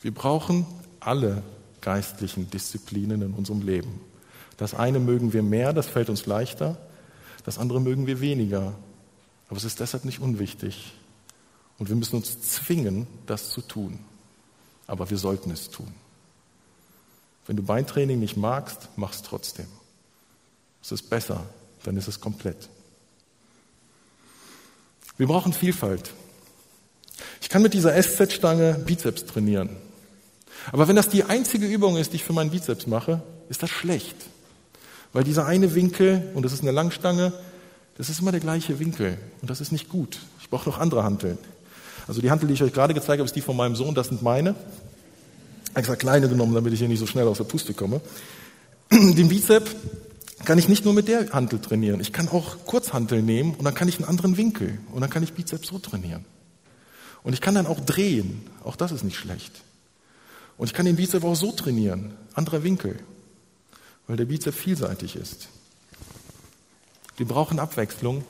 Wir 0.00 0.14
brauchen 0.14 0.64
alle 0.98 1.42
geistlichen 1.82 2.48
Disziplinen 2.48 3.20
in 3.20 3.34
unserem 3.34 3.60
Leben. 3.60 4.00
Das 4.56 4.72
eine 4.72 4.98
mögen 4.98 5.34
wir 5.34 5.42
mehr, 5.42 5.74
das 5.74 5.88
fällt 5.88 6.08
uns 6.08 6.24
leichter, 6.24 6.78
das 7.44 7.58
andere 7.58 7.82
mögen 7.82 8.06
wir 8.06 8.22
weniger. 8.22 8.72
Aber 9.50 9.58
es 9.58 9.64
ist 9.64 9.80
deshalb 9.80 10.06
nicht 10.06 10.20
unwichtig. 10.20 10.94
Und 11.76 11.90
wir 11.90 11.96
müssen 11.96 12.16
uns 12.16 12.40
zwingen, 12.40 13.06
das 13.26 13.50
zu 13.50 13.60
tun. 13.60 13.98
Aber 14.86 15.10
wir 15.10 15.18
sollten 15.18 15.50
es 15.50 15.68
tun. 15.68 15.92
Wenn 17.46 17.56
du 17.56 17.62
Beintraining 17.62 18.18
nicht 18.18 18.38
magst, 18.38 18.88
mach 18.96 19.12
es 19.12 19.20
trotzdem. 19.20 19.68
Es 20.82 20.92
ist 20.92 21.10
besser, 21.10 21.44
dann 21.82 21.98
ist 21.98 22.08
es 22.08 22.20
komplett. 22.20 22.70
Wir 25.18 25.26
brauchen 25.26 25.52
Vielfalt. 25.52 26.12
Ich 27.40 27.48
kann 27.48 27.62
mit 27.62 27.74
dieser 27.74 28.00
SZ-Stange 28.00 28.74
Bizeps 28.86 29.24
trainieren. 29.24 29.70
Aber 30.72 30.88
wenn 30.88 30.96
das 30.96 31.08
die 31.08 31.24
einzige 31.24 31.66
Übung 31.66 31.96
ist, 31.96 32.12
die 32.12 32.16
ich 32.16 32.24
für 32.24 32.32
meinen 32.32 32.50
Bizeps 32.50 32.86
mache, 32.86 33.22
ist 33.48 33.62
das 33.62 33.70
schlecht. 33.70 34.16
Weil 35.12 35.24
dieser 35.24 35.46
eine 35.46 35.74
Winkel, 35.74 36.30
und 36.34 36.44
das 36.44 36.52
ist 36.52 36.62
eine 36.62 36.72
Langstange, 36.72 37.32
das 37.96 38.10
ist 38.10 38.20
immer 38.20 38.32
der 38.32 38.40
gleiche 38.40 38.78
Winkel. 38.78 39.16
Und 39.40 39.48
das 39.48 39.60
ist 39.60 39.72
nicht 39.72 39.88
gut. 39.88 40.18
Ich 40.40 40.50
brauche 40.50 40.68
noch 40.68 40.78
andere 40.78 41.04
Hanteln. 41.04 41.38
Also 42.06 42.20
die 42.20 42.30
Hantel, 42.30 42.48
die 42.48 42.54
ich 42.54 42.62
euch 42.62 42.72
gerade 42.72 42.94
gezeigt 42.94 43.18
habe, 43.18 43.24
ist 43.24 43.36
die 43.36 43.40
von 43.40 43.56
meinem 43.56 43.76
Sohn, 43.76 43.94
das 43.94 44.08
sind 44.08 44.22
meine. 44.22 44.54
Ich 45.70 45.76
extra 45.76 45.96
kleine 45.96 46.28
genommen, 46.28 46.54
damit 46.54 46.72
ich 46.72 46.78
hier 46.78 46.88
nicht 46.88 47.00
so 47.00 47.06
schnell 47.06 47.26
aus 47.26 47.38
der 47.38 47.44
Puste 47.44 47.74
komme. 47.74 48.00
Den 48.90 49.28
Bizep 49.28 49.68
kann 50.44 50.58
ich 50.58 50.68
nicht 50.68 50.84
nur 50.84 50.94
mit 50.94 51.08
der 51.08 51.30
Hantel 51.30 51.60
trainieren. 51.60 52.00
Ich 52.00 52.12
kann 52.12 52.28
auch 52.28 52.66
Kurzhantel 52.66 53.22
nehmen 53.22 53.54
und 53.54 53.64
dann 53.64 53.74
kann 53.74 53.88
ich 53.88 53.96
einen 53.96 54.08
anderen 54.08 54.36
Winkel 54.36 54.78
und 54.92 55.00
dann 55.00 55.10
kann 55.10 55.22
ich 55.22 55.32
Bizeps 55.32 55.68
so 55.68 55.78
trainieren. 55.78 56.24
Und 57.22 57.32
ich 57.32 57.40
kann 57.40 57.54
dann 57.54 57.66
auch 57.66 57.80
drehen. 57.80 58.46
Auch 58.62 58.76
das 58.76 58.92
ist 58.92 59.02
nicht 59.02 59.16
schlecht. 59.16 59.52
Und 60.58 60.66
ich 60.66 60.74
kann 60.74 60.86
den 60.86 60.96
Bizeps 60.96 61.24
auch 61.24 61.34
so 61.34 61.52
trainieren. 61.52 62.14
Anderer 62.34 62.62
Winkel. 62.62 63.00
Weil 64.06 64.16
der 64.16 64.26
Bizeps 64.26 64.56
vielseitig 64.56 65.16
ist. 65.16 65.48
Wir 67.16 67.26
brauchen 67.26 67.58
Abwechslung. 67.58 68.24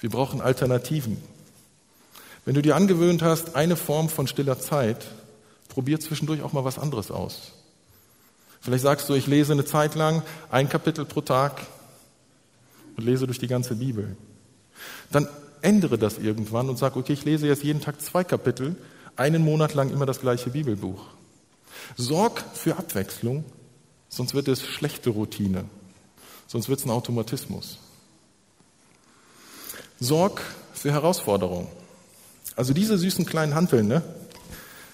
Wir 0.00 0.10
brauchen 0.10 0.40
Alternativen. 0.40 1.16
Wenn 2.44 2.54
du 2.54 2.60
dir 2.60 2.76
angewöhnt 2.76 3.22
hast, 3.22 3.56
eine 3.56 3.76
Form 3.76 4.10
von 4.10 4.26
stiller 4.26 4.60
Zeit, 4.60 5.06
probier 5.68 5.98
zwischendurch 5.98 6.42
auch 6.42 6.52
mal 6.52 6.64
was 6.64 6.78
anderes 6.78 7.10
aus. 7.10 7.52
Vielleicht 8.64 8.82
sagst 8.82 9.10
du, 9.10 9.14
ich 9.14 9.26
lese 9.26 9.52
eine 9.52 9.66
Zeit 9.66 9.94
lang 9.94 10.22
ein 10.50 10.70
Kapitel 10.70 11.04
pro 11.04 11.20
Tag 11.20 11.60
und 12.96 13.04
lese 13.04 13.26
durch 13.26 13.38
die 13.38 13.46
ganze 13.46 13.74
Bibel. 13.74 14.16
Dann 15.12 15.28
ändere 15.60 15.98
das 15.98 16.16
irgendwann 16.16 16.70
und 16.70 16.78
sag, 16.78 16.96
okay, 16.96 17.12
ich 17.12 17.26
lese 17.26 17.46
jetzt 17.46 17.62
jeden 17.62 17.82
Tag 17.82 18.00
zwei 18.00 18.24
Kapitel, 18.24 18.74
einen 19.16 19.44
Monat 19.44 19.74
lang 19.74 19.90
immer 19.90 20.06
das 20.06 20.20
gleiche 20.20 20.48
Bibelbuch. 20.48 21.04
Sorg 21.98 22.42
für 22.54 22.78
Abwechslung, 22.78 23.44
sonst 24.08 24.32
wird 24.32 24.48
es 24.48 24.64
schlechte 24.64 25.10
Routine, 25.10 25.66
sonst 26.46 26.70
wird 26.70 26.78
es 26.78 26.86
ein 26.86 26.90
Automatismus. 26.90 27.78
Sorg 30.00 30.40
für 30.72 30.90
Herausforderungen. 30.90 31.68
Also 32.56 32.72
diese 32.72 32.96
süßen 32.96 33.26
kleinen 33.26 33.54
Hanteln, 33.54 33.88
ne? 33.88 34.00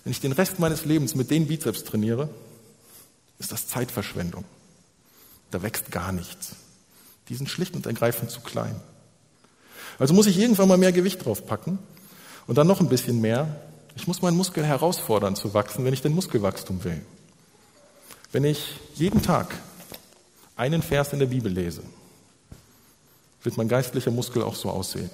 wenn 0.03 0.11
ich 0.11 0.21
den 0.21 0.33
Rest 0.33 0.59
meines 0.59 0.85
Lebens 0.85 1.15
mit 1.15 1.31
den 1.31 1.47
Bizeps 1.47 1.85
trainiere, 1.85 2.31
ist 3.41 3.51
das 3.51 3.67
Zeitverschwendung. 3.67 4.45
Da 5.51 5.63
wächst 5.63 5.91
gar 5.91 6.13
nichts. 6.13 6.55
Die 7.29 7.35
sind 7.35 7.49
schlicht 7.49 7.75
und 7.75 7.87
ergreifend 7.87 8.31
zu 8.31 8.41
klein. 8.41 8.81
Also 9.99 10.15
muss 10.15 10.27
ich 10.27 10.39
irgendwann 10.39 10.69
mal 10.69 10.79
mehr 10.79 10.93
Gewicht 10.93 11.25
draufpacken 11.25 11.79
und 12.47 12.59
dann 12.59 12.67
noch 12.67 12.81
ein 12.81 12.89
bisschen 12.89 13.21
mehr. 13.21 13.61
Ich 13.97 14.07
muss 14.07 14.23
meinen 14.23 14.37
Muskel 14.37 14.65
herausfordern 14.65 15.35
zu 15.35 15.53
wachsen, 15.55 15.85
wenn 15.85 15.93
ich 15.93 16.03
den 16.03 16.15
Muskelwachstum 16.15 16.85
will. 16.85 17.01
Wenn 18.31 18.45
ich 18.45 18.79
jeden 18.95 19.23
Tag 19.23 19.55
einen 20.55 20.83
Vers 20.83 21.13
in 21.13 21.19
der 21.19 21.27
Bibel 21.27 21.51
lese, 21.51 21.83
wird 23.43 23.57
mein 23.57 23.69
geistlicher 23.69 24.11
Muskel 24.11 24.43
auch 24.43 24.55
so 24.55 24.71
aussehen. 24.71 25.11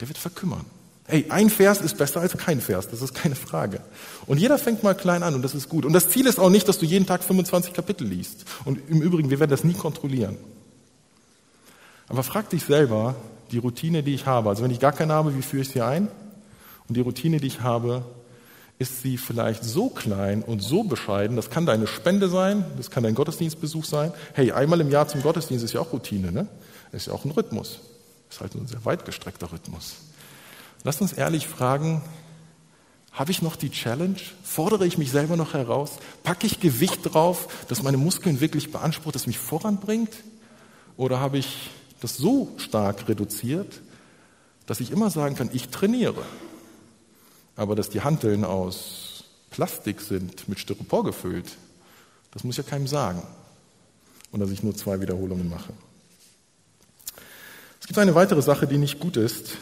Der 0.00 0.08
wird 0.08 0.18
verkümmern. 0.18 0.64
Hey, 1.10 1.24
ein 1.30 1.48
Vers 1.48 1.80
ist 1.80 1.96
besser 1.96 2.20
als 2.20 2.36
kein 2.36 2.60
Vers, 2.60 2.90
das 2.90 3.00
ist 3.00 3.14
keine 3.14 3.34
Frage. 3.34 3.80
Und 4.26 4.36
jeder 4.36 4.58
fängt 4.58 4.82
mal 4.82 4.94
klein 4.94 5.22
an 5.22 5.34
und 5.34 5.40
das 5.40 5.54
ist 5.54 5.70
gut. 5.70 5.86
Und 5.86 5.94
das 5.94 6.10
Ziel 6.10 6.26
ist 6.26 6.38
auch 6.38 6.50
nicht, 6.50 6.68
dass 6.68 6.78
du 6.78 6.84
jeden 6.84 7.06
Tag 7.06 7.24
25 7.24 7.72
Kapitel 7.72 8.06
liest. 8.06 8.44
Und 8.66 8.78
im 8.90 9.00
Übrigen, 9.00 9.30
wir 9.30 9.40
werden 9.40 9.50
das 9.50 9.64
nie 9.64 9.72
kontrollieren. 9.72 10.36
Aber 12.08 12.22
frag 12.22 12.50
dich 12.50 12.62
selber, 12.62 13.14
die 13.52 13.56
Routine, 13.56 14.02
die 14.02 14.14
ich 14.14 14.26
habe, 14.26 14.50
also 14.50 14.62
wenn 14.62 14.70
ich 14.70 14.80
gar 14.80 14.92
keine 14.92 15.14
habe, 15.14 15.34
wie 15.34 15.40
führe 15.40 15.62
ich 15.62 15.70
sie 15.70 15.80
ein? 15.80 16.08
Und 16.88 16.96
die 16.98 17.00
Routine, 17.00 17.38
die 17.38 17.46
ich 17.46 17.62
habe, 17.62 18.04
ist 18.78 19.00
sie 19.00 19.16
vielleicht 19.16 19.64
so 19.64 19.88
klein 19.88 20.42
und 20.42 20.60
so 20.60 20.84
bescheiden, 20.84 21.36
das 21.36 21.48
kann 21.48 21.64
deine 21.64 21.86
Spende 21.86 22.28
sein, 22.28 22.66
das 22.76 22.90
kann 22.90 23.02
dein 23.02 23.14
Gottesdienstbesuch 23.14 23.86
sein. 23.86 24.12
Hey, 24.34 24.52
einmal 24.52 24.78
im 24.82 24.90
Jahr 24.90 25.08
zum 25.08 25.22
Gottesdienst 25.22 25.64
ist 25.64 25.72
ja 25.72 25.80
auch 25.80 25.90
Routine, 25.90 26.32
ne? 26.32 26.48
Ist 26.92 27.06
ja 27.06 27.14
auch 27.14 27.24
ein 27.24 27.30
Rhythmus. 27.30 27.80
Ist 28.28 28.40
halt 28.40 28.54
ein 28.54 28.66
sehr 28.66 28.84
weit 28.84 29.06
gestreckter 29.06 29.50
Rhythmus. 29.50 29.96
Lass 30.84 31.00
uns 31.00 31.12
ehrlich 31.12 31.48
fragen, 31.48 32.02
habe 33.12 33.32
ich 33.32 33.42
noch 33.42 33.56
die 33.56 33.70
Challenge? 33.70 34.18
Fordere 34.44 34.86
ich 34.86 34.96
mich 34.96 35.10
selber 35.10 35.36
noch 35.36 35.54
heraus? 35.54 35.92
Packe 36.22 36.46
ich 36.46 36.60
Gewicht 36.60 37.00
drauf, 37.02 37.48
das 37.68 37.82
meine 37.82 37.96
Muskeln 37.96 38.40
wirklich 38.40 38.70
beansprucht, 38.70 39.14
das 39.14 39.26
mich 39.26 39.38
voranbringt? 39.38 40.14
Oder 40.96 41.18
habe 41.18 41.38
ich 41.38 41.70
das 42.00 42.16
so 42.16 42.52
stark 42.58 43.08
reduziert, 43.08 43.80
dass 44.66 44.80
ich 44.80 44.92
immer 44.92 45.10
sagen 45.10 45.34
kann, 45.34 45.50
ich 45.52 45.68
trainiere? 45.68 46.22
Aber 47.56 47.74
dass 47.74 47.90
die 47.90 48.02
Hanteln 48.02 48.44
aus 48.44 49.24
Plastik 49.50 50.00
sind, 50.00 50.48
mit 50.48 50.60
Styropor 50.60 51.02
gefüllt, 51.02 51.56
das 52.30 52.44
muss 52.44 52.56
ja 52.56 52.62
keinem 52.62 52.86
sagen. 52.86 53.22
Und 54.30 54.40
dass 54.40 54.50
ich 54.50 54.62
nur 54.62 54.76
zwei 54.76 55.00
Wiederholungen 55.00 55.48
mache. 55.48 55.72
Es 57.80 57.86
gibt 57.88 57.98
eine 57.98 58.14
weitere 58.14 58.42
Sache, 58.42 58.68
die 58.68 58.78
nicht 58.78 59.00
gut 59.00 59.16
ist, 59.16 59.56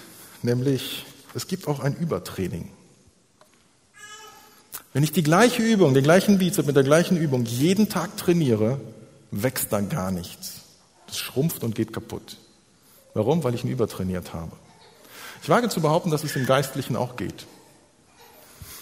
nämlich 0.46 1.04
es 1.34 1.46
gibt 1.46 1.68
auch 1.68 1.80
ein 1.80 1.94
Übertraining. 1.94 2.70
Wenn 4.94 5.02
ich 5.02 5.12
die 5.12 5.22
gleiche 5.22 5.62
Übung, 5.62 5.92
den 5.92 6.02
gleichen 6.02 6.38
Bizep 6.38 6.64
mit 6.64 6.74
der 6.74 6.82
gleichen 6.82 7.18
Übung 7.18 7.44
jeden 7.44 7.90
Tag 7.90 8.16
trainiere, 8.16 8.80
wächst 9.30 9.70
da 9.70 9.82
gar 9.82 10.10
nichts. 10.10 10.62
Das 11.06 11.18
schrumpft 11.18 11.62
und 11.62 11.74
geht 11.74 11.92
kaputt. 11.92 12.38
Warum? 13.12 13.44
Weil 13.44 13.54
ich 13.54 13.64
ihn 13.64 13.70
übertrainiert 13.70 14.32
habe. 14.32 14.52
Ich 15.42 15.50
wage 15.50 15.68
zu 15.68 15.82
behaupten, 15.82 16.10
dass 16.10 16.24
es 16.24 16.34
im 16.34 16.46
Geistlichen 16.46 16.96
auch 16.96 17.16
geht. 17.16 17.46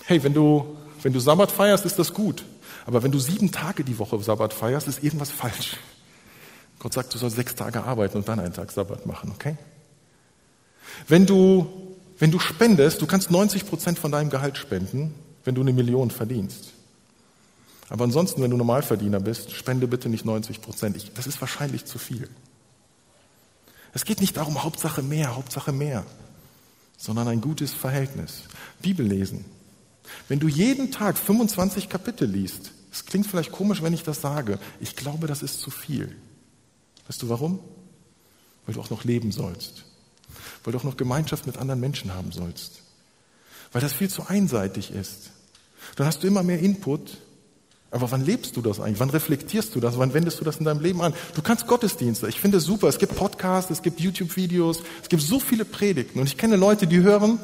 Hey, 0.05 0.23
wenn 0.23 0.35
du, 0.35 0.77
wenn 1.03 1.13
du 1.13 1.19
Sabbat 1.19 1.51
feierst, 1.51 1.85
ist 1.85 1.99
das 1.99 2.15
gut. 2.15 2.45
Aber 2.87 3.03
wenn 3.03 3.11
du 3.11 3.19
sieben 3.19 3.51
Tage 3.51 3.83
die 3.83 3.99
Woche 3.99 4.23
Sabbat 4.23 4.53
feierst, 4.53 4.87
ist 4.87 5.03
irgendwas 5.03 5.31
falsch. 5.31 5.79
Gott 6.79 6.93
sagt, 6.93 7.13
du 7.15 7.19
sollst 7.19 7.37
sechs 7.37 7.57
Tage 7.57 7.83
arbeiten 7.83 8.19
und 8.19 8.29
dann 8.29 8.39
einen 8.39 8.53
Tag 8.53 8.71
Sabbat 8.71 9.07
machen, 9.07 9.33
okay? 9.35 9.57
Wenn 11.09 11.27
du, 11.27 11.97
wenn 12.19 12.31
du 12.31 12.39
spendest, 12.39 13.03
du 13.03 13.07
kannst 13.07 13.31
90 13.31 13.67
Prozent 13.67 13.99
von 13.99 14.13
deinem 14.13 14.31
Gehalt 14.31 14.57
spenden, 14.57 15.15
wenn 15.45 15.55
du 15.55 15.61
eine 15.61 15.73
Million 15.73 16.11
verdienst. 16.11 16.73
Aber 17.91 18.05
ansonsten, 18.05 18.43
wenn 18.43 18.51
du 18.51 18.57
Normalverdiener 18.57 19.21
bist, 19.21 19.53
spende 19.53 19.87
bitte 19.87 20.09
nicht 20.09 20.25
90 20.25 20.61
Prozent. 20.61 20.97
Das 21.17 21.27
ist 21.27 21.41
wahrscheinlich 21.41 21.85
zu 21.85 21.99
viel. 21.99 22.29
Es 23.93 24.05
geht 24.05 24.21
nicht 24.21 24.37
darum, 24.37 24.65
Hauptsache 24.65 25.03
mehr, 25.03 25.37
Hauptsache 25.37 25.73
mehr, 25.73 26.05
sondern 26.97 27.29
ein 27.29 27.41
gutes 27.41 27.73
Verhältnis. 27.73 28.43
Bibel 28.83 29.07
lesen. 29.07 29.45
Wenn 30.29 30.41
du 30.41 30.49
jeden 30.49 30.91
Tag 30.91 31.17
25 31.17 31.89
Kapitel 31.89 32.29
liest, 32.29 32.73
es 32.91 33.05
klingt 33.05 33.27
vielleicht 33.27 33.53
komisch, 33.53 33.83
wenn 33.83 33.93
ich 33.93 34.03
das 34.03 34.21
sage, 34.21 34.59
ich 34.81 34.97
glaube, 34.97 35.27
das 35.27 35.43
ist 35.43 35.61
zu 35.61 35.71
viel. 35.71 36.17
Weißt 37.07 37.23
du 37.23 37.29
warum? 37.29 37.61
Weil 38.67 38.75
du 38.75 38.81
auch 38.81 38.91
noch 38.91 39.05
leben 39.05 39.33
sollst. 39.33 39.85
Weil 40.63 40.73
du 40.73 40.79
auch 40.79 40.85
noch 40.85 40.97
Gemeinschaft 40.97 41.47
mit 41.47 41.57
anderen 41.59 41.81
Menschen 41.81 42.15
haben 42.15 42.33
sollst. 42.33 42.81
Weil 43.73 43.83
das 43.83 43.93
viel 43.93 44.09
zu 44.09 44.27
einseitig 44.27 44.91
ist. 44.91 45.31
Dann 45.97 46.07
hast 46.07 46.23
du 46.23 46.27
immer 46.27 46.43
mehr 46.43 46.59
Input. 46.59 47.19
Aber 47.91 48.11
wann 48.11 48.25
lebst 48.25 48.57
du 48.57 48.63
das 48.63 48.81
eigentlich? 48.81 48.99
Wann 48.99 49.11
reflektierst 49.11 49.75
du 49.75 49.81
das? 49.81 49.99
Wann 49.99 50.15
wendest 50.15 50.41
du 50.41 50.45
das 50.45 50.57
in 50.57 50.65
deinem 50.65 50.81
Leben 50.81 51.01
an? 51.01 51.15
Du 51.35 51.43
kannst 51.43 51.67
Gottesdienste. 51.67 52.29
Ich 52.29 52.41
finde 52.41 52.59
es 52.59 52.65
super. 52.65 52.89
Es 52.89 52.99
gibt 52.99 53.15
Podcasts, 53.15 53.71
es 53.71 53.83
gibt 53.83 54.01
YouTube-Videos, 54.01 54.83
es 55.03 55.09
gibt 55.09 55.23
so 55.23 55.39
viele 55.39 55.65
Predigten. 55.65 56.19
Und 56.19 56.27
ich 56.27 56.37
kenne 56.37 56.57
Leute, 56.57 56.87
die 56.87 57.01
hören 57.01 57.39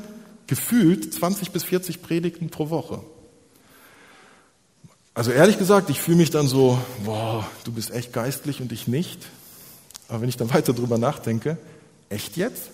gefühlt 0.49 1.15
20 1.15 1.53
bis 1.53 1.63
40 1.63 2.03
Predigten 2.03 2.51
pro 2.51 2.71
Woche. 2.71 3.01
Also 5.15 5.31
ehrlich 5.31 5.59
gesagt, 5.59 5.91
ich 5.91 6.01
fühle 6.01 6.17
mich 6.17 6.31
dann 6.31 6.49
so, 6.49 6.79
boah, 7.05 7.47
du 7.65 7.73
bist 7.73 7.91
echt 7.93 8.13
geistlich 8.13 8.61
und 8.61 8.73
ich 8.73 8.89
nicht. 8.89 9.21
Aber 10.09 10.23
wenn 10.23 10.29
ich 10.29 10.37
dann 10.37 10.53
weiter 10.53 10.73
drüber 10.73 10.99
nachdenke, 10.99 11.59
echt 12.09 12.37
jetzt? 12.37 12.71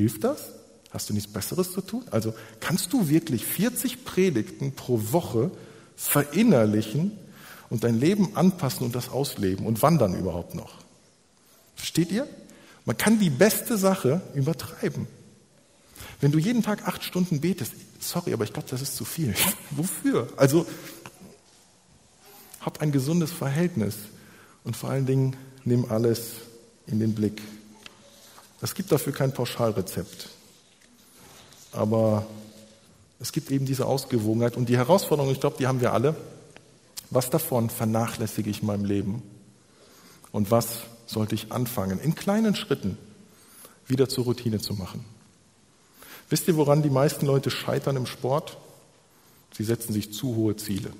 Hilft 0.00 0.24
das? 0.24 0.52
Hast 0.92 1.10
du 1.10 1.12
nichts 1.12 1.30
Besseres 1.30 1.72
zu 1.72 1.82
tun? 1.82 2.02
Also 2.10 2.32
kannst 2.58 2.94
du 2.94 3.10
wirklich 3.10 3.44
40 3.44 4.06
Predigten 4.06 4.72
pro 4.72 4.98
Woche 5.12 5.50
verinnerlichen 5.94 7.18
und 7.68 7.84
dein 7.84 8.00
Leben 8.00 8.34
anpassen 8.34 8.86
und 8.86 8.94
das 8.94 9.10
ausleben? 9.10 9.66
Und 9.66 9.82
wann 9.82 9.98
dann 9.98 10.18
überhaupt 10.18 10.54
noch? 10.54 10.72
Versteht 11.76 12.10
ihr? 12.10 12.26
Man 12.86 12.96
kann 12.96 13.18
die 13.18 13.28
beste 13.28 13.76
Sache 13.76 14.22
übertreiben. 14.32 15.06
Wenn 16.22 16.32
du 16.32 16.38
jeden 16.38 16.62
Tag 16.62 16.88
acht 16.88 17.04
Stunden 17.04 17.42
betest, 17.42 17.74
sorry, 17.98 18.32
aber 18.32 18.44
ich 18.44 18.54
glaube, 18.54 18.68
das 18.70 18.80
ist 18.80 18.96
zu 18.96 19.04
viel. 19.04 19.34
Wofür? 19.70 20.28
Also 20.38 20.64
hab 22.62 22.80
ein 22.80 22.90
gesundes 22.90 23.32
Verhältnis 23.32 23.96
und 24.64 24.78
vor 24.78 24.88
allen 24.88 25.04
Dingen 25.04 25.36
nimm 25.66 25.84
alles 25.90 26.36
in 26.86 27.00
den 27.00 27.14
Blick. 27.14 27.42
Es 28.62 28.74
gibt 28.74 28.92
dafür 28.92 29.12
kein 29.12 29.32
Pauschalrezept. 29.32 30.28
Aber 31.72 32.26
es 33.18 33.32
gibt 33.32 33.50
eben 33.50 33.66
diese 33.66 33.86
Ausgewogenheit 33.86 34.56
und 34.56 34.68
die 34.68 34.76
Herausforderung, 34.76 35.30
ich 35.30 35.40
glaube, 35.40 35.56
die 35.58 35.66
haben 35.66 35.80
wir 35.80 35.92
alle. 35.92 36.14
Was 37.10 37.30
davon 37.30 37.70
vernachlässige 37.70 38.50
ich 38.50 38.60
in 38.60 38.66
meinem 38.66 38.84
Leben? 38.84 39.22
Und 40.32 40.50
was 40.50 40.80
sollte 41.06 41.34
ich 41.34 41.50
anfangen, 41.50 41.98
in 42.00 42.14
kleinen 42.14 42.54
Schritten 42.54 42.96
wieder 43.86 44.08
zur 44.08 44.24
Routine 44.24 44.60
zu 44.60 44.74
machen? 44.74 45.04
Wisst 46.28 46.46
ihr, 46.46 46.56
woran 46.56 46.82
die 46.82 46.90
meisten 46.90 47.26
Leute 47.26 47.50
scheitern 47.50 47.96
im 47.96 48.06
Sport? 48.06 48.56
Sie 49.52 49.64
setzen 49.64 49.92
sich 49.92 50.12
zu 50.12 50.36
hohe 50.36 50.56
Ziele. 50.56 50.92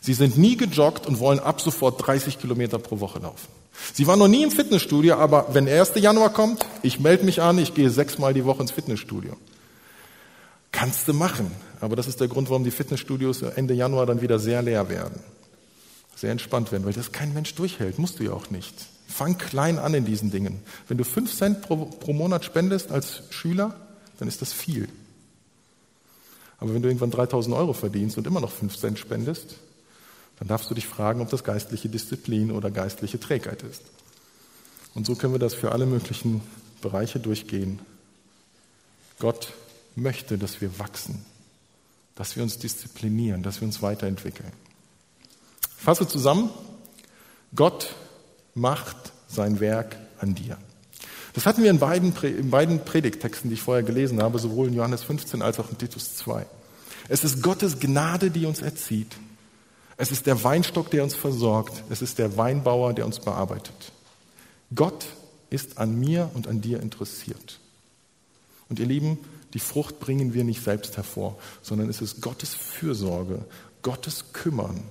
Sie 0.00 0.14
sind 0.14 0.36
nie 0.36 0.56
gejoggt 0.56 1.06
und 1.06 1.20
wollen 1.20 1.38
ab 1.38 1.60
sofort 1.60 2.04
30 2.04 2.40
Kilometer 2.40 2.78
pro 2.78 2.98
Woche 2.98 3.20
laufen. 3.20 3.57
Sie 3.94 4.06
waren 4.06 4.18
noch 4.18 4.28
nie 4.28 4.42
im 4.42 4.50
Fitnessstudio, 4.50 5.16
aber 5.16 5.54
wenn 5.54 5.68
1. 5.68 5.92
Januar 5.96 6.32
kommt, 6.32 6.64
ich 6.82 7.00
melde 7.00 7.24
mich 7.24 7.42
an, 7.42 7.58
ich 7.58 7.74
gehe 7.74 7.90
sechsmal 7.90 8.34
die 8.34 8.44
Woche 8.44 8.62
ins 8.62 8.72
Fitnessstudio. 8.72 9.36
Kannst 10.72 11.08
du 11.08 11.14
machen, 11.14 11.50
aber 11.80 11.96
das 11.96 12.06
ist 12.06 12.20
der 12.20 12.28
Grund, 12.28 12.50
warum 12.50 12.64
die 12.64 12.70
Fitnessstudios 12.70 13.42
Ende 13.42 13.74
Januar 13.74 14.06
dann 14.06 14.20
wieder 14.20 14.38
sehr 14.38 14.62
leer 14.62 14.88
werden. 14.88 15.20
Sehr 16.14 16.32
entspannt 16.32 16.72
werden, 16.72 16.84
weil 16.84 16.92
das 16.92 17.12
kein 17.12 17.32
Mensch 17.32 17.54
durchhält, 17.54 17.98
musst 17.98 18.18
du 18.18 18.24
ja 18.24 18.32
auch 18.32 18.50
nicht. 18.50 18.74
Fang 19.06 19.38
klein 19.38 19.78
an 19.78 19.94
in 19.94 20.04
diesen 20.04 20.30
Dingen. 20.30 20.60
Wenn 20.86 20.98
du 20.98 21.04
fünf 21.04 21.34
Cent 21.34 21.62
pro, 21.62 21.76
pro 21.86 22.12
Monat 22.12 22.44
spendest 22.44 22.90
als 22.92 23.22
Schüler, 23.30 23.74
dann 24.18 24.28
ist 24.28 24.42
das 24.42 24.52
viel. 24.52 24.88
Aber 26.58 26.74
wenn 26.74 26.82
du 26.82 26.88
irgendwann 26.88 27.10
3000 27.10 27.54
Euro 27.54 27.72
verdienst 27.72 28.18
und 28.18 28.26
immer 28.26 28.40
noch 28.40 28.50
fünf 28.50 28.76
Cent 28.76 28.98
spendest, 28.98 29.54
dann 30.38 30.48
darfst 30.48 30.70
du 30.70 30.74
dich 30.74 30.86
fragen, 30.86 31.20
ob 31.20 31.30
das 31.30 31.44
geistliche 31.44 31.88
Disziplin 31.88 32.50
oder 32.50 32.70
geistliche 32.70 33.18
Trägheit 33.18 33.62
ist. 33.62 33.82
Und 34.94 35.06
so 35.06 35.14
können 35.14 35.34
wir 35.34 35.38
das 35.38 35.54
für 35.54 35.72
alle 35.72 35.86
möglichen 35.86 36.42
Bereiche 36.80 37.18
durchgehen. 37.18 37.80
Gott 39.18 39.52
möchte, 39.96 40.38
dass 40.38 40.60
wir 40.60 40.78
wachsen, 40.78 41.24
dass 42.14 42.36
wir 42.36 42.42
uns 42.42 42.58
disziplinieren, 42.58 43.42
dass 43.42 43.60
wir 43.60 43.66
uns 43.66 43.82
weiterentwickeln. 43.82 44.52
Ich 45.78 45.84
fasse 45.84 46.06
zusammen, 46.06 46.50
Gott 47.54 47.94
macht 48.54 49.12
sein 49.28 49.60
Werk 49.60 49.96
an 50.18 50.34
dir. 50.34 50.56
Das 51.34 51.46
hatten 51.46 51.62
wir 51.62 51.70
in 51.70 51.78
beiden, 51.78 52.14
in 52.22 52.50
beiden 52.50 52.84
Predigttexten, 52.84 53.50
die 53.50 53.54
ich 53.54 53.62
vorher 53.62 53.82
gelesen 53.82 54.22
habe, 54.22 54.38
sowohl 54.38 54.68
in 54.68 54.74
Johannes 54.74 55.02
15 55.04 55.42
als 55.42 55.58
auch 55.60 55.70
in 55.70 55.78
Titus 55.78 56.16
2. 56.16 56.46
Es 57.08 57.24
ist 57.24 57.42
Gottes 57.42 57.78
Gnade, 57.78 58.30
die 58.30 58.46
uns 58.46 58.60
erzieht. 58.60 59.16
Es 60.00 60.12
ist 60.12 60.26
der 60.26 60.42
Weinstock, 60.44 60.90
der 60.90 61.02
uns 61.02 61.16
versorgt. 61.16 61.82
Es 61.90 62.02
ist 62.02 62.18
der 62.18 62.36
Weinbauer, 62.36 62.94
der 62.94 63.04
uns 63.04 63.18
bearbeitet. 63.18 63.92
Gott 64.72 65.06
ist 65.50 65.78
an 65.78 65.98
mir 65.98 66.30
und 66.34 66.46
an 66.46 66.60
dir 66.60 66.80
interessiert. 66.80 67.58
Und 68.68 68.78
ihr 68.78 68.86
Lieben, 68.86 69.18
die 69.54 69.58
Frucht 69.58 69.98
bringen 69.98 70.34
wir 70.34 70.44
nicht 70.44 70.62
selbst 70.62 70.96
hervor, 70.96 71.36
sondern 71.62 71.90
es 71.90 72.00
ist 72.00 72.22
Gottes 72.22 72.54
Fürsorge, 72.54 73.44
Gottes 73.82 74.32
Kümmern, 74.32 74.84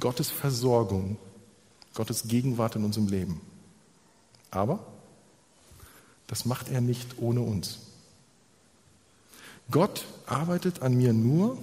Gottes 0.00 0.30
Versorgung, 0.30 1.18
Gottes 1.94 2.22
Gegenwart 2.26 2.74
in 2.76 2.84
unserem 2.84 3.08
Leben. 3.08 3.42
Aber 4.50 4.78
das 6.26 6.46
macht 6.46 6.70
er 6.70 6.80
nicht 6.80 7.18
ohne 7.18 7.42
uns. 7.42 7.80
Gott 9.70 10.06
arbeitet 10.24 10.80
an 10.80 10.96
mir 10.96 11.12
nur, 11.12 11.58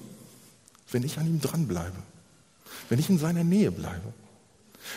wenn 0.92 1.02
ich 1.02 1.18
an 1.18 1.26
ihm 1.26 1.42
dranbleibe 1.42 1.98
wenn 2.90 3.00
ich 3.00 3.10
in 3.10 3.18
seiner 3.18 3.44
Nähe 3.44 3.72
bleibe, 3.72 4.14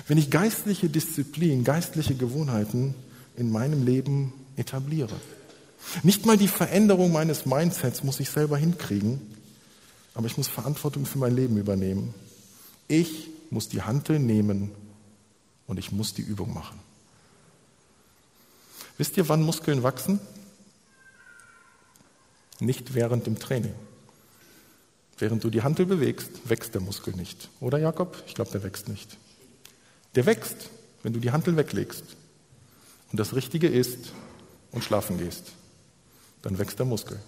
wenn 0.06 0.18
ich 0.18 0.30
geistliche 0.30 0.88
Disziplin, 0.88 1.64
geistliche 1.64 2.14
Gewohnheiten 2.14 2.94
in 3.36 3.50
meinem 3.50 3.84
Leben 3.84 4.32
etabliere. 4.56 5.14
Nicht 6.02 6.26
mal 6.26 6.36
die 6.36 6.48
Veränderung 6.48 7.12
meines 7.12 7.46
Mindsets 7.46 8.02
muss 8.02 8.20
ich 8.20 8.30
selber 8.30 8.58
hinkriegen, 8.58 9.20
aber 10.14 10.26
ich 10.26 10.36
muss 10.36 10.48
Verantwortung 10.48 11.06
für 11.06 11.18
mein 11.18 11.34
Leben 11.34 11.56
übernehmen. 11.56 12.14
Ich 12.88 13.28
muss 13.50 13.68
die 13.68 13.82
Hantel 13.82 14.18
nehmen 14.18 14.70
und 15.66 15.78
ich 15.78 15.92
muss 15.92 16.14
die 16.14 16.22
Übung 16.22 16.52
machen. 16.52 16.78
Wisst 18.98 19.16
ihr, 19.16 19.28
wann 19.28 19.42
Muskeln 19.42 19.82
wachsen? 19.82 20.18
Nicht 22.58 22.94
während 22.94 23.26
dem 23.26 23.38
Training. 23.38 23.74
Während 25.18 25.42
du 25.42 25.50
die 25.50 25.62
Hantel 25.62 25.86
bewegst, 25.86 26.30
wächst 26.44 26.74
der 26.74 26.80
Muskel 26.80 27.14
nicht. 27.14 27.48
Oder 27.60 27.78
Jakob? 27.78 28.22
Ich 28.26 28.34
glaube, 28.34 28.52
der 28.52 28.62
wächst 28.62 28.88
nicht. 28.88 29.16
Der 30.14 30.26
wächst, 30.26 30.70
wenn 31.02 31.12
du 31.12 31.20
die 31.20 31.32
Hantel 31.32 31.56
weglegst 31.56 32.04
und 33.10 33.18
das 33.18 33.34
Richtige 33.34 33.68
isst 33.68 34.12
und 34.70 34.84
schlafen 34.84 35.18
gehst. 35.18 35.52
Dann 36.42 36.58
wächst 36.58 36.78
der 36.78 36.86
Muskel. 36.86 37.18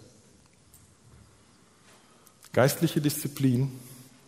Geistliche 2.52 3.00
Disziplin 3.00 3.72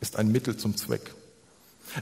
ist 0.01 0.17
ein 0.17 0.31
Mittel 0.31 0.57
zum 0.57 0.77
Zweck. 0.77 1.15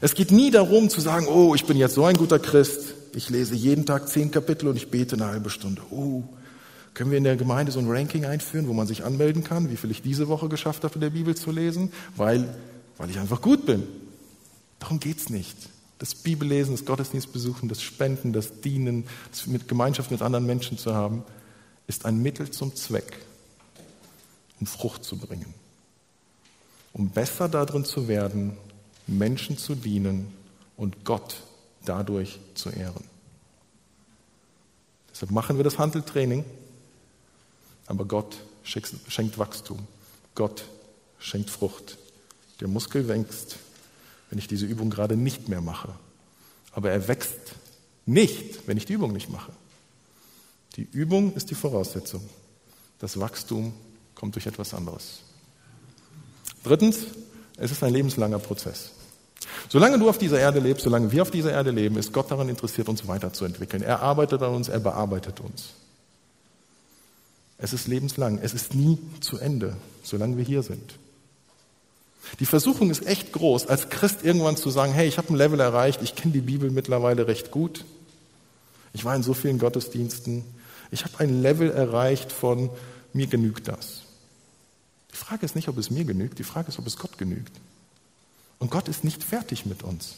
Es 0.01 0.15
geht 0.15 0.31
nie 0.31 0.51
darum 0.51 0.89
zu 0.89 1.01
sagen, 1.01 1.27
oh, 1.27 1.53
ich 1.53 1.65
bin 1.65 1.77
jetzt 1.77 1.95
so 1.95 2.05
ein 2.05 2.15
guter 2.15 2.39
Christ, 2.39 2.93
ich 3.13 3.29
lese 3.29 3.55
jeden 3.55 3.85
Tag 3.85 4.07
zehn 4.07 4.31
Kapitel 4.31 4.67
und 4.67 4.77
ich 4.77 4.89
bete 4.89 5.15
eine 5.15 5.25
halbe 5.25 5.49
Stunde. 5.49 5.81
Oh, 5.91 6.23
können 6.93 7.11
wir 7.11 7.17
in 7.17 7.23
der 7.23 7.37
Gemeinde 7.37 7.71
so 7.71 7.79
ein 7.79 7.89
Ranking 7.89 8.25
einführen, 8.25 8.67
wo 8.67 8.73
man 8.73 8.87
sich 8.87 9.03
anmelden 9.03 9.43
kann, 9.43 9.69
wie 9.69 9.77
viel 9.77 9.91
ich 9.91 10.01
diese 10.01 10.27
Woche 10.27 10.49
geschafft 10.49 10.83
habe, 10.83 10.95
in 10.95 11.01
der 11.01 11.09
Bibel 11.09 11.35
zu 11.35 11.51
lesen, 11.51 11.91
weil, 12.15 12.53
weil 12.97 13.09
ich 13.09 13.19
einfach 13.19 13.41
gut 13.41 13.65
bin? 13.65 13.83
Darum 14.79 14.99
geht 14.99 15.17
es 15.17 15.29
nicht. 15.29 15.55
Das 15.99 16.15
Bibellesen, 16.15 16.75
das 16.75 16.85
Gottesdienstbesuchen, 16.85 17.69
das 17.69 17.81
Spenden, 17.81 18.33
das 18.33 18.61
Dienen, 18.61 19.05
das 19.29 19.47
mit 19.47 19.67
Gemeinschaft 19.67 20.11
mit 20.11 20.21
anderen 20.21 20.45
Menschen 20.45 20.77
zu 20.77 20.93
haben, 20.93 21.23
ist 21.87 22.05
ein 22.05 22.21
Mittel 22.21 22.49
zum 22.49 22.75
Zweck, 22.75 23.19
um 24.59 24.67
Frucht 24.67 25.03
zu 25.03 25.17
bringen. 25.17 25.53
Um 26.93 27.09
besser 27.09 27.47
darin 27.47 27.85
zu 27.85 28.07
werden, 28.07 28.57
Menschen 29.07 29.57
zu 29.57 29.75
dienen 29.75 30.33
und 30.75 31.05
Gott 31.05 31.43
dadurch 31.85 32.39
zu 32.55 32.69
ehren. 32.69 33.03
Deshalb 35.11 35.31
machen 35.31 35.57
wir 35.57 35.63
das 35.63 35.77
Handeltraining 35.77 36.43
aber 37.87 38.05
Gott 38.05 38.37
schenkt 38.63 39.37
Wachstum. 39.37 39.79
Gott 40.35 40.63
schenkt 41.19 41.49
Frucht. 41.49 41.97
Der 42.59 42.67
Muskel 42.67 43.07
wächst, 43.07 43.57
wenn 44.29 44.39
ich 44.39 44.47
diese 44.47 44.65
Übung 44.65 44.89
gerade 44.89 45.15
nicht 45.17 45.49
mehr 45.49 45.61
mache. 45.61 45.93
Aber 46.71 46.91
er 46.91 47.07
wächst 47.07 47.55
nicht, 48.05 48.67
wenn 48.67 48.77
ich 48.77 48.85
die 48.85 48.93
Übung 48.93 49.11
nicht 49.13 49.29
mache. 49.29 49.51
Die 50.75 50.87
Übung 50.91 51.33
ist 51.33 51.49
die 51.49 51.55
Voraussetzung. 51.55 52.21
Das 52.99 53.19
Wachstum 53.19 53.73
kommt 54.15 54.35
durch 54.35 54.45
etwas 54.45 54.73
anderes. 54.73 55.19
Drittens, 56.63 56.99
es 57.57 57.71
ist 57.71 57.83
ein 57.83 57.93
lebenslanger 57.93 58.39
Prozess. 58.39 58.91
Solange 59.69 59.97
du 59.99 60.09
auf 60.09 60.17
dieser 60.17 60.39
Erde 60.39 60.59
lebst, 60.59 60.83
solange 60.83 61.11
wir 61.11 61.21
auf 61.21 61.31
dieser 61.31 61.51
Erde 61.51 61.71
leben, 61.71 61.97
ist 61.97 62.13
Gott 62.13 62.29
daran 62.29 62.49
interessiert, 62.49 62.87
uns 62.89 63.07
weiterzuentwickeln. 63.07 63.83
Er 63.83 64.01
arbeitet 64.01 64.41
an 64.41 64.53
uns, 64.53 64.69
er 64.69 64.79
bearbeitet 64.79 65.39
uns. 65.39 65.73
Es 67.61 67.73
ist 67.73 67.87
lebenslang. 67.87 68.39
Es 68.39 68.53
ist 68.53 68.73
nie 68.73 68.97
zu 69.21 69.37
Ende, 69.37 69.77
solange 70.03 70.35
wir 70.35 70.43
hier 70.43 70.63
sind. 70.63 70.97
Die 72.39 72.45
Versuchung 72.45 72.89
ist 72.89 73.05
echt 73.05 73.31
groß, 73.33 73.67
als 73.67 73.89
Christ 73.89 74.23
irgendwann 74.23 74.57
zu 74.57 74.69
sagen, 74.69 74.93
hey, 74.93 75.07
ich 75.07 75.17
habe 75.17 75.29
ein 75.29 75.35
Level 75.35 75.59
erreicht, 75.59 76.01
ich 76.01 76.15
kenne 76.15 76.33
die 76.33 76.41
Bibel 76.41 76.69
mittlerweile 76.71 77.27
recht 77.27 77.51
gut. 77.51 77.85
Ich 78.93 79.05
war 79.05 79.15
in 79.15 79.23
so 79.23 79.33
vielen 79.33 79.59
Gottesdiensten. 79.59 80.43
Ich 80.91 81.03
habe 81.05 81.19
ein 81.19 81.41
Level 81.41 81.71
erreicht 81.71 82.31
von, 82.31 82.69
mir 83.13 83.27
genügt 83.27 83.67
das. 83.67 84.01
Die 85.11 85.17
Frage 85.17 85.45
ist 85.45 85.55
nicht, 85.55 85.67
ob 85.67 85.77
es 85.77 85.91
mir 85.91 86.03
genügt, 86.03 86.39
die 86.39 86.43
Frage 86.43 86.69
ist, 86.69 86.79
ob 86.79 86.87
es 86.87 86.97
Gott 86.97 87.17
genügt. 87.17 87.51
Und 88.59 88.71
Gott 88.71 88.87
ist 88.87 89.03
nicht 89.03 89.23
fertig 89.23 89.65
mit 89.65 89.83
uns. 89.83 90.15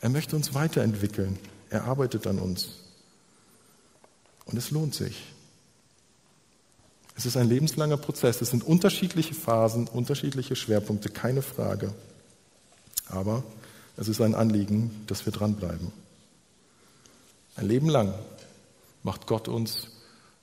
Er 0.00 0.08
möchte 0.08 0.36
uns 0.36 0.54
weiterentwickeln. 0.54 1.38
Er 1.70 1.84
arbeitet 1.84 2.26
an 2.26 2.38
uns. 2.38 2.68
Und 4.44 4.58
es 4.58 4.70
lohnt 4.70 4.94
sich. 4.94 5.22
Es 7.22 7.26
ist 7.26 7.36
ein 7.36 7.48
lebenslanger 7.48 7.98
Prozess. 7.98 8.42
Es 8.42 8.50
sind 8.50 8.64
unterschiedliche 8.64 9.32
Phasen, 9.32 9.86
unterschiedliche 9.86 10.56
Schwerpunkte, 10.56 11.08
keine 11.08 11.40
Frage. 11.40 11.94
Aber 13.06 13.44
es 13.96 14.08
ist 14.08 14.20
ein 14.20 14.34
Anliegen, 14.34 15.04
dass 15.06 15.24
wir 15.24 15.32
dranbleiben. 15.32 15.92
Ein 17.54 17.68
Leben 17.68 17.88
lang 17.88 18.12
macht 19.04 19.28
Gott 19.28 19.46
uns 19.46 19.86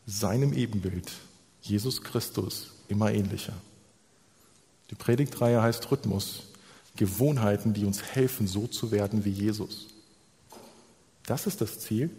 seinem 0.06 0.54
Ebenbild, 0.54 1.12
Jesus 1.62 2.02
Christus, 2.02 2.72
immer 2.88 3.12
ähnlicher. 3.12 3.56
Die 4.90 4.96
Predigtreihe 4.96 5.62
heißt 5.62 5.92
Rhythmus, 5.92 6.44
Gewohnheiten, 6.96 7.74
die 7.74 7.84
uns 7.84 8.02
helfen, 8.02 8.48
so 8.48 8.68
zu 8.68 8.92
werden 8.92 9.26
wie 9.26 9.32
Jesus. 9.32 9.88
Das 11.26 11.46
ist 11.46 11.60
das 11.60 11.80
Ziel. 11.80 12.10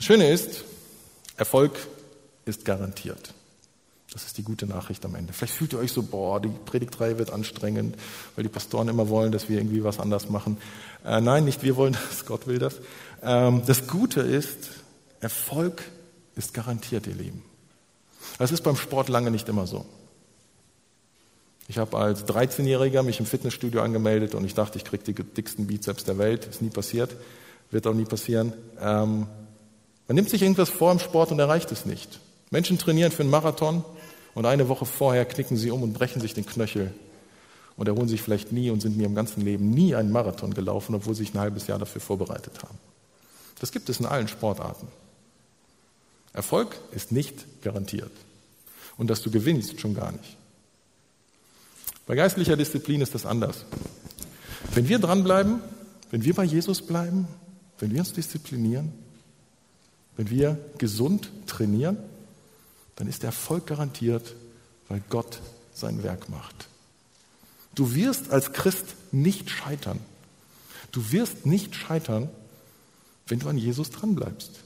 Das 0.00 0.06
Schöne 0.06 0.30
ist, 0.30 0.64
Erfolg 1.36 1.78
ist 2.46 2.64
garantiert. 2.64 3.34
Das 4.10 4.24
ist 4.24 4.38
die 4.38 4.42
gute 4.42 4.64
Nachricht 4.64 5.04
am 5.04 5.14
Ende. 5.14 5.34
Vielleicht 5.34 5.52
fühlt 5.52 5.74
ihr 5.74 5.78
euch 5.78 5.92
so, 5.92 6.02
boah, 6.02 6.40
die 6.40 6.48
Predigtreihe 6.48 7.18
wird 7.18 7.30
anstrengend, 7.30 7.96
weil 8.34 8.42
die 8.42 8.48
Pastoren 8.48 8.88
immer 8.88 9.10
wollen, 9.10 9.30
dass 9.30 9.50
wir 9.50 9.58
irgendwie 9.58 9.84
was 9.84 10.00
anders 10.00 10.30
machen. 10.30 10.56
Äh, 11.04 11.20
nein, 11.20 11.44
nicht 11.44 11.62
wir 11.62 11.76
wollen 11.76 11.92
das, 11.92 12.24
Gott 12.26 12.46
will 12.46 12.58
das. 12.58 12.76
Ähm, 13.22 13.60
das 13.66 13.88
Gute 13.88 14.22
ist, 14.22 14.70
Erfolg 15.20 15.82
ist 16.34 16.54
garantiert, 16.54 17.06
ihr 17.06 17.14
Lieben. 17.14 17.42
Das 18.38 18.52
ist 18.52 18.62
beim 18.62 18.76
Sport 18.76 19.10
lange 19.10 19.30
nicht 19.30 19.50
immer 19.50 19.66
so. 19.66 19.84
Ich 21.68 21.76
habe 21.76 21.98
als 21.98 22.24
13-Jähriger 22.24 23.02
mich 23.02 23.20
im 23.20 23.26
Fitnessstudio 23.26 23.82
angemeldet 23.82 24.34
und 24.34 24.46
ich 24.46 24.54
dachte, 24.54 24.78
ich 24.78 24.84
kriege 24.84 25.04
die 25.04 25.12
dicksten 25.12 25.66
Bizeps 25.66 26.04
der 26.04 26.16
Welt. 26.16 26.46
Ist 26.46 26.62
nie 26.62 26.70
passiert, 26.70 27.14
wird 27.70 27.86
auch 27.86 27.92
nie 27.92 28.06
passieren. 28.06 28.54
Ähm, 28.80 29.26
man 30.10 30.16
nimmt 30.16 30.28
sich 30.28 30.42
irgendwas 30.42 30.70
vor 30.70 30.90
im 30.90 30.98
Sport 30.98 31.30
und 31.30 31.38
erreicht 31.38 31.70
es 31.70 31.86
nicht. 31.86 32.18
Menschen 32.50 32.78
trainieren 32.78 33.12
für 33.12 33.22
einen 33.22 33.30
Marathon 33.30 33.84
und 34.34 34.44
eine 34.44 34.68
Woche 34.68 34.84
vorher 34.84 35.24
knicken 35.24 35.56
sie 35.56 35.70
um 35.70 35.84
und 35.84 35.92
brechen 35.92 36.20
sich 36.20 36.34
den 36.34 36.44
Knöchel 36.44 36.92
und 37.76 37.86
erholen 37.86 38.08
sich 38.08 38.20
vielleicht 38.20 38.50
nie 38.50 38.70
und 38.70 38.80
sind 38.80 38.94
in 38.94 39.02
ihrem 39.02 39.14
ganzen 39.14 39.40
Leben 39.44 39.70
nie 39.70 39.94
einen 39.94 40.10
Marathon 40.10 40.52
gelaufen, 40.52 40.96
obwohl 40.96 41.14
sie 41.14 41.22
sich 41.22 41.32
ein 41.32 41.38
halbes 41.38 41.68
Jahr 41.68 41.78
dafür 41.78 42.00
vorbereitet 42.00 42.60
haben. 42.60 42.76
Das 43.60 43.70
gibt 43.70 43.88
es 43.88 44.00
in 44.00 44.06
allen 44.06 44.26
Sportarten. 44.26 44.88
Erfolg 46.32 46.76
ist 46.90 47.12
nicht 47.12 47.62
garantiert. 47.62 48.10
Und 48.98 49.10
dass 49.10 49.22
du 49.22 49.30
gewinnst, 49.30 49.80
schon 49.80 49.94
gar 49.94 50.10
nicht. 50.10 50.36
Bei 52.08 52.16
geistlicher 52.16 52.56
Disziplin 52.56 53.00
ist 53.00 53.14
das 53.14 53.26
anders. 53.26 53.64
Wenn 54.74 54.88
wir 54.88 54.98
dranbleiben, 54.98 55.60
wenn 56.10 56.24
wir 56.24 56.34
bei 56.34 56.42
Jesus 56.42 56.82
bleiben, 56.82 57.28
wenn 57.78 57.92
wir 57.92 58.00
uns 58.00 58.12
disziplinieren, 58.12 58.92
wenn 60.16 60.30
wir 60.30 60.58
gesund 60.78 61.30
trainieren, 61.46 61.98
dann 62.96 63.08
ist 63.08 63.22
der 63.22 63.28
Erfolg 63.28 63.66
garantiert, 63.66 64.34
weil 64.88 65.02
Gott 65.08 65.40
sein 65.72 66.02
Werk 66.02 66.28
macht. 66.28 66.68
Du 67.74 67.94
wirst 67.94 68.30
als 68.30 68.52
Christ 68.52 68.96
nicht 69.12 69.48
scheitern. 69.50 70.00
Du 70.92 71.12
wirst 71.12 71.46
nicht 71.46 71.74
scheitern, 71.74 72.28
wenn 73.26 73.38
du 73.38 73.48
an 73.48 73.56
Jesus 73.56 73.90
dranbleibst. 73.90 74.60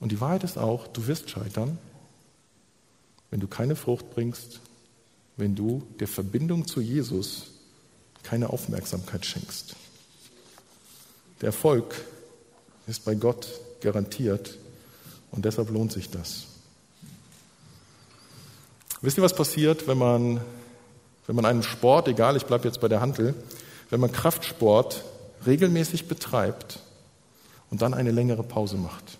Und 0.00 0.12
die 0.12 0.20
Wahrheit 0.20 0.44
ist 0.44 0.58
auch, 0.58 0.86
du 0.88 1.06
wirst 1.06 1.30
scheitern, 1.30 1.78
wenn 3.30 3.40
du 3.40 3.46
keine 3.46 3.76
Frucht 3.76 4.10
bringst, 4.10 4.60
wenn 5.36 5.54
du 5.54 5.86
der 6.00 6.08
Verbindung 6.08 6.66
zu 6.66 6.80
Jesus 6.80 7.52
keine 8.22 8.50
Aufmerksamkeit 8.50 9.24
schenkst. 9.24 9.76
Der 11.40 11.48
Erfolg 11.48 11.94
ist 12.90 13.04
bei 13.04 13.14
Gott 13.14 13.48
garantiert 13.80 14.58
und 15.30 15.44
deshalb 15.44 15.70
lohnt 15.70 15.92
sich 15.92 16.10
das. 16.10 16.46
Wisst 19.00 19.16
ihr, 19.16 19.22
was 19.22 19.34
passiert, 19.34 19.86
wenn 19.86 19.96
man, 19.96 20.40
wenn 21.26 21.36
man 21.36 21.46
einen 21.46 21.62
Sport, 21.62 22.08
egal, 22.08 22.36
ich 22.36 22.44
bleibe 22.44 22.66
jetzt 22.66 22.80
bei 22.80 22.88
der 22.88 23.00
Hantel, 23.00 23.34
wenn 23.88 24.00
man 24.00 24.12
Kraftsport 24.12 25.04
regelmäßig 25.46 26.08
betreibt 26.08 26.80
und 27.70 27.80
dann 27.80 27.94
eine 27.94 28.10
längere 28.10 28.42
Pause 28.42 28.76
macht? 28.76 29.18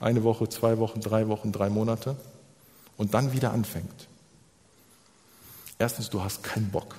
Eine 0.00 0.22
Woche, 0.22 0.48
zwei 0.48 0.78
Wochen, 0.78 1.00
drei 1.00 1.28
Wochen, 1.28 1.52
drei 1.52 1.68
Monate 1.68 2.16
und 2.96 3.14
dann 3.14 3.32
wieder 3.32 3.52
anfängt. 3.52 4.08
Erstens, 5.78 6.08
du 6.08 6.22
hast 6.22 6.42
keinen 6.42 6.70
Bock. 6.70 6.96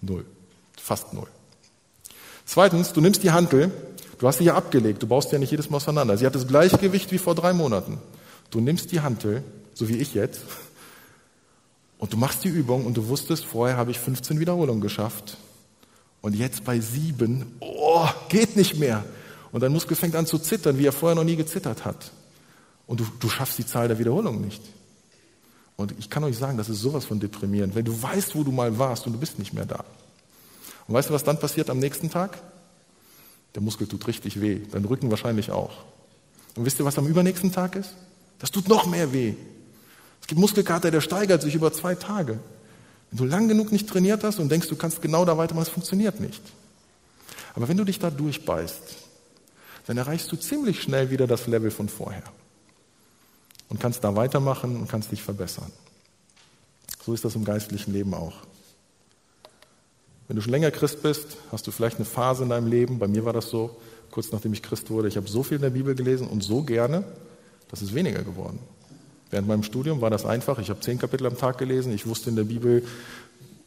Null. 0.00 0.24
Fast 0.76 1.12
null. 1.12 1.28
Zweitens, 2.46 2.92
du 2.92 3.00
nimmst 3.00 3.22
die 3.22 3.32
Hantel, 3.32 3.70
du 4.18 4.26
hast 4.26 4.38
sie 4.38 4.44
ja 4.44 4.54
abgelegt, 4.54 5.02
du 5.02 5.06
baust 5.06 5.30
sie 5.30 5.36
ja 5.36 5.40
nicht 5.40 5.50
jedes 5.50 5.70
Mal 5.70 5.76
auseinander. 5.76 6.16
Sie 6.16 6.26
hat 6.26 6.34
das 6.34 6.46
gleiche 6.46 6.78
Gewicht 6.78 7.12
wie 7.12 7.18
vor 7.18 7.34
drei 7.34 7.52
Monaten. 7.52 7.98
Du 8.50 8.60
nimmst 8.60 8.92
die 8.92 9.00
Hantel, 9.00 9.42
so 9.74 9.88
wie 9.88 9.96
ich 9.96 10.14
jetzt, 10.14 10.42
und 11.98 12.12
du 12.12 12.18
machst 12.18 12.44
die 12.44 12.48
Übung 12.48 12.84
und 12.84 12.96
du 12.96 13.08
wusstest, 13.08 13.46
vorher 13.46 13.78
habe 13.78 13.90
ich 13.90 13.98
15 13.98 14.38
Wiederholungen 14.38 14.82
geschafft. 14.82 15.38
Und 16.20 16.34
jetzt 16.34 16.64
bei 16.64 16.78
sieben, 16.78 17.56
oh, 17.60 18.06
geht 18.28 18.56
nicht 18.56 18.78
mehr. 18.78 19.04
Und 19.52 19.62
dein 19.62 19.72
Muskel 19.72 19.96
fängt 19.96 20.14
an 20.14 20.26
zu 20.26 20.38
zittern, 20.38 20.78
wie 20.78 20.86
er 20.86 20.92
vorher 20.92 21.14
noch 21.14 21.24
nie 21.24 21.36
gezittert 21.36 21.84
hat. 21.84 22.12
Und 22.86 23.00
du, 23.00 23.06
du 23.20 23.28
schaffst 23.28 23.56
die 23.56 23.66
Zahl 23.66 23.88
der 23.88 23.98
Wiederholungen 23.98 24.42
nicht. 24.42 24.62
Und 25.76 25.94
ich 25.98 26.10
kann 26.10 26.24
euch 26.24 26.36
sagen, 26.36 26.58
das 26.58 26.68
ist 26.68 26.80
sowas 26.80 27.04
von 27.04 27.20
deprimierend, 27.20 27.74
wenn 27.74 27.84
du 27.84 28.02
weißt, 28.02 28.34
wo 28.34 28.42
du 28.42 28.52
mal 28.52 28.78
warst 28.78 29.06
und 29.06 29.14
du 29.14 29.18
bist 29.18 29.38
nicht 29.38 29.54
mehr 29.54 29.64
da. 29.64 29.84
Und 30.86 30.94
weißt 30.94 31.08
du, 31.08 31.14
was 31.14 31.24
dann 31.24 31.38
passiert 31.38 31.70
am 31.70 31.78
nächsten 31.78 32.10
Tag? 32.10 32.38
Der 33.54 33.62
Muskel 33.62 33.86
tut 33.86 34.06
richtig 34.06 34.40
weh, 34.40 34.60
dein 34.70 34.84
Rücken 34.84 35.10
wahrscheinlich 35.10 35.50
auch. 35.50 35.84
Und 36.56 36.64
wisst 36.64 36.78
ihr, 36.78 36.84
was 36.84 36.98
am 36.98 37.06
übernächsten 37.06 37.52
Tag 37.52 37.76
ist? 37.76 37.94
Das 38.38 38.50
tut 38.50 38.68
noch 38.68 38.86
mehr 38.86 39.12
weh. 39.12 39.34
Es 40.20 40.26
gibt 40.26 40.40
Muskelkater, 40.40 40.90
der 40.90 41.00
steigert 41.00 41.42
sich 41.42 41.54
über 41.54 41.72
zwei 41.72 41.94
Tage. 41.94 42.38
Wenn 43.10 43.18
du 43.18 43.24
lang 43.24 43.48
genug 43.48 43.72
nicht 43.72 43.88
trainiert 43.88 44.24
hast 44.24 44.38
und 44.38 44.48
denkst, 44.48 44.68
du 44.68 44.76
kannst 44.76 45.02
genau 45.02 45.24
da 45.24 45.36
weitermachen, 45.38 45.66
es 45.66 45.72
funktioniert 45.72 46.20
nicht. 46.20 46.42
Aber 47.54 47.68
wenn 47.68 47.76
du 47.76 47.84
dich 47.84 47.98
da 47.98 48.10
durchbeißt, 48.10 48.82
dann 49.86 49.98
erreichst 49.98 50.32
du 50.32 50.36
ziemlich 50.36 50.82
schnell 50.82 51.10
wieder 51.10 51.26
das 51.26 51.46
Level 51.46 51.70
von 51.70 51.88
vorher 51.88 52.24
und 53.68 53.80
kannst 53.80 54.02
da 54.02 54.16
weitermachen 54.16 54.76
und 54.76 54.88
kannst 54.88 55.12
dich 55.12 55.22
verbessern. 55.22 55.70
So 57.04 57.12
ist 57.12 57.24
das 57.24 57.34
im 57.34 57.44
geistlichen 57.44 57.92
Leben 57.92 58.14
auch. 58.14 58.34
Wenn 60.26 60.36
du 60.36 60.42
schon 60.42 60.52
länger 60.52 60.70
Christ 60.70 61.02
bist, 61.02 61.36
hast 61.52 61.66
du 61.66 61.70
vielleicht 61.70 61.96
eine 61.96 62.06
Phase 62.06 62.44
in 62.44 62.48
deinem 62.48 62.66
Leben, 62.66 62.98
bei 62.98 63.08
mir 63.08 63.24
war 63.24 63.32
das 63.32 63.50
so, 63.50 63.76
kurz 64.10 64.32
nachdem 64.32 64.52
ich 64.52 64.62
Christ 64.62 64.90
wurde, 64.90 65.08
ich 65.08 65.16
habe 65.16 65.28
so 65.28 65.42
viel 65.42 65.56
in 65.56 65.62
der 65.62 65.70
Bibel 65.70 65.94
gelesen 65.94 66.26
und 66.26 66.42
so 66.42 66.62
gerne, 66.62 67.04
das 67.70 67.82
ist 67.82 67.94
weniger 67.94 68.22
geworden. 68.22 68.58
Während 69.30 69.48
meinem 69.48 69.62
Studium 69.64 70.00
war 70.00 70.10
das 70.10 70.24
einfach, 70.24 70.58
ich 70.58 70.70
habe 70.70 70.80
zehn 70.80 70.98
Kapitel 70.98 71.26
am 71.26 71.36
Tag 71.36 71.58
gelesen, 71.58 71.92
ich 71.92 72.06
wusste 72.06 72.30
in 72.30 72.36
der 72.36 72.44
Bibel, 72.44 72.86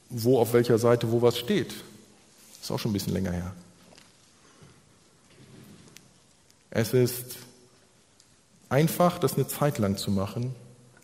wo 0.10 0.40
auf 0.40 0.54
welcher 0.54 0.78
Seite 0.78 1.12
wo 1.12 1.22
was 1.22 1.38
steht. 1.38 1.74
Ist 2.62 2.72
auch 2.72 2.80
schon 2.80 2.92
ein 2.92 2.94
bisschen 2.94 3.14
länger 3.14 3.32
her. 3.32 3.54
Es 6.70 6.94
ist 6.94 7.38
einfach, 8.70 9.20
das 9.20 9.34
eine 9.34 9.48
Zeit 9.48 9.78
lang 9.78 9.98
zu 9.98 10.12
machen. 10.12 10.56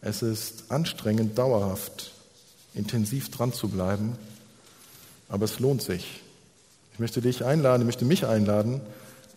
Es 0.01 0.21
ist 0.21 0.71
anstrengend, 0.71 1.37
dauerhaft, 1.37 2.11
intensiv 2.73 3.31
dran 3.31 3.53
zu 3.53 3.69
bleiben, 3.69 4.17
aber 5.33 5.45
es 5.45 5.59
lohnt 5.59 5.81
sich. 5.81 6.21
Ich 6.93 6.99
möchte 6.99 7.19
dich 7.19 7.43
einladen, 7.43 7.81
ich 7.81 7.85
möchte 7.87 8.05
mich 8.05 8.27
einladen, 8.27 8.81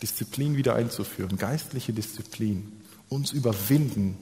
Disziplin 0.03 0.55
wieder 0.55 0.75
einzuführen, 0.75 1.37
geistliche 1.37 1.91
Disziplin, 1.91 2.71
uns 3.09 3.31
überwinden 3.31 4.15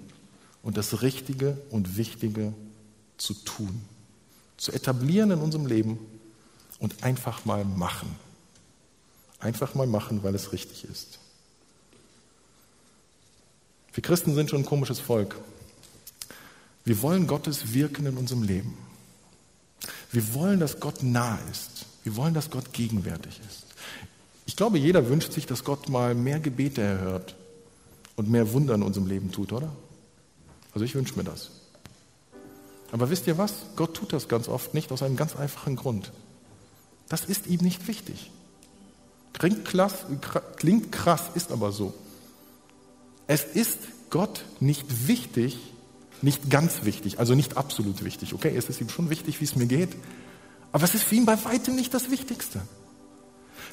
und 0.64 0.78
das 0.78 1.02
Richtige 1.02 1.58
und 1.72 1.98
Wichtige 1.98 2.54
zu 3.18 3.34
tun, 3.34 3.82
zu 4.56 4.72
etablieren 4.72 5.32
in 5.32 5.40
unserem 5.40 5.66
Leben 5.66 6.00
und 6.80 7.04
einfach 7.04 7.44
mal 7.44 7.66
machen. 7.66 8.16
Einfach 9.40 9.76
mal 9.76 9.86
machen, 9.86 10.24
weil 10.24 10.34
es 10.34 10.54
richtig 10.54 10.86
ist. 10.86 11.20
Wir 13.94 14.02
Christen 14.02 14.34
sind 14.34 14.50
schon 14.50 14.62
ein 14.62 14.66
komisches 14.66 15.02
Volk. 15.02 15.36
Wir 16.86 17.02
wollen 17.02 17.28
Gottes 17.28 17.74
Wirken 17.74 18.06
in 18.06 18.16
unserem 18.16 18.44
Leben. 18.44 18.78
Wir 20.12 20.34
wollen, 20.34 20.60
dass 20.60 20.80
Gott 20.80 21.04
nah 21.04 21.38
ist. 21.52 21.86
Wir 22.04 22.16
wollen, 22.16 22.34
dass 22.34 22.50
Gott 22.50 22.74
gegenwärtig 22.74 23.40
ist. 23.48 23.66
Ich 24.46 24.56
glaube, 24.56 24.78
jeder 24.78 25.10
wünscht 25.10 25.34
sich, 25.34 25.46
dass 25.46 25.64
Gott 25.64 25.90
mal 25.90 26.14
mehr 26.14 26.40
Gebete 26.40 26.82
erhört 26.82 27.36
und 28.16 28.30
mehr 28.30 28.54
Wunder 28.54 28.76
in 28.76 28.84
unserem 28.84 29.08
Leben 29.08 29.32
tut, 29.32 29.52
oder? 29.52 29.72
Also 30.74 30.86
ich 30.86 30.94
wünsche 30.94 31.16
mir 31.16 31.24
das. 31.24 31.52
Aber 32.92 33.10
wisst 33.10 33.28
ihr 33.28 33.38
was? 33.38 33.54
Gott 33.76 33.96
tut 33.96 34.14
das 34.14 34.28
ganz 34.28 34.48
oft 34.48 34.74
nicht 34.74 34.92
aus 34.92 35.02
einem 35.02 35.16
ganz 35.16 35.36
einfachen 35.36 35.76
Grund. 35.76 36.12
Das 37.10 37.26
ist 37.26 37.48
ihm 37.48 37.62
nicht 37.62 37.88
wichtig. 37.88 38.32
Klingt 39.34 39.66
krass, 39.66 40.06
klingt 40.56 40.92
krass 40.92 41.24
ist 41.34 41.52
aber 41.52 41.72
so. 41.72 41.94
Es 43.28 43.44
ist 43.44 43.80
Gott 44.10 44.46
nicht 44.60 45.08
wichtig, 45.08 45.58
nicht 46.26 46.50
ganz 46.50 46.84
wichtig, 46.84 47.20
also 47.20 47.36
nicht 47.36 47.56
absolut 47.56 48.04
wichtig. 48.04 48.34
Okay, 48.34 48.52
es 48.58 48.68
ist 48.68 48.82
ihm 48.82 48.90
schon 48.90 49.12
wichtig, 49.12 49.40
wie 49.40 49.46
es 49.46 49.56
mir 49.56 49.68
geht, 49.68 49.96
aber 50.72 50.84
es 50.84 50.96
ist 50.96 51.04
für 51.04 51.14
ihn 51.14 51.26
bei 51.26 51.38
weitem 51.46 51.76
nicht 51.76 51.94
das 51.94 52.10
Wichtigste. 52.10 52.62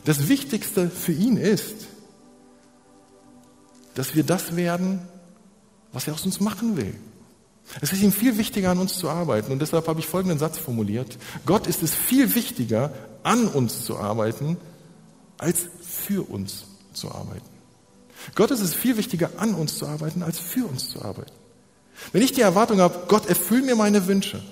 Das 0.05 0.29
Wichtigste 0.29 0.91
für 0.91 1.13
ihn 1.13 1.39
ist, 1.39 1.87
dass 3.95 4.15
wir 4.15 4.23
das 4.23 4.55
werden, 4.55 5.01
was 5.93 6.07
er 6.07 6.13
aus 6.13 6.27
uns 6.27 6.41
machen 6.41 6.77
will. 6.77 6.95
Es 7.81 7.93
ist 7.93 8.03
ihm 8.03 8.13
viel 8.13 8.37
wichtiger, 8.37 8.71
an 8.71 8.79
uns 8.79 8.99
zu 8.99 9.09
arbeiten. 9.09 9.51
Und 9.53 9.61
deshalb 9.61 9.89
habe 9.89 10.01
ich 10.01 10.07
folgenden 10.07 10.39
Satz 10.39 10.59
formuliert. 10.59 11.17
Gott 11.47 11.67
ist 11.67 11.83
es 11.83 11.95
viel 11.95 12.35
wichtiger, 12.35 12.93
an 13.23 13.47
uns 13.47 13.85
zu 13.85 13.97
arbeiten, 13.97 14.59
als 15.39 15.69
für 15.81 16.29
uns 16.29 16.67
zu 16.93 17.11
arbeiten. 17.11 17.49
Gott 18.35 18.51
ist 18.51 18.61
es 18.61 18.75
viel 18.75 18.99
wichtiger, 18.99 19.31
an 19.39 19.55
uns 19.55 19.79
zu 19.79 19.87
arbeiten, 19.87 20.23
als 20.23 20.39
für 20.39 20.67
uns 20.67 20.91
zu 20.91 21.03
arbeiten. 21.03 21.42
Wenn 22.13 22.23
ich 22.23 22.33
die 22.33 22.41
Erwartung 22.41 22.81
habe, 22.81 23.07
Gott, 23.09 23.27
erfüll 23.27 23.63
mir 23.63 23.77
meine 23.77 24.07
Wünsche, 24.07 24.43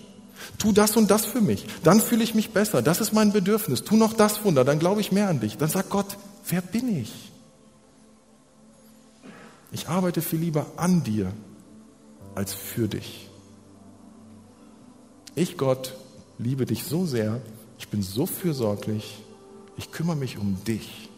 tu 0.59 0.73
das 0.73 0.97
und 0.97 1.11
das 1.11 1.25
für 1.25 1.41
mich, 1.41 1.67
dann 1.83 2.01
fühle 2.01 2.23
ich 2.23 2.35
mich 2.35 2.51
besser, 2.51 2.83
das 2.83 3.01
ist 3.01 3.13
mein 3.13 3.33
Bedürfnis, 3.33 3.83
tu 3.83 3.97
noch 3.97 4.13
das 4.13 4.45
Wunder, 4.45 4.65
dann 4.65 4.79
glaube 4.79 5.01
ich 5.01 5.13
mehr 5.13 5.29
an 5.29 5.41
dich. 5.41 5.57
Dann 5.57 5.69
sagt 5.69 5.91
Gott, 5.91 6.17
wer 6.49 6.61
bin 6.61 6.97
ich? 6.97 7.13
Ich 9.73 9.89
arbeite 9.89 10.21
viel 10.23 10.41
lieber 10.41 10.67
an 10.77 11.03
dir 11.05 11.33
als 12.35 12.55
für 12.55 12.89
dich. 12.89 13.29
Ich, 15.35 15.57
Gott, 15.57 15.95
liebe 16.39 16.67
dich 16.67 16.85
so 16.85 17.07
sehr, 17.07 17.41
ich 17.79 17.89
bin 17.89 18.03
so 18.03 18.27
fürsorglich, 18.27 19.23
ich 19.77 19.93
kümmere 19.93 20.17
mich 20.17 20.39
um 20.39 20.63
dich, 20.65 21.09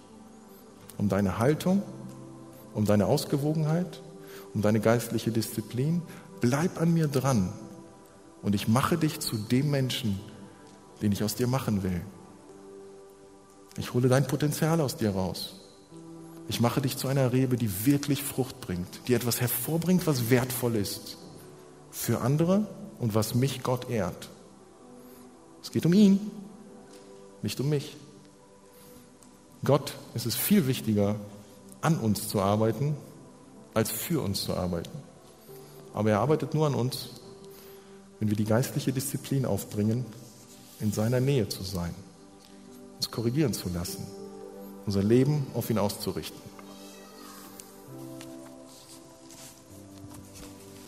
um 0.99 1.09
deine 1.09 1.39
Haltung, 1.39 1.83
um 2.75 2.85
deine 2.85 3.07
Ausgewogenheit, 3.07 4.01
um 4.55 4.63
deine 4.63 4.81
geistliche 4.81 5.31
Disziplin. 5.31 6.03
Bleib 6.41 6.81
an 6.81 6.93
mir 6.93 7.09
dran 7.09 7.53
und 8.43 8.55
ich 8.55 8.69
mache 8.69 8.99
dich 8.99 9.21
zu 9.21 9.37
dem 9.37 9.71
Menschen, 9.71 10.21
den 11.01 11.13
ich 11.13 11.23
aus 11.23 11.35
dir 11.35 11.47
machen 11.47 11.83
will. 11.83 12.01
Ich 13.79 13.95
hole 13.95 14.09
dein 14.09 14.27
Potenzial 14.27 14.81
aus 14.81 14.97
dir 14.97 15.11
raus. 15.11 15.61
Ich 16.49 16.61
mache 16.61 16.81
dich 16.81 16.97
zu 16.97 17.09
einer 17.09 17.33
Rebe, 17.33 17.57
die 17.57 17.87
wirklich 17.87 18.23
Frucht 18.23 18.61
bringt, 18.61 19.09
die 19.09 19.15
etwas 19.15 19.41
hervorbringt, 19.41 20.07
was 20.07 20.29
wertvoll 20.29 20.77
ist 20.77 21.17
für 21.91 22.21
andere 22.21 22.67
und 22.99 23.15
was 23.15 23.35
mich 23.35 23.63
Gott 23.63 23.89
ehrt. 23.89 24.29
Es 25.63 25.71
geht 25.71 25.87
um 25.87 25.93
ihn, 25.93 26.19
nicht 27.43 27.61
um 27.61 27.69
mich. 27.69 27.97
Gott 29.65 29.95
ist 30.15 30.27
es 30.27 30.35
viel 30.35 30.67
wichtiger, 30.67 31.17
an 31.81 31.99
uns 31.99 32.29
zu 32.29 32.41
arbeiten, 32.41 32.97
als 33.75 33.91
für 33.91 34.23
uns 34.23 34.45
zu 34.45 34.55
arbeiten. 34.55 34.91
Aber 35.95 36.11
er 36.11 36.21
arbeitet 36.21 36.55
nur 36.55 36.67
an 36.67 36.75
uns, 36.75 37.11
wenn 38.19 38.29
wir 38.29 38.37
die 38.37 38.45
geistliche 38.45 38.93
Disziplin 38.93 39.45
aufbringen, 39.45 40.05
in 40.81 40.93
seiner 40.93 41.21
Nähe 41.21 41.49
zu 41.49 41.63
sein, 41.63 41.95
uns 42.97 43.11
korrigieren 43.11 43.53
zu 43.53 43.69
lassen, 43.69 44.07
unser 44.87 45.03
Leben 45.03 45.47
auf 45.55 45.71
ihn 45.71 45.79
auszurichten. 45.79 46.52